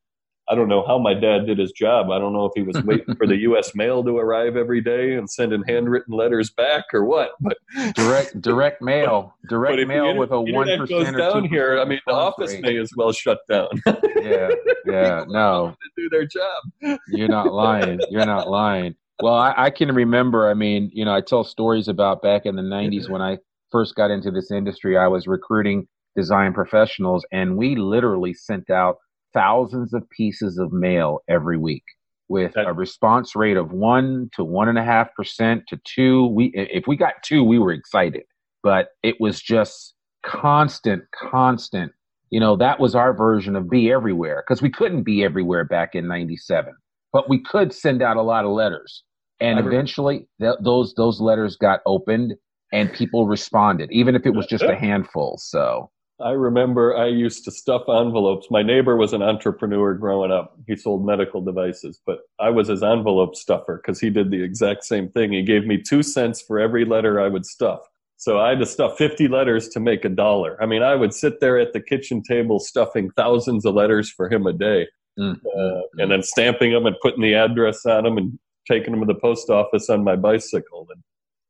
I 0.52 0.54
don't 0.54 0.68
know 0.68 0.84
how 0.86 0.98
my 0.98 1.14
dad 1.14 1.46
did 1.46 1.58
his 1.58 1.72
job. 1.72 2.10
I 2.10 2.18
don't 2.18 2.34
know 2.34 2.44
if 2.44 2.52
he 2.54 2.60
was 2.60 2.76
waiting 2.84 3.14
for 3.16 3.26
the 3.26 3.36
U.S. 3.48 3.74
mail 3.74 4.04
to 4.04 4.18
arrive 4.18 4.54
every 4.54 4.82
day 4.82 5.14
and 5.14 5.28
sending 5.28 5.62
handwritten 5.66 6.14
letters 6.14 6.50
back 6.50 6.84
or 6.92 7.06
what. 7.06 7.30
But 7.40 7.56
direct 7.94 8.38
direct 8.42 8.82
mail, 8.82 9.34
direct 9.48 9.88
mail 9.88 10.14
with 10.14 10.30
a 10.30 10.38
one 10.38 10.66
percent 10.66 10.90
goes 10.90 11.12
down 11.16 11.48
here. 11.48 11.80
I 11.80 11.86
mean, 11.86 12.00
the 12.06 12.12
office 12.12 12.52
rate. 12.52 12.62
may 12.62 12.76
as 12.76 12.90
well 12.94 13.12
shut 13.12 13.38
down. 13.48 13.68
yeah, 14.20 14.50
yeah, 14.84 15.24
no, 15.26 15.74
to 15.82 15.90
do 15.96 16.10
their 16.10 16.26
job. 16.26 16.98
You're 17.08 17.28
not 17.28 17.50
lying. 17.50 17.98
You're 18.10 18.26
not 18.26 18.50
lying. 18.50 18.94
Well, 19.22 19.34
I, 19.34 19.54
I 19.56 19.70
can 19.70 19.94
remember. 19.94 20.50
I 20.50 20.54
mean, 20.54 20.90
you 20.92 21.06
know, 21.06 21.14
I 21.14 21.22
tell 21.22 21.44
stories 21.44 21.88
about 21.88 22.20
back 22.20 22.44
in 22.44 22.56
the 22.56 22.62
'90s 22.62 23.08
when 23.08 23.22
I 23.22 23.38
first 23.70 23.94
got 23.94 24.10
into 24.10 24.30
this 24.30 24.50
industry. 24.50 24.98
I 24.98 25.08
was 25.08 25.26
recruiting 25.26 25.88
design 26.14 26.52
professionals, 26.52 27.24
and 27.32 27.56
we 27.56 27.74
literally 27.74 28.34
sent 28.34 28.68
out 28.68 28.98
thousands 29.32 29.92
of 29.92 30.08
pieces 30.10 30.58
of 30.58 30.72
mail 30.72 31.20
every 31.28 31.58
week 31.58 31.84
with 32.28 32.56
a 32.56 32.72
response 32.72 33.36
rate 33.36 33.56
of 33.56 33.72
one 33.72 34.30
to 34.34 34.42
one 34.42 34.68
and 34.68 34.78
a 34.78 34.84
half 34.84 35.14
percent 35.14 35.64
to 35.68 35.78
two. 35.84 36.26
We 36.28 36.52
if 36.54 36.86
we 36.86 36.96
got 36.96 37.22
two, 37.22 37.44
we 37.44 37.58
were 37.58 37.72
excited, 37.72 38.22
but 38.62 38.88
it 39.02 39.16
was 39.20 39.40
just 39.40 39.94
constant, 40.24 41.02
constant. 41.14 41.92
You 42.30 42.40
know, 42.40 42.56
that 42.56 42.80
was 42.80 42.94
our 42.94 43.12
version 43.12 43.54
of 43.56 43.68
be 43.68 43.92
everywhere 43.92 44.42
because 44.46 44.62
we 44.62 44.70
couldn't 44.70 45.02
be 45.02 45.22
everywhere 45.22 45.64
back 45.64 45.94
in 45.94 46.08
'97, 46.08 46.72
but 47.12 47.28
we 47.28 47.42
could 47.42 47.74
send 47.74 48.02
out 48.02 48.16
a 48.16 48.22
lot 48.22 48.46
of 48.46 48.52
letters, 48.52 49.04
and 49.38 49.58
eventually 49.58 50.26
th- 50.40 50.56
those 50.62 50.94
those 50.94 51.20
letters 51.20 51.56
got 51.56 51.80
opened 51.84 52.34
and 52.72 52.90
people 52.94 53.26
responded, 53.26 53.90
even 53.92 54.16
if 54.16 54.24
it 54.24 54.34
was 54.34 54.46
just 54.46 54.64
a 54.64 54.74
handful. 54.80 55.36
So 55.38 55.90
I 56.22 56.30
remember 56.30 56.96
I 56.96 57.08
used 57.08 57.44
to 57.44 57.50
stuff 57.50 57.82
envelopes. 57.88 58.48
My 58.50 58.62
neighbor 58.62 58.96
was 58.96 59.12
an 59.12 59.22
entrepreneur 59.22 59.94
growing 59.94 60.30
up. 60.30 60.56
He 60.66 60.76
sold 60.76 61.04
medical 61.04 61.40
devices, 61.40 62.00
but 62.06 62.20
I 62.38 62.50
was 62.50 62.68
his 62.68 62.82
envelope 62.82 63.34
stuffer 63.34 63.82
because 63.82 64.00
he 64.00 64.10
did 64.10 64.30
the 64.30 64.42
exact 64.42 64.84
same 64.84 65.08
thing. 65.08 65.32
He 65.32 65.42
gave 65.42 65.66
me 65.66 65.80
two 65.80 66.02
cents 66.02 66.40
for 66.40 66.58
every 66.58 66.84
letter 66.84 67.20
I 67.20 67.28
would 67.28 67.44
stuff. 67.46 67.80
So 68.16 68.38
I 68.38 68.50
had 68.50 68.60
to 68.60 68.66
stuff 68.66 68.96
50 68.98 69.26
letters 69.28 69.68
to 69.70 69.80
make 69.80 70.04
a 70.04 70.08
dollar. 70.08 70.56
I 70.62 70.66
mean, 70.66 70.82
I 70.82 70.94
would 70.94 71.12
sit 71.12 71.40
there 71.40 71.58
at 71.58 71.72
the 71.72 71.80
kitchen 71.80 72.22
table 72.22 72.60
stuffing 72.60 73.10
thousands 73.16 73.64
of 73.64 73.74
letters 73.74 74.10
for 74.10 74.30
him 74.30 74.46
a 74.46 74.52
day 74.52 74.86
mm-hmm. 75.18 75.44
uh, 75.44 75.82
and 75.98 76.12
then 76.12 76.22
stamping 76.22 76.72
them 76.72 76.86
and 76.86 76.94
putting 77.02 77.22
the 77.22 77.34
address 77.34 77.84
on 77.84 78.04
them 78.04 78.18
and 78.18 78.38
taking 78.70 78.92
them 78.92 79.00
to 79.00 79.12
the 79.12 79.18
post 79.18 79.50
office 79.50 79.90
on 79.90 80.04
my 80.04 80.14
bicycle. 80.14 80.86
And 80.92 81.02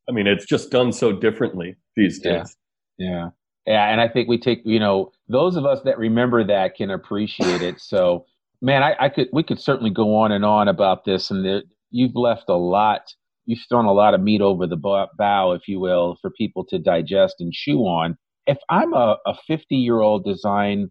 I 0.09 0.13
mean, 0.13 0.27
it's 0.27 0.47
just 0.47 0.71
done 0.71 0.93
so 0.93 1.13
differently 1.13 1.77
these 1.95 2.19
days. 2.19 2.57
Yeah. 2.97 3.11
yeah. 3.11 3.29
Yeah, 3.67 3.89
and 3.91 4.01
I 4.01 4.09
think 4.09 4.29
we 4.29 4.39
take, 4.39 4.63
you 4.65 4.81
know, 4.81 5.13
those 5.29 5.57
of 5.57 5.65
us 5.65 5.81
that 5.85 5.99
remember 5.99 6.45
that 6.45 6.75
can 6.75 6.91
appreciate 6.91 7.63
it. 7.63 7.81
So, 7.81 8.27
man, 8.61 8.83
I, 8.83 8.97
I 8.99 9.09
could, 9.09 9.29
we 9.33 9.45
could 9.45 9.61
certainly 9.61 9.91
go 9.91 10.17
on 10.17 10.33
and 10.33 10.45
on 10.45 10.69
about 10.69 11.05
this, 11.05 11.31
and 11.31 11.63
you've 11.91 12.17
left 12.17 12.49
a 12.49 12.57
lot, 12.57 13.03
you've 13.47 13.61
thrown 13.69 13.85
a 13.85 13.93
lot 13.93 14.15
of 14.15 14.21
meat 14.21 14.41
over 14.41 14.67
the 14.67 14.77
bow, 14.77 15.53
if 15.53 15.69
you 15.69 15.79
will, 15.79 16.17
for 16.21 16.31
people 16.31 16.65
to 16.71 16.79
digest 16.79 17.37
and 17.39 17.53
chew 17.53 17.81
on. 17.81 18.17
If 18.47 18.59
I'm 18.69 18.93
a 18.95 19.17
50 19.47 19.77
year 19.77 20.01
old 20.01 20.25
design 20.25 20.91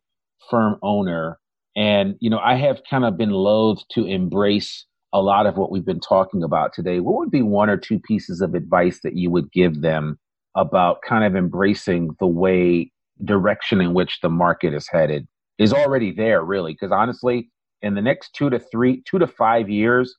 firm 0.50 0.78
owner, 0.82 1.38
and 1.76 2.16
you 2.20 2.30
know, 2.30 2.40
I 2.40 2.56
have 2.56 2.82
kind 2.90 3.04
of 3.04 3.18
been 3.18 3.32
loath 3.32 3.80
to 3.94 4.06
embrace 4.06 4.86
a 5.14 5.22
lot 5.22 5.46
of 5.46 5.58
what 5.58 5.72
we've 5.72 5.86
been 5.86 6.00
talking 6.00 6.44
about 6.44 6.74
today. 6.74 7.02
What 7.02 7.18
would 7.18 7.32
be 7.32 7.42
one 7.42 7.70
or 7.70 7.76
two 7.76 8.00
pieces 8.00 8.40
of 8.40 8.54
advice 8.54 9.02
that 9.04 9.18
you 9.18 9.30
would 9.30 9.52
give 9.52 9.82
them 9.82 10.18
about 10.56 11.02
kind 11.08 11.24
of 11.24 11.36
embracing 11.36 12.16
the 12.20 12.28
way 12.28 12.92
direction 13.24 13.82
in 13.82 13.94
which 13.94 14.20
the 14.22 14.30
market 14.30 14.74
is 14.74 14.88
headed 14.92 15.28
is 15.58 15.74
already 15.74 16.12
there 16.12 16.44
really 16.44 16.74
because 16.74 16.92
honestly 16.92 17.50
in 17.82 17.94
the 17.94 18.02
next 18.02 18.34
two 18.34 18.50
to 18.50 18.60
three 18.60 19.04
two 19.06 19.20
to 19.20 19.28
five 19.28 19.70
years 19.70 20.16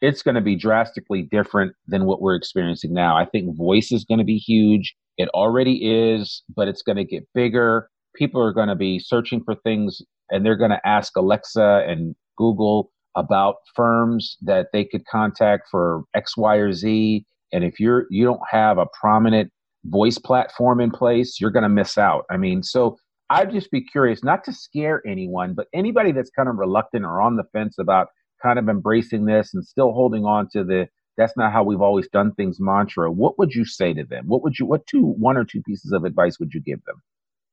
it's 0.00 0.22
going 0.22 0.34
to 0.34 0.40
be 0.40 0.54
drastically 0.54 1.22
different 1.22 1.72
than 1.86 2.04
what 2.04 2.20
we're 2.20 2.34
experiencing 2.34 2.92
now. 2.92 3.16
I 3.16 3.24
think 3.24 3.56
voice 3.56 3.90
is 3.90 4.04
going 4.04 4.18
to 4.18 4.24
be 4.24 4.36
huge. 4.36 4.94
It 5.16 5.28
already 5.30 5.80
is 5.82 6.42
but 6.54 6.68
it's 6.68 6.82
going 6.82 6.96
to 6.96 7.04
get 7.04 7.26
bigger. 7.34 7.88
People 8.14 8.40
are 8.42 8.52
going 8.52 8.68
to 8.68 8.76
be 8.76 8.98
searching 8.98 9.42
for 9.42 9.54
things 9.54 10.00
and 10.30 10.44
they're 10.44 10.56
going 10.56 10.70
to 10.70 10.86
ask 10.86 11.16
alexa 11.16 11.84
and 11.88 12.14
google 12.36 12.90
about 13.16 13.56
firms 13.74 14.36
that 14.42 14.68
they 14.72 14.84
could 14.84 15.04
contact 15.06 15.68
for 15.70 16.02
x 16.14 16.36
y 16.36 16.56
or 16.56 16.72
z. 16.72 17.24
And 17.52 17.64
if 17.64 17.80
you're 17.80 18.06
you 18.10 18.24
don't 18.24 18.40
have 18.50 18.78
a 18.78 18.86
prominent 19.00 19.50
voice 19.84 20.18
platform 20.18 20.80
in 20.80 20.90
place, 20.90 21.40
you're 21.40 21.50
going 21.50 21.62
to 21.62 21.68
miss 21.68 21.98
out. 21.98 22.24
I 22.30 22.36
mean, 22.36 22.62
so 22.62 22.96
I'd 23.30 23.50
just 23.50 23.70
be 23.70 23.82
curious, 23.82 24.22
not 24.22 24.44
to 24.44 24.52
scare 24.52 25.02
anyone, 25.06 25.54
but 25.54 25.68
anybody 25.74 26.12
that's 26.12 26.30
kind 26.30 26.48
of 26.48 26.56
reluctant 26.56 27.04
or 27.04 27.20
on 27.20 27.36
the 27.36 27.44
fence 27.52 27.76
about 27.78 28.08
kind 28.42 28.58
of 28.58 28.68
embracing 28.68 29.24
this 29.24 29.54
and 29.54 29.64
still 29.64 29.92
holding 29.92 30.24
on 30.24 30.48
to 30.52 30.64
the 30.64 30.86
that's 31.16 31.36
not 31.36 31.52
how 31.52 31.62
we've 31.62 31.80
always 31.80 32.08
done 32.08 32.32
things 32.34 32.58
mantra 32.58 33.10
what 33.10 33.38
would 33.38 33.54
you 33.54 33.64
say 33.64 33.94
to 33.94 34.04
them? 34.04 34.24
What 34.26 34.42
would 34.42 34.58
you 34.58 34.66
what 34.66 34.86
two 34.86 35.02
one 35.02 35.36
or 35.36 35.44
two 35.44 35.62
pieces 35.62 35.92
of 35.92 36.04
advice 36.04 36.38
would 36.38 36.52
you 36.52 36.60
give 36.60 36.84
them? 36.84 37.02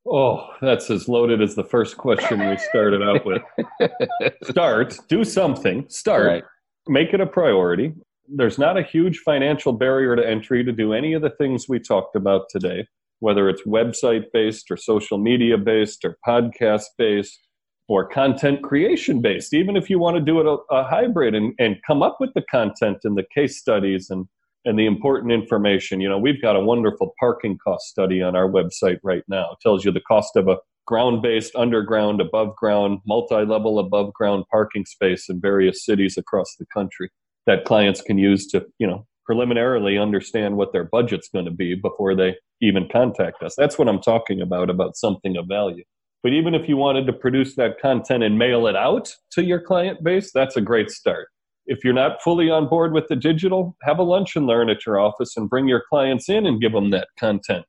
Oh 0.05 0.47
that's 0.61 0.89
as 0.89 1.07
loaded 1.07 1.41
as 1.41 1.55
the 1.55 1.63
first 1.63 1.97
question 1.97 2.47
we 2.49 2.57
started 2.57 3.01
out 3.01 3.25
with. 3.25 3.41
Start 4.43 4.97
do 5.07 5.23
something 5.23 5.85
start. 5.89 6.25
Right. 6.25 6.43
make 6.87 7.13
it 7.13 7.21
a 7.21 7.27
priority 7.27 7.93
there's 8.35 8.57
not 8.57 8.77
a 8.77 8.83
huge 8.83 9.19
financial 9.19 9.73
barrier 9.73 10.15
to 10.15 10.27
entry 10.27 10.63
to 10.63 10.71
do 10.71 10.93
any 10.93 11.13
of 11.13 11.21
the 11.21 11.29
things 11.29 11.65
we 11.67 11.79
talked 11.79 12.15
about 12.15 12.43
today, 12.49 12.87
whether 13.19 13.49
it's 13.49 13.63
website 13.63 14.25
based 14.33 14.71
or 14.71 14.77
social 14.77 15.17
media 15.17 15.57
based 15.57 16.05
or 16.05 16.17
podcast 16.25 16.85
based 16.97 17.39
or 17.87 18.07
content 18.07 18.63
creation 18.63 19.21
based. 19.21 19.53
Even 19.53 19.75
if 19.75 19.89
you 19.89 19.99
want 19.99 20.15
to 20.15 20.21
do 20.21 20.39
it 20.39 20.45
a, 20.45 20.57
a 20.73 20.83
hybrid 20.83 21.35
and, 21.35 21.53
and 21.59 21.77
come 21.85 22.01
up 22.01 22.17
with 22.19 22.33
the 22.33 22.43
content 22.49 22.99
and 23.03 23.17
the 23.17 23.25
case 23.33 23.57
studies 23.57 24.09
and 24.09 24.25
and 24.63 24.77
the 24.77 24.85
important 24.85 25.31
information. 25.31 25.99
You 25.99 26.07
know, 26.07 26.19
we've 26.19 26.39
got 26.39 26.55
a 26.55 26.59
wonderful 26.59 27.15
parking 27.19 27.57
cost 27.63 27.87
study 27.87 28.21
on 28.21 28.35
our 28.35 28.47
website 28.47 28.99
right 29.01 29.23
now. 29.27 29.53
It 29.53 29.57
tells 29.59 29.83
you 29.83 29.91
the 29.91 30.01
cost 30.01 30.35
of 30.35 30.47
a 30.47 30.57
ground 30.85 31.23
based, 31.23 31.55
underground, 31.55 32.21
above 32.21 32.55
ground, 32.57 32.99
multi 33.07 33.43
level 33.43 33.79
above 33.79 34.13
ground 34.13 34.45
parking 34.51 34.85
space 34.85 35.29
in 35.29 35.41
various 35.41 35.83
cities 35.83 36.15
across 36.15 36.55
the 36.59 36.67
country 36.71 37.09
that 37.47 37.65
clients 37.65 38.01
can 38.01 38.17
use 38.17 38.47
to, 38.47 38.65
you 38.79 38.87
know, 38.87 39.05
preliminarily 39.25 39.97
understand 39.97 40.57
what 40.57 40.73
their 40.73 40.83
budget's 40.83 41.29
going 41.29 41.45
to 41.45 41.51
be 41.51 41.75
before 41.75 42.15
they 42.15 42.35
even 42.61 42.87
contact 42.91 43.41
us. 43.43 43.55
That's 43.57 43.77
what 43.77 43.87
I'm 43.87 44.01
talking 44.01 44.41
about, 44.41 44.69
about 44.69 44.97
something 44.97 45.37
of 45.37 45.47
value. 45.47 45.83
But 46.23 46.33
even 46.33 46.53
if 46.53 46.69
you 46.69 46.77
wanted 46.77 47.07
to 47.07 47.13
produce 47.13 47.55
that 47.55 47.79
content 47.81 48.23
and 48.23 48.37
mail 48.37 48.67
it 48.67 48.75
out 48.75 49.09
to 49.31 49.43
your 49.43 49.59
client 49.59 50.03
base, 50.03 50.31
that's 50.33 50.55
a 50.55 50.61
great 50.61 50.91
start. 50.91 51.27
If 51.65 51.83
you're 51.83 51.93
not 51.93 52.21
fully 52.21 52.49
on 52.49 52.67
board 52.67 52.93
with 52.93 53.07
the 53.07 53.15
digital, 53.15 53.75
have 53.83 53.99
a 53.99 54.03
lunch 54.03 54.35
and 54.35 54.45
learn 54.45 54.69
at 54.69 54.85
your 54.85 54.99
office 54.99 55.37
and 55.37 55.49
bring 55.49 55.67
your 55.67 55.83
clients 55.89 56.29
in 56.29 56.45
and 56.45 56.61
give 56.61 56.73
them 56.73 56.91
that 56.91 57.07
content. 57.19 57.65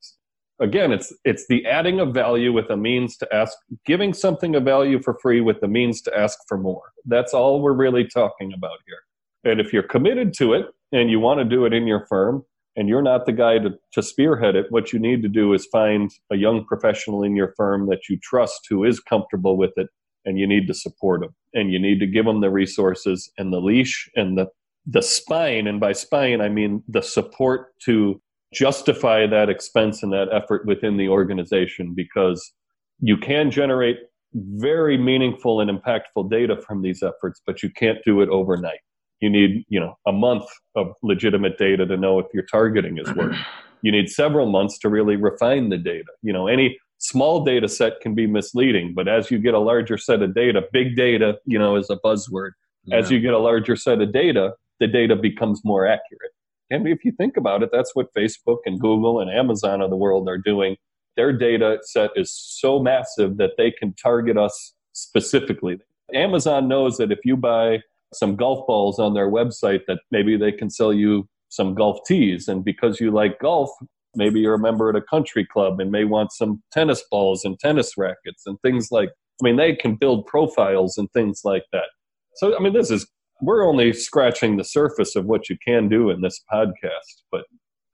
Again, 0.60 0.92
it's 0.92 1.12
it's 1.24 1.46
the 1.48 1.66
adding 1.66 1.98
of 1.98 2.14
value 2.14 2.52
with 2.52 2.70
a 2.70 2.76
means 2.76 3.16
to 3.18 3.34
ask 3.34 3.56
giving 3.84 4.12
something 4.12 4.54
of 4.54 4.64
value 4.64 5.02
for 5.02 5.18
free 5.20 5.40
with 5.40 5.60
the 5.60 5.68
means 5.68 6.02
to 6.02 6.16
ask 6.16 6.38
for 6.46 6.56
more. 6.56 6.92
That's 7.04 7.34
all 7.34 7.62
we're 7.62 7.72
really 7.72 8.06
talking 8.06 8.52
about 8.52 8.78
here. 8.86 8.98
And 9.44 9.60
if 9.60 9.72
you're 9.72 9.82
committed 9.82 10.34
to 10.34 10.54
it 10.54 10.66
and 10.92 11.10
you 11.10 11.20
want 11.20 11.40
to 11.40 11.44
do 11.44 11.64
it 11.64 11.72
in 11.72 11.86
your 11.86 12.06
firm, 12.06 12.44
and 12.76 12.88
you're 12.88 13.02
not 13.02 13.26
the 13.26 13.32
guy 13.32 13.58
to, 13.58 13.70
to 13.92 14.02
spearhead 14.02 14.56
it, 14.56 14.66
what 14.70 14.92
you 14.92 14.98
need 14.98 15.22
to 15.22 15.28
do 15.28 15.52
is 15.52 15.66
find 15.66 16.10
a 16.30 16.36
young 16.36 16.64
professional 16.64 17.22
in 17.22 17.36
your 17.36 17.52
firm 17.56 17.86
that 17.88 18.08
you 18.08 18.18
trust 18.22 18.66
who 18.68 18.84
is 18.84 18.98
comfortable 18.98 19.56
with 19.56 19.72
it, 19.76 19.88
and 20.24 20.38
you 20.38 20.46
need 20.46 20.66
to 20.68 20.74
support 20.74 21.20
them. 21.20 21.34
And 21.52 21.70
you 21.70 21.78
need 21.78 21.98
to 22.00 22.06
give 22.06 22.24
them 22.24 22.40
the 22.40 22.50
resources 22.50 23.30
and 23.36 23.52
the 23.52 23.60
leash 23.60 24.08
and 24.16 24.38
the, 24.38 24.46
the 24.86 25.02
spine. 25.02 25.66
And 25.66 25.80
by 25.80 25.92
spine, 25.92 26.40
I 26.40 26.48
mean 26.48 26.82
the 26.88 27.02
support 27.02 27.78
to 27.84 28.20
justify 28.54 29.26
that 29.26 29.50
expense 29.50 30.02
and 30.02 30.12
that 30.12 30.28
effort 30.32 30.66
within 30.66 30.96
the 30.96 31.08
organization 31.08 31.92
because 31.94 32.52
you 33.00 33.16
can 33.18 33.50
generate 33.50 33.98
very 34.34 34.96
meaningful 34.96 35.60
and 35.60 35.70
impactful 35.70 36.30
data 36.30 36.56
from 36.56 36.80
these 36.80 37.02
efforts, 37.02 37.42
but 37.46 37.62
you 37.62 37.68
can't 37.70 37.98
do 38.06 38.22
it 38.22 38.30
overnight 38.30 38.78
you 39.22 39.30
need 39.30 39.64
you 39.68 39.80
know 39.80 39.94
a 40.06 40.12
month 40.12 40.44
of 40.74 40.88
legitimate 41.02 41.56
data 41.56 41.86
to 41.86 41.96
know 41.96 42.18
if 42.18 42.26
your 42.34 42.42
targeting 42.42 42.98
is 42.98 43.08
working. 43.14 43.38
You 43.84 43.90
need 43.90 44.08
several 44.08 44.48
months 44.48 44.78
to 44.78 44.88
really 44.88 45.16
refine 45.16 45.68
the 45.68 45.76
data. 45.76 46.12
You 46.22 46.32
know 46.32 46.46
any 46.46 46.78
small 46.98 47.44
data 47.44 47.68
set 47.68 48.00
can 48.00 48.14
be 48.14 48.28
misleading 48.28 48.92
but 48.94 49.08
as 49.08 49.28
you 49.28 49.40
get 49.40 49.54
a 49.54 49.58
larger 49.58 49.98
set 49.98 50.22
of 50.22 50.36
data 50.36 50.62
big 50.72 50.94
data 50.94 51.36
you 51.46 51.58
know 51.58 51.74
is 51.74 51.90
a 51.90 51.96
buzzword. 51.96 52.52
Yeah. 52.84 52.98
as 52.98 53.10
you 53.10 53.18
get 53.18 53.34
a 53.34 53.38
larger 53.38 53.74
set 53.74 54.00
of 54.00 54.12
data 54.12 54.52
the 54.78 54.86
data 54.86 55.16
becomes 55.16 55.62
more 55.64 55.84
accurate. 55.84 56.30
And 56.70 56.86
if 56.86 57.04
you 57.04 57.10
think 57.10 57.36
about 57.36 57.64
it 57.64 57.70
that's 57.72 57.92
what 57.96 58.06
facebook 58.16 58.58
and 58.66 58.78
google 58.78 59.18
and 59.20 59.28
amazon 59.28 59.80
of 59.80 59.90
the 59.90 59.96
world 59.96 60.28
are 60.28 60.38
doing. 60.38 60.76
Their 61.16 61.32
data 61.36 61.78
set 61.82 62.10
is 62.14 62.32
so 62.32 62.78
massive 62.78 63.36
that 63.38 63.54
they 63.58 63.72
can 63.72 63.94
target 63.94 64.38
us 64.38 64.74
specifically. 64.92 65.78
Amazon 66.14 66.68
knows 66.68 66.98
that 66.98 67.10
if 67.10 67.18
you 67.24 67.36
buy 67.36 67.80
some 68.14 68.36
golf 68.36 68.66
balls 68.66 68.98
on 68.98 69.14
their 69.14 69.30
website 69.30 69.80
that 69.86 70.00
maybe 70.10 70.36
they 70.36 70.52
can 70.52 70.70
sell 70.70 70.92
you 70.92 71.28
some 71.48 71.74
golf 71.74 71.98
tees. 72.06 72.48
And 72.48 72.64
because 72.64 73.00
you 73.00 73.10
like 73.10 73.38
golf, 73.38 73.70
maybe 74.14 74.40
you're 74.40 74.54
a 74.54 74.58
member 74.58 74.90
at 74.90 74.96
a 74.96 75.02
country 75.02 75.46
club 75.46 75.80
and 75.80 75.90
may 75.90 76.04
want 76.04 76.32
some 76.32 76.62
tennis 76.72 77.02
balls 77.10 77.44
and 77.44 77.58
tennis 77.58 77.96
rackets 77.96 78.44
and 78.46 78.58
things 78.62 78.88
like 78.90 79.10
I 79.40 79.44
mean 79.44 79.56
they 79.56 79.74
can 79.74 79.96
build 79.96 80.26
profiles 80.26 80.98
and 80.98 81.10
things 81.12 81.40
like 81.44 81.64
that. 81.72 81.88
So 82.36 82.56
I 82.56 82.60
mean 82.60 82.72
this 82.72 82.90
is 82.90 83.06
we're 83.40 83.66
only 83.66 83.92
scratching 83.92 84.56
the 84.56 84.64
surface 84.64 85.16
of 85.16 85.24
what 85.26 85.48
you 85.48 85.56
can 85.66 85.88
do 85.88 86.10
in 86.10 86.20
this 86.20 86.40
podcast, 86.52 87.22
but 87.30 87.44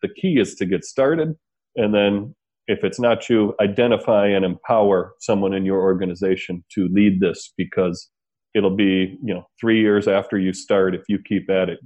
the 0.03 0.09
key 0.09 0.39
is 0.39 0.55
to 0.57 0.67
get 0.67 0.85
started 0.85 1.35
and 1.77 1.95
then 1.95 2.35
if 2.67 2.85
it's 2.85 3.01
not 3.01 3.29
you 3.31 3.55
identify 3.61 4.27
and 4.27 4.45
empower 4.45 5.15
someone 5.21 5.55
in 5.55 5.65
your 5.65 5.81
organization 5.81 6.65
to 6.75 6.89
lead 6.93 7.21
this 7.21 7.53
because 7.57 8.11
it'll 8.55 8.75
be 8.75 9.19
you 9.23 9.35
know 9.35 9.47
three 9.61 9.81
years 9.81 10.09
after 10.09 10.39
you 10.39 10.53
start 10.53 10.95
if 10.95 11.03
you 11.09 11.19
keep 11.19 11.51
at 11.51 11.69
it 11.69 11.79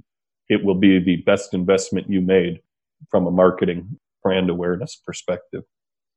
it 0.49 0.63
will 0.63 0.75
be 0.75 0.99
the 0.99 1.17
best 1.25 1.53
investment 1.53 2.09
you 2.09 2.21
made 2.21 2.59
from 3.09 3.27
a 3.27 3.31
marketing 3.31 3.97
brand 4.21 4.49
awareness 4.49 5.01
perspective. 5.05 5.63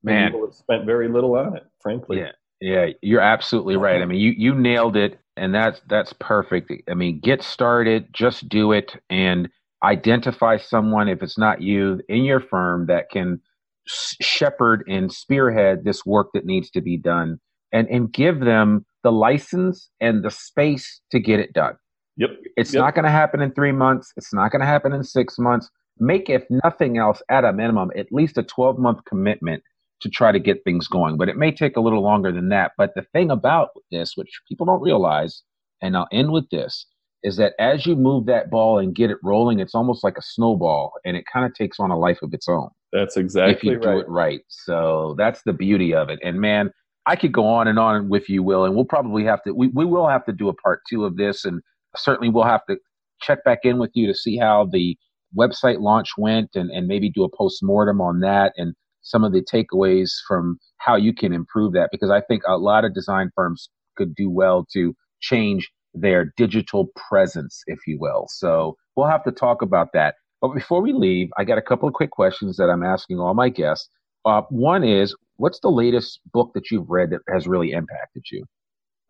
Man. 0.03 0.31
people 0.31 0.45
have 0.45 0.55
spent 0.55 0.85
very 0.85 1.09
little 1.09 1.35
on 1.35 1.55
it 1.55 1.63
frankly. 1.81 2.19
Yeah. 2.19 2.31
Yeah 2.61 2.87
you're 3.01 3.21
absolutely 3.21 3.77
right. 3.77 4.01
I 4.01 4.05
mean 4.05 4.19
you 4.19 4.31
you 4.31 4.55
nailed 4.55 4.95
it 4.95 5.19
and 5.35 5.53
that's 5.53 5.81
that's 5.87 6.13
perfect. 6.13 6.71
I 6.89 6.93
mean 6.93 7.19
get 7.19 7.43
started 7.43 8.07
just 8.13 8.47
do 8.47 8.71
it 8.71 8.95
and 9.09 9.49
identify 9.83 10.57
someone 10.57 11.07
if 11.07 11.21
it's 11.21 11.37
not 11.37 11.61
you 11.61 12.01
in 12.09 12.23
your 12.23 12.39
firm 12.39 12.87
that 12.87 13.09
can 13.11 13.39
shepherd 13.87 14.83
and 14.87 15.11
spearhead 15.11 15.83
this 15.83 16.05
work 16.05 16.29
that 16.33 16.45
needs 16.45 16.69
to 16.71 16.81
be 16.81 16.97
done 16.97 17.39
and 17.71 17.87
and 17.89 18.11
give 18.11 18.39
them 18.39 18.85
the 19.03 19.11
license 19.11 19.89
and 20.01 20.23
the 20.23 20.31
space 20.31 21.01
to 21.11 21.19
get 21.19 21.39
it 21.39 21.53
done. 21.53 21.75
Yep. 22.17 22.29
It's 22.55 22.73
yep. 22.73 22.81
not 22.81 22.95
going 22.95 23.05
to 23.05 23.11
happen 23.11 23.41
in 23.41 23.51
three 23.51 23.71
months. 23.71 24.11
It's 24.17 24.33
not 24.33 24.51
going 24.51 24.61
to 24.61 24.65
happen 24.65 24.93
in 24.93 25.03
six 25.03 25.37
months. 25.37 25.69
Make, 25.99 26.29
if 26.29 26.43
nothing 26.63 26.97
else, 26.97 27.21
at 27.29 27.45
a 27.45 27.53
minimum, 27.53 27.91
at 27.95 28.11
least 28.11 28.37
a 28.37 28.43
12 28.43 28.77
month 28.79 28.99
commitment 29.05 29.63
to 30.01 30.09
try 30.09 30.31
to 30.31 30.39
get 30.39 30.63
things 30.63 30.87
going. 30.87 31.17
But 31.17 31.29
it 31.29 31.37
may 31.37 31.51
take 31.51 31.77
a 31.77 31.81
little 31.81 32.01
longer 32.01 32.31
than 32.31 32.49
that. 32.49 32.71
But 32.77 32.93
the 32.95 33.05
thing 33.13 33.31
about 33.31 33.69
this, 33.91 34.13
which 34.15 34.41
people 34.47 34.65
don't 34.65 34.81
realize, 34.81 35.43
and 35.81 35.95
I'll 35.95 36.07
end 36.11 36.31
with 36.31 36.49
this, 36.49 36.85
is 37.23 37.37
that 37.37 37.53
as 37.59 37.85
you 37.85 37.95
move 37.95 38.25
that 38.27 38.49
ball 38.49 38.77
and 38.79 38.95
get 38.95 39.09
it 39.09 39.17
rolling, 39.23 39.59
it's 39.59 39.75
almost 39.75 40.03
like 40.03 40.17
a 40.17 40.21
snowball 40.21 40.93
and 41.03 41.17
it 41.17 41.25
kind 41.31 41.45
of 41.45 41.53
takes 41.53 41.79
on 41.79 41.91
a 41.91 41.97
life 41.97 42.19
of 42.21 42.33
its 42.33 42.47
own. 42.47 42.69
That's 42.93 43.17
exactly 43.17 43.53
if 43.55 43.63
you 43.63 43.71
right. 43.73 43.95
do 43.95 43.99
it 43.99 44.09
right. 44.09 44.41
So 44.47 45.15
that's 45.17 45.41
the 45.43 45.53
beauty 45.53 45.93
of 45.93 46.09
it. 46.09 46.19
And 46.23 46.39
man, 46.39 46.71
I 47.07 47.15
could 47.15 47.31
go 47.31 47.47
on 47.47 47.67
and 47.67 47.79
on 47.79 48.09
with 48.09 48.29
you, 48.29 48.43
Will, 48.43 48.65
and 48.65 48.75
we'll 48.75 48.85
probably 48.85 49.23
have 49.23 49.41
to. 49.43 49.53
We, 49.53 49.69
we 49.69 49.85
will 49.85 50.07
have 50.07 50.25
to 50.25 50.33
do 50.33 50.49
a 50.49 50.53
part 50.53 50.81
two 50.89 51.05
of 51.05 51.15
this, 51.17 51.45
and 51.45 51.61
certainly 51.95 52.29
we'll 52.29 52.43
have 52.43 52.65
to 52.69 52.77
check 53.21 53.43
back 53.45 53.59
in 53.63 53.79
with 53.79 53.91
you 53.93 54.07
to 54.07 54.13
see 54.13 54.37
how 54.37 54.67
the 54.71 54.97
website 55.37 55.79
launch 55.79 56.09
went, 56.17 56.49
and 56.55 56.69
and 56.69 56.87
maybe 56.87 57.09
do 57.09 57.23
a 57.23 57.35
post 57.35 57.63
mortem 57.63 58.01
on 58.01 58.19
that 58.19 58.53
and 58.57 58.75
some 59.01 59.23
of 59.23 59.31
the 59.31 59.41
takeaways 59.41 60.11
from 60.27 60.59
how 60.79 60.97
you 60.97 61.13
can 61.13 61.33
improve 61.33 61.73
that 61.73 61.89
because 61.91 62.11
I 62.11 62.21
think 62.21 62.43
a 62.45 62.57
lot 62.57 62.83
of 62.83 62.93
design 62.93 63.31
firms 63.35 63.69
could 63.95 64.13
do 64.15 64.29
well 64.29 64.67
to 64.73 64.93
change 65.21 65.71
their 65.93 66.33
digital 66.35 66.89
presence, 67.09 67.63
if 67.67 67.79
you 67.87 67.97
will. 67.99 68.25
So 68.29 68.75
we'll 68.95 69.07
have 69.07 69.23
to 69.23 69.31
talk 69.31 69.61
about 69.61 69.89
that. 69.93 70.15
But 70.41 70.53
before 70.53 70.81
we 70.81 70.93
leave, 70.93 71.29
I 71.37 71.45
got 71.45 71.57
a 71.57 71.61
couple 71.61 71.87
of 71.87 71.95
quick 71.95 72.11
questions 72.11 72.57
that 72.57 72.69
I'm 72.69 72.83
asking 72.83 73.19
all 73.19 73.33
my 73.33 73.49
guests. 73.49 73.89
Uh, 74.27 74.41
one 74.49 74.83
is, 74.83 75.15
what's 75.37 75.59
the 75.61 75.71
latest 75.71 76.19
book 76.33 76.51
that 76.53 76.69
you've 76.69 76.89
read 76.89 77.11
that 77.11 77.21
has 77.33 77.47
really 77.47 77.71
impacted 77.71 78.25
you? 78.29 78.43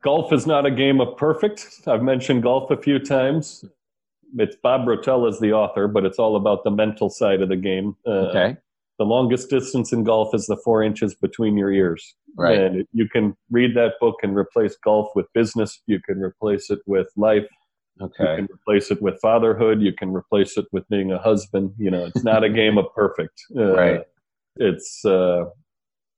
Golf 0.03 0.31
is 0.31 0.45
not 0.45 0.67
a 0.67 0.71
game 0.71 1.01
of 1.01 1.17
perfect. 1.17 1.81
I've 1.87 2.03
mentioned 2.03 2.43
golf 2.43 2.69
a 2.69 2.77
few 2.77 2.99
times. 2.99 3.65
It's 4.37 4.55
Bob 4.61 4.85
Rotella 4.85 5.29
is 5.29 5.39
the 5.39 5.53
author, 5.53 5.87
but 5.87 6.05
it's 6.05 6.19
all 6.19 6.35
about 6.35 6.63
the 6.63 6.69
mental 6.69 7.09
side 7.09 7.41
of 7.41 7.49
the 7.49 7.55
game. 7.55 7.95
Uh, 8.05 8.29
okay. 8.29 8.57
The 8.99 9.05
longest 9.05 9.49
distance 9.49 9.91
in 9.91 10.03
golf 10.03 10.35
is 10.35 10.45
the 10.45 10.57
four 10.63 10.83
inches 10.83 11.15
between 11.15 11.57
your 11.57 11.71
ears. 11.71 12.15
Right. 12.35 12.59
And 12.59 12.85
you 12.93 13.09
can 13.09 13.35
read 13.49 13.75
that 13.75 13.93
book 13.99 14.17
and 14.21 14.37
replace 14.37 14.77
golf 14.83 15.09
with 15.15 15.25
business. 15.33 15.81
You 15.87 15.99
can 15.99 16.21
replace 16.21 16.69
it 16.69 16.79
with 16.85 17.07
life. 17.15 17.47
Okay. 17.99 18.13
You 18.19 18.35
can 18.35 18.47
replace 18.53 18.91
it 18.91 19.01
with 19.01 19.19
fatherhood. 19.19 19.81
You 19.81 19.93
can 19.93 20.13
replace 20.13 20.57
it 20.57 20.65
with 20.71 20.87
being 20.89 21.11
a 21.11 21.17
husband. 21.17 21.73
You 21.79 21.89
know, 21.89 22.05
it's 22.05 22.23
not 22.23 22.43
a 22.43 22.49
game 22.61 22.77
of 22.77 22.85
perfect. 22.93 23.41
Uh, 23.55 23.75
right. 23.75 24.01
It's 24.59 25.03
uh, 25.05 25.45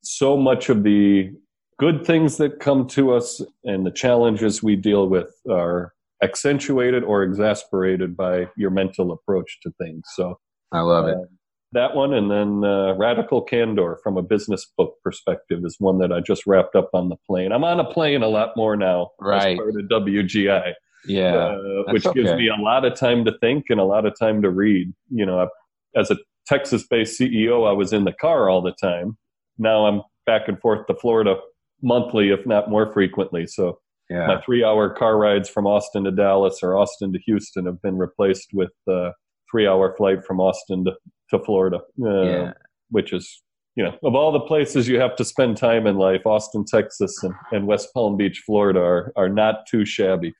so 0.03 0.37
much 0.37 0.69
of 0.69 0.83
the 0.83 1.31
good 1.79 2.05
things 2.05 2.37
that 2.37 2.59
come 2.59 2.87
to 2.87 3.13
us 3.13 3.41
and 3.63 3.85
the 3.85 3.91
challenges 3.91 4.61
we 4.61 4.75
deal 4.75 5.07
with 5.07 5.33
are 5.49 5.93
accentuated 6.21 7.03
or 7.03 7.23
exasperated 7.23 8.15
by 8.15 8.47
your 8.57 8.69
mental 8.69 9.11
approach 9.11 9.59
to 9.63 9.71
things. 9.81 10.03
So 10.15 10.37
I 10.71 10.81
love 10.81 11.05
uh, 11.05 11.21
it. 11.21 11.29
That 11.71 11.95
one, 11.95 12.13
and 12.13 12.31
then 12.31 12.63
uh, 12.63 12.95
Radical 12.95 13.43
Candor 13.43 13.99
from 14.03 14.17
a 14.17 14.23
business 14.23 14.65
book 14.75 14.95
perspective 15.03 15.63
is 15.63 15.75
one 15.77 15.99
that 15.99 16.11
I 16.11 16.19
just 16.19 16.47
wrapped 16.47 16.75
up 16.75 16.89
on 16.93 17.09
the 17.09 17.15
plane. 17.27 17.51
I'm 17.51 17.63
on 17.63 17.79
a 17.79 17.85
plane 17.85 18.23
a 18.23 18.27
lot 18.27 18.57
more 18.57 18.75
now, 18.75 19.11
right? 19.21 19.51
As 19.51 19.57
part 19.57 19.75
of 19.75 20.03
WGI, 20.03 20.73
yeah, 21.05 21.35
uh, 21.35 21.83
which 21.91 22.07
okay. 22.07 22.23
gives 22.23 22.33
me 22.35 22.49
a 22.49 22.59
lot 22.59 22.85
of 22.85 22.95
time 22.95 23.23
to 23.25 23.37
think 23.39 23.65
and 23.69 23.79
a 23.79 23.83
lot 23.83 24.07
of 24.07 24.17
time 24.17 24.41
to 24.41 24.49
read. 24.49 24.91
You 25.11 25.27
know, 25.27 25.47
as 25.95 26.09
a 26.09 26.17
Texas-based 26.49 27.19
CEO, 27.19 27.69
I 27.69 27.73
was 27.73 27.93
in 27.93 28.03
the 28.05 28.13
car 28.13 28.49
all 28.49 28.61
the 28.61 28.73
time. 28.73 29.17
Now 29.59 29.85
I'm 29.85 30.01
back 30.25 30.47
and 30.47 30.59
forth 30.59 30.87
to 30.87 30.95
Florida 30.95 31.35
monthly, 31.81 32.29
if 32.29 32.45
not 32.45 32.69
more 32.69 32.91
frequently. 32.91 33.45
So 33.45 33.79
yeah. 34.09 34.25
my 34.25 34.41
three-hour 34.41 34.95
car 34.95 35.17
rides 35.17 35.47
from 35.47 35.67
Austin 35.67 36.03
to 36.05 36.11
Dallas 36.11 36.59
or 36.63 36.75
Austin 36.75 37.13
to 37.13 37.19
Houston 37.27 37.65
have 37.67 37.81
been 37.81 37.97
replaced 37.97 38.49
with 38.51 38.71
a 38.87 39.11
three-hour 39.51 39.95
flight 39.95 40.25
from 40.25 40.39
Austin 40.39 40.85
to, 40.85 40.93
to 41.29 41.43
Florida, 41.43 41.79
uh, 42.03 42.21
yeah. 42.23 42.53
which 42.89 43.13
is 43.13 43.41
you 43.75 43.85
know, 43.85 43.95
of 44.03 44.13
all 44.13 44.31
the 44.33 44.41
places 44.41 44.89
you 44.89 44.99
have 44.99 45.15
to 45.15 45.23
spend 45.23 45.55
time 45.55 45.87
in 45.87 45.95
life, 45.95 46.25
Austin, 46.25 46.65
Texas, 46.65 47.23
and, 47.23 47.33
and 47.51 47.65
West 47.65 47.93
Palm 47.93 48.17
Beach, 48.17 48.43
Florida, 48.45 48.79
are 48.79 49.13
are 49.15 49.29
not 49.29 49.67
too 49.69 49.85
shabby. 49.85 50.33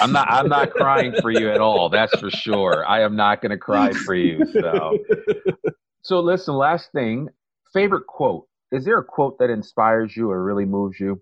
I'm 0.00 0.12
not. 0.12 0.30
I'm 0.30 0.48
not 0.48 0.72
crying 0.72 1.14
for 1.20 1.30
you 1.30 1.50
at 1.50 1.60
all. 1.60 1.88
That's 1.88 2.18
for 2.18 2.30
sure. 2.30 2.86
I 2.86 3.02
am 3.02 3.16
not 3.16 3.42
going 3.42 3.50
to 3.50 3.58
cry 3.58 3.92
for 3.92 4.14
you. 4.14 4.44
So, 4.52 4.98
so 6.02 6.20
listen. 6.20 6.54
Last 6.54 6.90
thing. 6.92 7.28
Favorite 7.72 8.06
quote. 8.06 8.46
Is 8.70 8.84
there 8.84 8.98
a 8.98 9.04
quote 9.04 9.38
that 9.38 9.50
inspires 9.50 10.16
you 10.16 10.30
or 10.30 10.42
really 10.42 10.64
moves 10.64 10.98
you? 11.00 11.20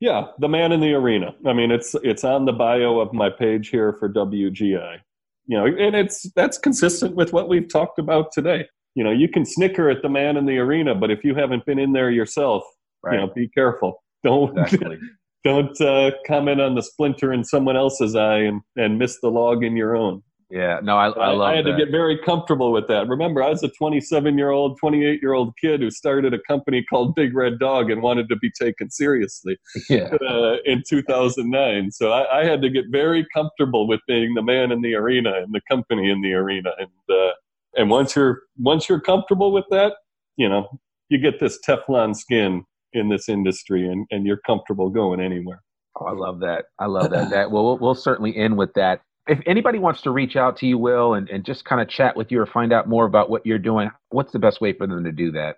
Yeah, 0.00 0.26
the 0.38 0.48
man 0.48 0.72
in 0.72 0.80
the 0.80 0.92
arena. 0.92 1.34
I 1.46 1.52
mean, 1.52 1.70
it's 1.70 1.94
it's 2.02 2.24
on 2.24 2.44
the 2.44 2.52
bio 2.52 2.98
of 3.00 3.12
my 3.12 3.30
page 3.30 3.68
here 3.68 3.94
for 3.94 4.08
WGI. 4.08 4.98
You 5.46 5.58
know, 5.58 5.66
and 5.66 5.94
it's 5.94 6.30
that's 6.34 6.58
consistent 6.58 7.14
with 7.14 7.32
what 7.32 7.48
we've 7.48 7.68
talked 7.68 7.98
about 7.98 8.32
today. 8.32 8.66
You 8.94 9.04
know, 9.04 9.10
you 9.10 9.28
can 9.28 9.44
snicker 9.44 9.90
at 9.90 10.02
the 10.02 10.08
man 10.08 10.36
in 10.36 10.46
the 10.46 10.58
arena, 10.58 10.94
but 10.94 11.10
if 11.10 11.24
you 11.24 11.34
haven't 11.34 11.66
been 11.66 11.78
in 11.78 11.92
there 11.92 12.10
yourself, 12.10 12.62
right. 13.02 13.14
you 13.14 13.20
know, 13.20 13.32
be 13.34 13.48
careful. 13.48 14.02
Don't 14.22 14.56
exactly. 14.58 14.98
don't 15.44 15.78
uh, 15.80 16.12
comment 16.26 16.60
on 16.60 16.74
the 16.74 16.82
splinter 16.82 17.32
in 17.32 17.44
someone 17.44 17.76
else's 17.76 18.16
eye 18.16 18.38
and, 18.38 18.62
and 18.76 18.98
miss 18.98 19.20
the 19.20 19.28
log 19.28 19.62
in 19.62 19.76
your 19.76 19.94
own. 19.94 20.22
Yeah, 20.50 20.78
no, 20.82 20.96
I, 20.96 21.08
I, 21.08 21.30
love. 21.32 21.40
I 21.40 21.56
had 21.56 21.64
that. 21.64 21.72
to 21.72 21.76
get 21.76 21.90
very 21.90 22.18
comfortable 22.18 22.70
with 22.70 22.86
that. 22.86 23.08
Remember, 23.08 23.42
I 23.42 23.48
was 23.48 23.62
a 23.62 23.68
27 23.70 24.38
year 24.38 24.50
old, 24.50 24.78
28 24.78 25.20
year 25.20 25.32
old 25.32 25.52
kid 25.60 25.80
who 25.80 25.90
started 25.90 26.32
a 26.32 26.38
company 26.46 26.84
called 26.88 27.14
Big 27.14 27.34
Red 27.34 27.58
Dog 27.58 27.90
and 27.90 28.02
wanted 28.02 28.28
to 28.28 28.36
be 28.36 28.50
taken 28.50 28.90
seriously. 28.90 29.58
Yeah. 29.90 30.14
Uh, 30.28 30.56
in 30.64 30.82
2009, 30.88 31.90
so 31.92 32.10
I, 32.10 32.40
I, 32.40 32.44
had 32.44 32.62
to 32.62 32.70
get 32.70 32.86
very 32.90 33.26
comfortable 33.34 33.86
with 33.86 34.00
being 34.08 34.34
the 34.34 34.42
man 34.42 34.72
in 34.72 34.80
the 34.80 34.94
arena 34.94 35.34
and 35.34 35.52
the 35.52 35.60
company 35.70 36.10
in 36.10 36.22
the 36.22 36.32
arena, 36.32 36.70
and 36.78 36.88
uh, 37.10 37.32
And 37.76 37.90
once 37.90 38.16
you're 38.16 38.42
once 38.56 38.88
you're 38.88 39.00
comfortable 39.00 39.52
with 39.52 39.66
that, 39.70 39.94
you 40.36 40.48
know, 40.48 40.80
you 41.10 41.18
get 41.18 41.38
this 41.38 41.58
Teflon 41.66 42.16
skin 42.16 42.64
in 42.94 43.08
this 43.08 43.28
industry 43.28 43.86
and, 43.86 44.06
and 44.10 44.26
you're 44.26 44.40
comfortable 44.46 44.90
going 44.90 45.20
anywhere. 45.20 45.60
Oh, 46.00 46.06
I 46.06 46.12
love 46.12 46.40
that. 46.40 46.66
I 46.78 46.86
love 46.86 47.10
that. 47.10 47.30
that 47.30 47.50
well, 47.50 47.64
well, 47.64 47.78
we'll 47.78 47.94
certainly 47.94 48.36
end 48.36 48.56
with 48.56 48.72
that. 48.74 49.00
If 49.26 49.40
anybody 49.46 49.78
wants 49.78 50.02
to 50.02 50.10
reach 50.10 50.36
out 50.36 50.56
to 50.58 50.66
you, 50.66 50.76
Will, 50.76 51.14
and, 51.14 51.28
and 51.30 51.44
just 51.44 51.64
kind 51.64 51.80
of 51.80 51.88
chat 51.88 52.16
with 52.16 52.30
you 52.30 52.40
or 52.40 52.46
find 52.46 52.72
out 52.72 52.88
more 52.88 53.06
about 53.06 53.30
what 53.30 53.46
you're 53.46 53.58
doing, 53.58 53.90
what's 54.10 54.32
the 54.32 54.38
best 54.38 54.60
way 54.60 54.72
for 54.72 54.86
them 54.86 55.04
to 55.04 55.12
do 55.12 55.30
that? 55.32 55.56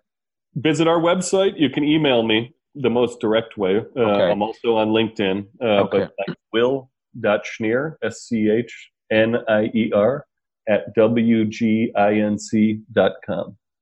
Visit 0.55 0.87
our 0.87 1.01
website. 1.01 1.55
You 1.57 1.69
can 1.71 1.85
email 1.85 2.23
me 2.23 2.55
the 2.75 2.91
most 2.91 3.21
direct 3.21 3.57
way. 3.57 3.79
Uh, 3.97 4.01
okay. 4.01 4.31
I'm 4.31 4.43
also 4.43 4.77
on 4.77 4.89
LinkedIn. 4.89 5.47
Uh, 5.61 5.85
okay. 5.85 6.07
But 6.27 6.37
will.schnier, 6.53 7.97
S 8.05 8.27
C 8.29 8.51
H 8.51 8.91
N 9.11 9.37
I 9.49 9.65
E 9.75 9.91
R, 9.95 10.27
at 10.69 10.95
WGINC.com. 10.97 11.97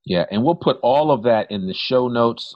Yeah, 0.07 0.27
and 0.31 0.45
we'll 0.45 0.55
put 0.55 0.79
all 0.83 1.11
of 1.11 1.23
that 1.23 1.51
in 1.51 1.67
the 1.67 1.75
show 1.75 2.09
notes 2.09 2.55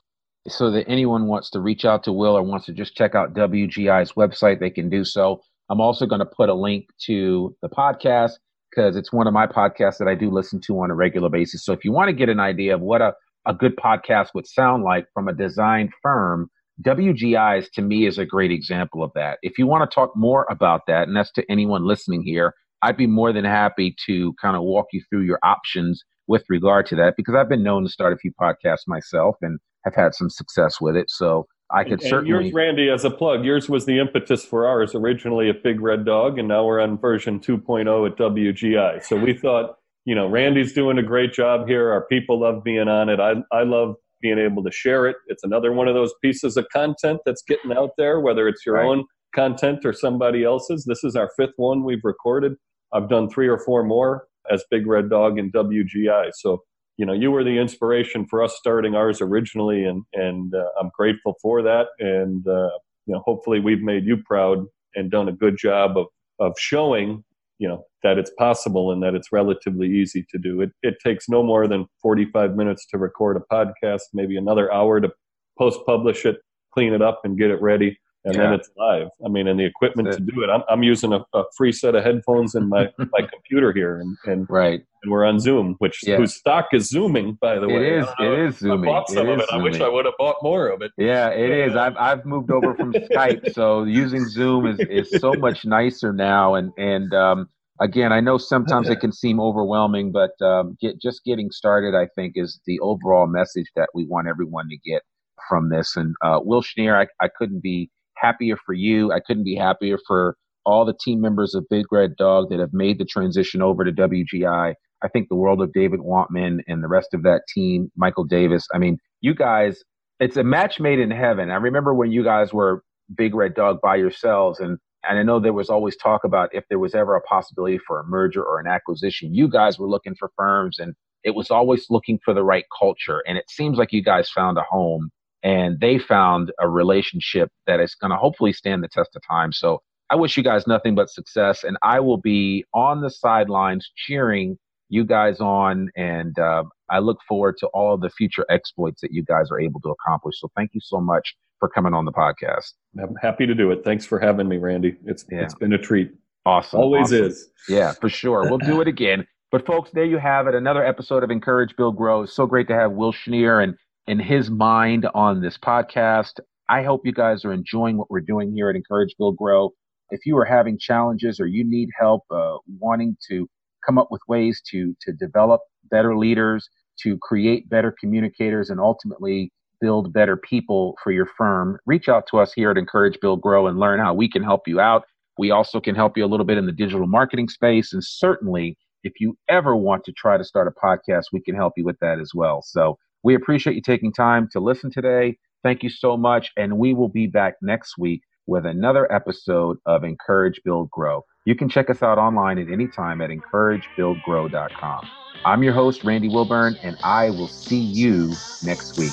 so 0.48 0.70
that 0.70 0.88
anyone 0.88 1.26
wants 1.26 1.50
to 1.50 1.60
reach 1.60 1.84
out 1.84 2.04
to 2.04 2.12
Will 2.12 2.36
or 2.36 2.42
wants 2.42 2.66
to 2.66 2.72
just 2.72 2.94
check 2.94 3.14
out 3.14 3.34
WGI's 3.34 4.12
website, 4.12 4.60
they 4.60 4.70
can 4.70 4.88
do 4.88 5.04
so. 5.04 5.40
I'm 5.70 5.80
also 5.80 6.06
going 6.06 6.20
to 6.20 6.26
put 6.26 6.48
a 6.48 6.54
link 6.54 6.88
to 7.06 7.54
the 7.62 7.68
podcast 7.68 8.32
because 8.70 8.96
it's 8.96 9.12
one 9.12 9.26
of 9.26 9.32
my 9.32 9.46
podcasts 9.46 9.98
that 9.98 10.08
I 10.08 10.14
do 10.14 10.30
listen 10.30 10.60
to 10.62 10.80
on 10.80 10.90
a 10.90 10.94
regular 10.94 11.28
basis. 11.28 11.64
So 11.64 11.72
if 11.72 11.84
you 11.84 11.92
want 11.92 12.08
to 12.08 12.14
get 12.14 12.28
an 12.28 12.40
idea 12.40 12.74
of 12.74 12.80
what 12.80 13.02
a, 13.02 13.14
a 13.46 13.54
good 13.54 13.76
podcast 13.76 14.28
would 14.34 14.46
sound 14.46 14.84
like 14.84 15.06
from 15.12 15.28
a 15.28 15.32
design 15.32 15.90
firm, 16.02 16.50
WGI's 16.82 17.68
to 17.70 17.82
me 17.82 18.06
is 18.06 18.18
a 18.18 18.24
great 18.24 18.52
example 18.52 19.02
of 19.02 19.10
that. 19.14 19.38
If 19.42 19.58
you 19.58 19.66
want 19.66 19.88
to 19.88 19.94
talk 19.94 20.12
more 20.14 20.46
about 20.50 20.82
that, 20.86 21.08
and 21.08 21.16
that's 21.16 21.32
to 21.32 21.44
anyone 21.50 21.86
listening 21.86 22.22
here, 22.22 22.54
I'd 22.82 22.96
be 22.96 23.08
more 23.08 23.32
than 23.32 23.44
happy 23.44 23.96
to 24.06 24.32
kind 24.40 24.56
of 24.56 24.62
walk 24.62 24.86
you 24.92 25.02
through 25.10 25.22
your 25.22 25.40
options 25.42 26.04
with 26.28 26.44
regard 26.48 26.86
to 26.86 26.96
that 26.96 27.14
because 27.16 27.34
I've 27.34 27.48
been 27.48 27.62
known 27.62 27.82
to 27.84 27.88
start 27.88 28.12
a 28.12 28.16
few 28.16 28.32
podcasts 28.40 28.86
myself 28.86 29.36
and 29.40 29.58
have 29.84 29.94
had 29.94 30.14
some 30.14 30.30
success 30.30 30.80
with 30.80 30.94
it. 30.94 31.10
So 31.10 31.46
I 31.70 31.84
could 31.84 31.94
and, 31.94 32.02
certainly. 32.02 32.44
yours, 32.44 32.52
Randy, 32.52 32.90
as 32.90 33.04
a 33.04 33.10
plug, 33.10 33.44
yours 33.44 33.68
was 33.68 33.86
the 33.86 33.98
impetus 33.98 34.44
for 34.44 34.66
ours. 34.66 34.94
Originally 34.94 35.50
a 35.50 35.54
Big 35.54 35.80
Red 35.80 36.04
Dog, 36.04 36.38
and 36.38 36.48
now 36.48 36.64
we're 36.64 36.80
on 36.80 36.98
version 36.98 37.40
2.0 37.40 38.10
at 38.10 38.16
WGI. 38.16 39.02
So 39.02 39.16
we 39.16 39.34
thought, 39.34 39.76
you 40.04 40.14
know, 40.14 40.28
Randy's 40.28 40.72
doing 40.72 40.98
a 40.98 41.02
great 41.02 41.32
job 41.32 41.66
here. 41.66 41.90
Our 41.90 42.06
people 42.06 42.40
love 42.40 42.62
being 42.62 42.88
on 42.88 43.08
it. 43.08 43.20
I, 43.20 43.34
I 43.52 43.64
love 43.64 43.96
being 44.20 44.38
able 44.38 44.64
to 44.64 44.70
share 44.70 45.06
it. 45.06 45.16
It's 45.26 45.44
another 45.44 45.72
one 45.72 45.88
of 45.88 45.94
those 45.94 46.12
pieces 46.22 46.56
of 46.56 46.66
content 46.72 47.20
that's 47.26 47.42
getting 47.42 47.72
out 47.72 47.90
there, 47.98 48.20
whether 48.20 48.48
it's 48.48 48.64
your 48.64 48.76
right. 48.76 48.86
own 48.86 49.04
content 49.34 49.84
or 49.84 49.92
somebody 49.92 50.44
else's. 50.44 50.84
This 50.84 51.04
is 51.04 51.16
our 51.16 51.30
fifth 51.36 51.54
one 51.56 51.84
we've 51.84 52.04
recorded. 52.04 52.54
I've 52.92 53.08
done 53.08 53.28
three 53.28 53.48
or 53.48 53.58
four 53.58 53.84
more 53.84 54.27
as 54.50 54.64
Big 54.70 54.86
Red 54.86 55.10
Dog 55.10 55.38
and 55.38 55.52
WGI. 55.52 56.30
So, 56.34 56.62
you 56.96 57.06
know, 57.06 57.12
you 57.12 57.30
were 57.30 57.44
the 57.44 57.58
inspiration 57.58 58.26
for 58.26 58.42
us 58.42 58.56
starting 58.56 58.94
ours 58.94 59.20
originally, 59.20 59.84
and 59.84 60.02
and 60.12 60.54
uh, 60.54 60.68
I'm 60.80 60.90
grateful 60.96 61.36
for 61.40 61.62
that. 61.62 61.88
And 61.98 62.46
uh, 62.46 62.70
you 63.06 63.14
know, 63.14 63.22
hopefully, 63.24 63.60
we've 63.60 63.82
made 63.82 64.04
you 64.04 64.18
proud 64.24 64.64
and 64.94 65.10
done 65.10 65.28
a 65.28 65.32
good 65.32 65.56
job 65.56 65.96
of 65.96 66.06
of 66.40 66.54
showing 66.58 67.24
you 67.58 67.68
know 67.68 67.84
that 68.02 68.18
it's 68.18 68.30
possible 68.38 68.92
and 68.92 69.02
that 69.02 69.14
it's 69.14 69.32
relatively 69.32 69.88
easy 69.88 70.24
to 70.30 70.38
do. 70.38 70.60
It 70.60 70.70
it 70.82 70.96
takes 71.04 71.28
no 71.28 71.42
more 71.42 71.68
than 71.68 71.86
45 72.02 72.56
minutes 72.56 72.86
to 72.86 72.98
record 72.98 73.36
a 73.36 73.54
podcast, 73.54 74.02
maybe 74.12 74.36
another 74.36 74.72
hour 74.72 75.00
to 75.00 75.10
post 75.56 75.80
publish 75.86 76.24
it, 76.26 76.36
clean 76.72 76.92
it 76.92 77.02
up, 77.02 77.20
and 77.24 77.38
get 77.38 77.50
it 77.50 77.60
ready 77.62 77.98
and 78.24 78.34
yeah. 78.34 78.42
then 78.42 78.52
it's 78.54 78.68
live. 78.76 79.08
I 79.24 79.28
mean, 79.28 79.46
and 79.46 79.58
the 79.58 79.64
equipment 79.64 80.12
to 80.12 80.20
do 80.20 80.42
it. 80.42 80.50
I'm, 80.50 80.62
I'm 80.68 80.82
using 80.82 81.12
a, 81.12 81.20
a, 81.34 81.44
free 81.56 81.72
set 81.72 81.94
of 81.94 82.04
headphones 82.04 82.54
in 82.54 82.68
my 82.68 82.88
my 82.98 83.26
computer 83.32 83.72
here, 83.72 84.00
and, 84.00 84.16
and 84.24 84.46
right, 84.50 84.80
and 85.02 85.12
we're 85.12 85.24
on 85.24 85.38
Zoom, 85.40 85.76
which 85.78 86.00
yeah. 86.02 86.16
whose 86.16 86.34
stock 86.34 86.68
is 86.72 86.88
zooming, 86.88 87.38
by 87.40 87.58
the 87.58 87.68
way. 87.68 87.76
It 87.76 88.02
is. 88.02 88.08
It 88.18 88.38
is 88.38 88.58
zooming. 88.58 88.90
I 88.90 88.92
bought 88.92 89.08
some 89.08 89.28
it 89.28 89.32
of 89.32 89.40
it. 89.40 89.48
Zooming. 89.48 89.60
I 89.60 89.70
wish 89.70 89.80
I 89.80 89.88
would 89.88 90.04
have 90.04 90.14
bought 90.18 90.36
more 90.42 90.68
of 90.68 90.82
it. 90.82 90.92
Yeah, 90.98 91.28
it 91.30 91.50
is. 91.50 91.76
I've 91.76 91.96
I've 91.96 92.24
moved 92.24 92.50
over 92.50 92.74
from 92.74 92.92
Skype, 93.12 93.52
so 93.54 93.84
using 93.84 94.26
Zoom 94.26 94.66
is 94.66 94.80
is 94.80 95.20
so 95.20 95.32
much 95.34 95.64
nicer 95.64 96.12
now, 96.12 96.54
and 96.54 96.72
and 96.76 97.14
um, 97.14 97.48
again, 97.80 98.12
I 98.12 98.20
know 98.20 98.38
sometimes 98.38 98.88
it 98.88 99.00
can 99.00 99.12
seem 99.12 99.40
overwhelming, 99.40 100.12
but 100.12 100.32
um, 100.44 100.76
get, 100.80 101.00
just 101.00 101.24
getting 101.24 101.50
started, 101.50 101.94
I 101.94 102.08
think, 102.14 102.32
is 102.36 102.60
the 102.66 102.80
overall 102.80 103.26
message 103.26 103.66
that 103.76 103.88
we 103.94 104.04
want 104.06 104.28
everyone 104.28 104.68
to 104.68 104.76
get 104.78 105.02
from 105.48 105.70
this. 105.70 105.96
And 105.96 106.14
uh, 106.22 106.40
Will 106.42 106.62
Schnier, 106.62 106.94
I, 106.94 107.24
I 107.24 107.28
couldn't 107.28 107.62
be 107.62 107.90
happier 108.20 108.56
for 108.64 108.72
you. 108.72 109.12
I 109.12 109.20
couldn't 109.20 109.44
be 109.44 109.56
happier 109.56 109.98
for 110.06 110.36
all 110.64 110.84
the 110.84 110.94
team 111.00 111.20
members 111.20 111.54
of 111.54 111.64
Big 111.70 111.86
Red 111.90 112.16
Dog 112.16 112.50
that 112.50 112.60
have 112.60 112.72
made 112.72 112.98
the 112.98 113.04
transition 113.04 113.62
over 113.62 113.84
to 113.84 113.92
WGI. 113.92 114.74
I 115.02 115.08
think 115.08 115.28
the 115.28 115.36
world 115.36 115.62
of 115.62 115.72
David 115.72 116.00
Wantman 116.00 116.58
and 116.66 116.82
the 116.82 116.88
rest 116.88 117.14
of 117.14 117.22
that 117.22 117.42
team, 117.52 117.90
Michael 117.96 118.24
Davis. 118.24 118.66
I 118.74 118.78
mean, 118.78 118.98
you 119.20 119.34
guys, 119.34 119.82
it's 120.20 120.36
a 120.36 120.44
match 120.44 120.80
made 120.80 120.98
in 120.98 121.10
heaven. 121.10 121.50
I 121.50 121.56
remember 121.56 121.94
when 121.94 122.10
you 122.10 122.24
guys 122.24 122.52
were 122.52 122.82
Big 123.16 123.34
Red 123.34 123.54
Dog 123.54 123.78
by 123.82 123.96
yourselves, 123.96 124.60
and 124.60 124.78
and 125.08 125.18
I 125.18 125.22
know 125.22 125.38
there 125.38 125.52
was 125.52 125.70
always 125.70 125.96
talk 125.96 126.24
about 126.24 126.50
if 126.52 126.64
there 126.68 126.78
was 126.78 126.94
ever 126.94 127.14
a 127.14 127.20
possibility 127.22 127.78
for 127.78 128.00
a 128.00 128.04
merger 128.04 128.42
or 128.42 128.58
an 128.58 128.66
acquisition. 128.66 129.32
You 129.34 129.48
guys 129.48 129.78
were 129.78 129.88
looking 129.88 130.16
for 130.18 130.30
firms, 130.36 130.78
and 130.78 130.94
it 131.24 131.34
was 131.34 131.50
always 131.50 131.86
looking 131.88 132.18
for 132.24 132.34
the 132.34 132.42
right 132.42 132.64
culture. 132.78 133.22
And 133.26 133.38
it 133.38 133.48
seems 133.48 133.78
like 133.78 133.92
you 133.92 134.02
guys 134.02 134.28
found 134.28 134.58
a 134.58 134.62
home 134.62 135.10
and 135.42 135.78
they 135.80 135.98
found 135.98 136.52
a 136.60 136.68
relationship 136.68 137.50
that 137.66 137.80
is 137.80 137.94
going 137.94 138.10
to 138.10 138.16
hopefully 138.16 138.52
stand 138.52 138.82
the 138.82 138.88
test 138.88 139.10
of 139.14 139.22
time. 139.28 139.52
So 139.52 139.80
I 140.10 140.16
wish 140.16 140.36
you 140.36 140.42
guys 140.42 140.66
nothing 140.66 140.94
but 140.94 141.10
success, 141.10 141.64
and 141.64 141.76
I 141.82 142.00
will 142.00 142.16
be 142.16 142.64
on 142.74 143.02
the 143.02 143.10
sidelines 143.10 143.90
cheering 143.96 144.58
you 144.88 145.04
guys 145.04 145.38
on, 145.40 145.90
and 145.96 146.38
uh, 146.38 146.64
I 146.90 147.00
look 147.00 147.18
forward 147.28 147.56
to 147.58 147.66
all 147.68 147.94
of 147.94 148.00
the 148.00 148.08
future 148.10 148.46
exploits 148.48 149.02
that 149.02 149.12
you 149.12 149.22
guys 149.22 149.50
are 149.50 149.60
able 149.60 149.80
to 149.80 149.90
accomplish. 149.90 150.40
So 150.40 150.50
thank 150.56 150.70
you 150.72 150.80
so 150.82 150.98
much 151.00 151.34
for 151.60 151.68
coming 151.68 151.92
on 151.92 152.04
the 152.04 152.12
podcast. 152.12 152.72
I'm 152.98 153.14
happy 153.20 153.46
to 153.46 153.54
do 153.54 153.70
it. 153.70 153.84
Thanks 153.84 154.06
for 154.06 154.18
having 154.18 154.48
me, 154.48 154.56
Randy. 154.56 154.96
It's 155.04 155.24
yeah. 155.30 155.42
it's 155.42 155.54
been 155.54 155.72
a 155.74 155.78
treat. 155.78 156.10
Awesome. 156.46 156.80
Always 156.80 157.12
awesome. 157.12 157.26
is. 157.26 157.50
Yeah, 157.68 157.92
for 157.92 158.08
sure. 158.08 158.48
We'll 158.48 158.58
do 158.58 158.80
it 158.80 158.88
again. 158.88 159.26
But 159.50 159.66
folks, 159.66 159.90
there 159.92 160.04
you 160.04 160.18
have 160.18 160.46
it. 160.46 160.54
Another 160.54 160.84
episode 160.84 161.22
of 161.22 161.30
Encourage 161.30 161.74
Build 161.76 161.96
Grow. 161.96 162.26
So 162.26 162.46
great 162.46 162.68
to 162.68 162.74
have 162.74 162.92
Will 162.92 163.12
Schnier 163.12 163.62
and 163.62 163.74
in 164.08 164.18
his 164.18 164.50
mind 164.50 165.06
on 165.14 165.42
this 165.42 165.58
podcast. 165.58 166.40
I 166.70 166.82
hope 166.82 167.02
you 167.04 167.12
guys 167.12 167.44
are 167.44 167.52
enjoying 167.52 167.98
what 167.98 168.10
we're 168.10 168.20
doing 168.20 168.52
here 168.52 168.70
at 168.70 168.76
Encourage 168.76 169.14
Build 169.18 169.36
Grow. 169.36 169.70
If 170.10 170.24
you 170.24 170.36
are 170.38 170.46
having 170.46 170.78
challenges 170.78 171.38
or 171.38 171.46
you 171.46 171.62
need 171.62 171.90
help 171.96 172.22
uh, 172.30 172.56
wanting 172.80 173.18
to 173.28 173.46
come 173.84 173.98
up 173.98 174.08
with 174.10 174.22
ways 174.26 174.62
to 174.70 174.96
to 175.02 175.12
develop 175.12 175.60
better 175.90 176.16
leaders, 176.16 176.68
to 177.02 177.18
create 177.18 177.68
better 177.68 177.94
communicators, 178.00 178.70
and 178.70 178.80
ultimately 178.80 179.52
build 179.80 180.12
better 180.12 180.38
people 180.38 180.96
for 181.04 181.12
your 181.12 181.28
firm, 181.36 181.78
reach 181.86 182.08
out 182.08 182.26
to 182.30 182.38
us 182.38 182.52
here 182.54 182.70
at 182.70 182.78
Encourage 182.78 183.20
Build 183.20 183.42
Grow 183.42 183.66
and 183.66 183.78
learn 183.78 184.00
how 184.00 184.14
we 184.14 184.28
can 184.28 184.42
help 184.42 184.62
you 184.66 184.80
out. 184.80 185.04
We 185.36 185.50
also 185.50 185.80
can 185.80 185.94
help 185.94 186.16
you 186.16 186.24
a 186.24 186.26
little 186.26 186.46
bit 186.46 186.58
in 186.58 186.64
the 186.64 186.72
digital 186.72 187.06
marketing 187.06 187.48
space, 187.48 187.92
and 187.92 188.02
certainly 188.02 188.78
if 189.04 189.20
you 189.20 189.36
ever 189.48 189.76
want 189.76 190.02
to 190.04 190.12
try 190.12 190.38
to 190.38 190.44
start 190.44 190.66
a 190.66 190.86
podcast, 190.86 191.26
we 191.32 191.42
can 191.42 191.54
help 191.54 191.74
you 191.76 191.84
with 191.84 191.98
that 192.00 192.18
as 192.18 192.32
well. 192.34 192.62
So 192.62 192.96
we 193.22 193.34
appreciate 193.34 193.74
you 193.76 193.82
taking 193.82 194.12
time 194.12 194.48
to 194.52 194.60
listen 194.60 194.90
today. 194.90 195.38
Thank 195.62 195.82
you 195.82 195.90
so 195.90 196.16
much. 196.16 196.50
And 196.56 196.78
we 196.78 196.94
will 196.94 197.08
be 197.08 197.26
back 197.26 197.54
next 197.62 197.98
week 197.98 198.22
with 198.46 198.64
another 198.64 199.10
episode 199.12 199.76
of 199.86 200.04
Encourage, 200.04 200.60
Build, 200.64 200.90
Grow. 200.90 201.24
You 201.44 201.54
can 201.54 201.68
check 201.68 201.90
us 201.90 202.02
out 202.02 202.18
online 202.18 202.58
at 202.58 202.68
any 202.70 202.88
time 202.88 203.20
at 203.20 203.30
encouragebuildgrow.com. 203.30 205.08
I'm 205.44 205.62
your 205.62 205.72
host, 205.72 206.04
Randy 206.04 206.28
Wilburn, 206.28 206.76
and 206.82 206.96
I 207.04 207.30
will 207.30 207.48
see 207.48 207.78
you 207.78 208.32
next 208.64 208.98
week. 208.98 209.12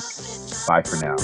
Bye 0.66 0.82
for 0.82 0.96
now. 0.96 1.16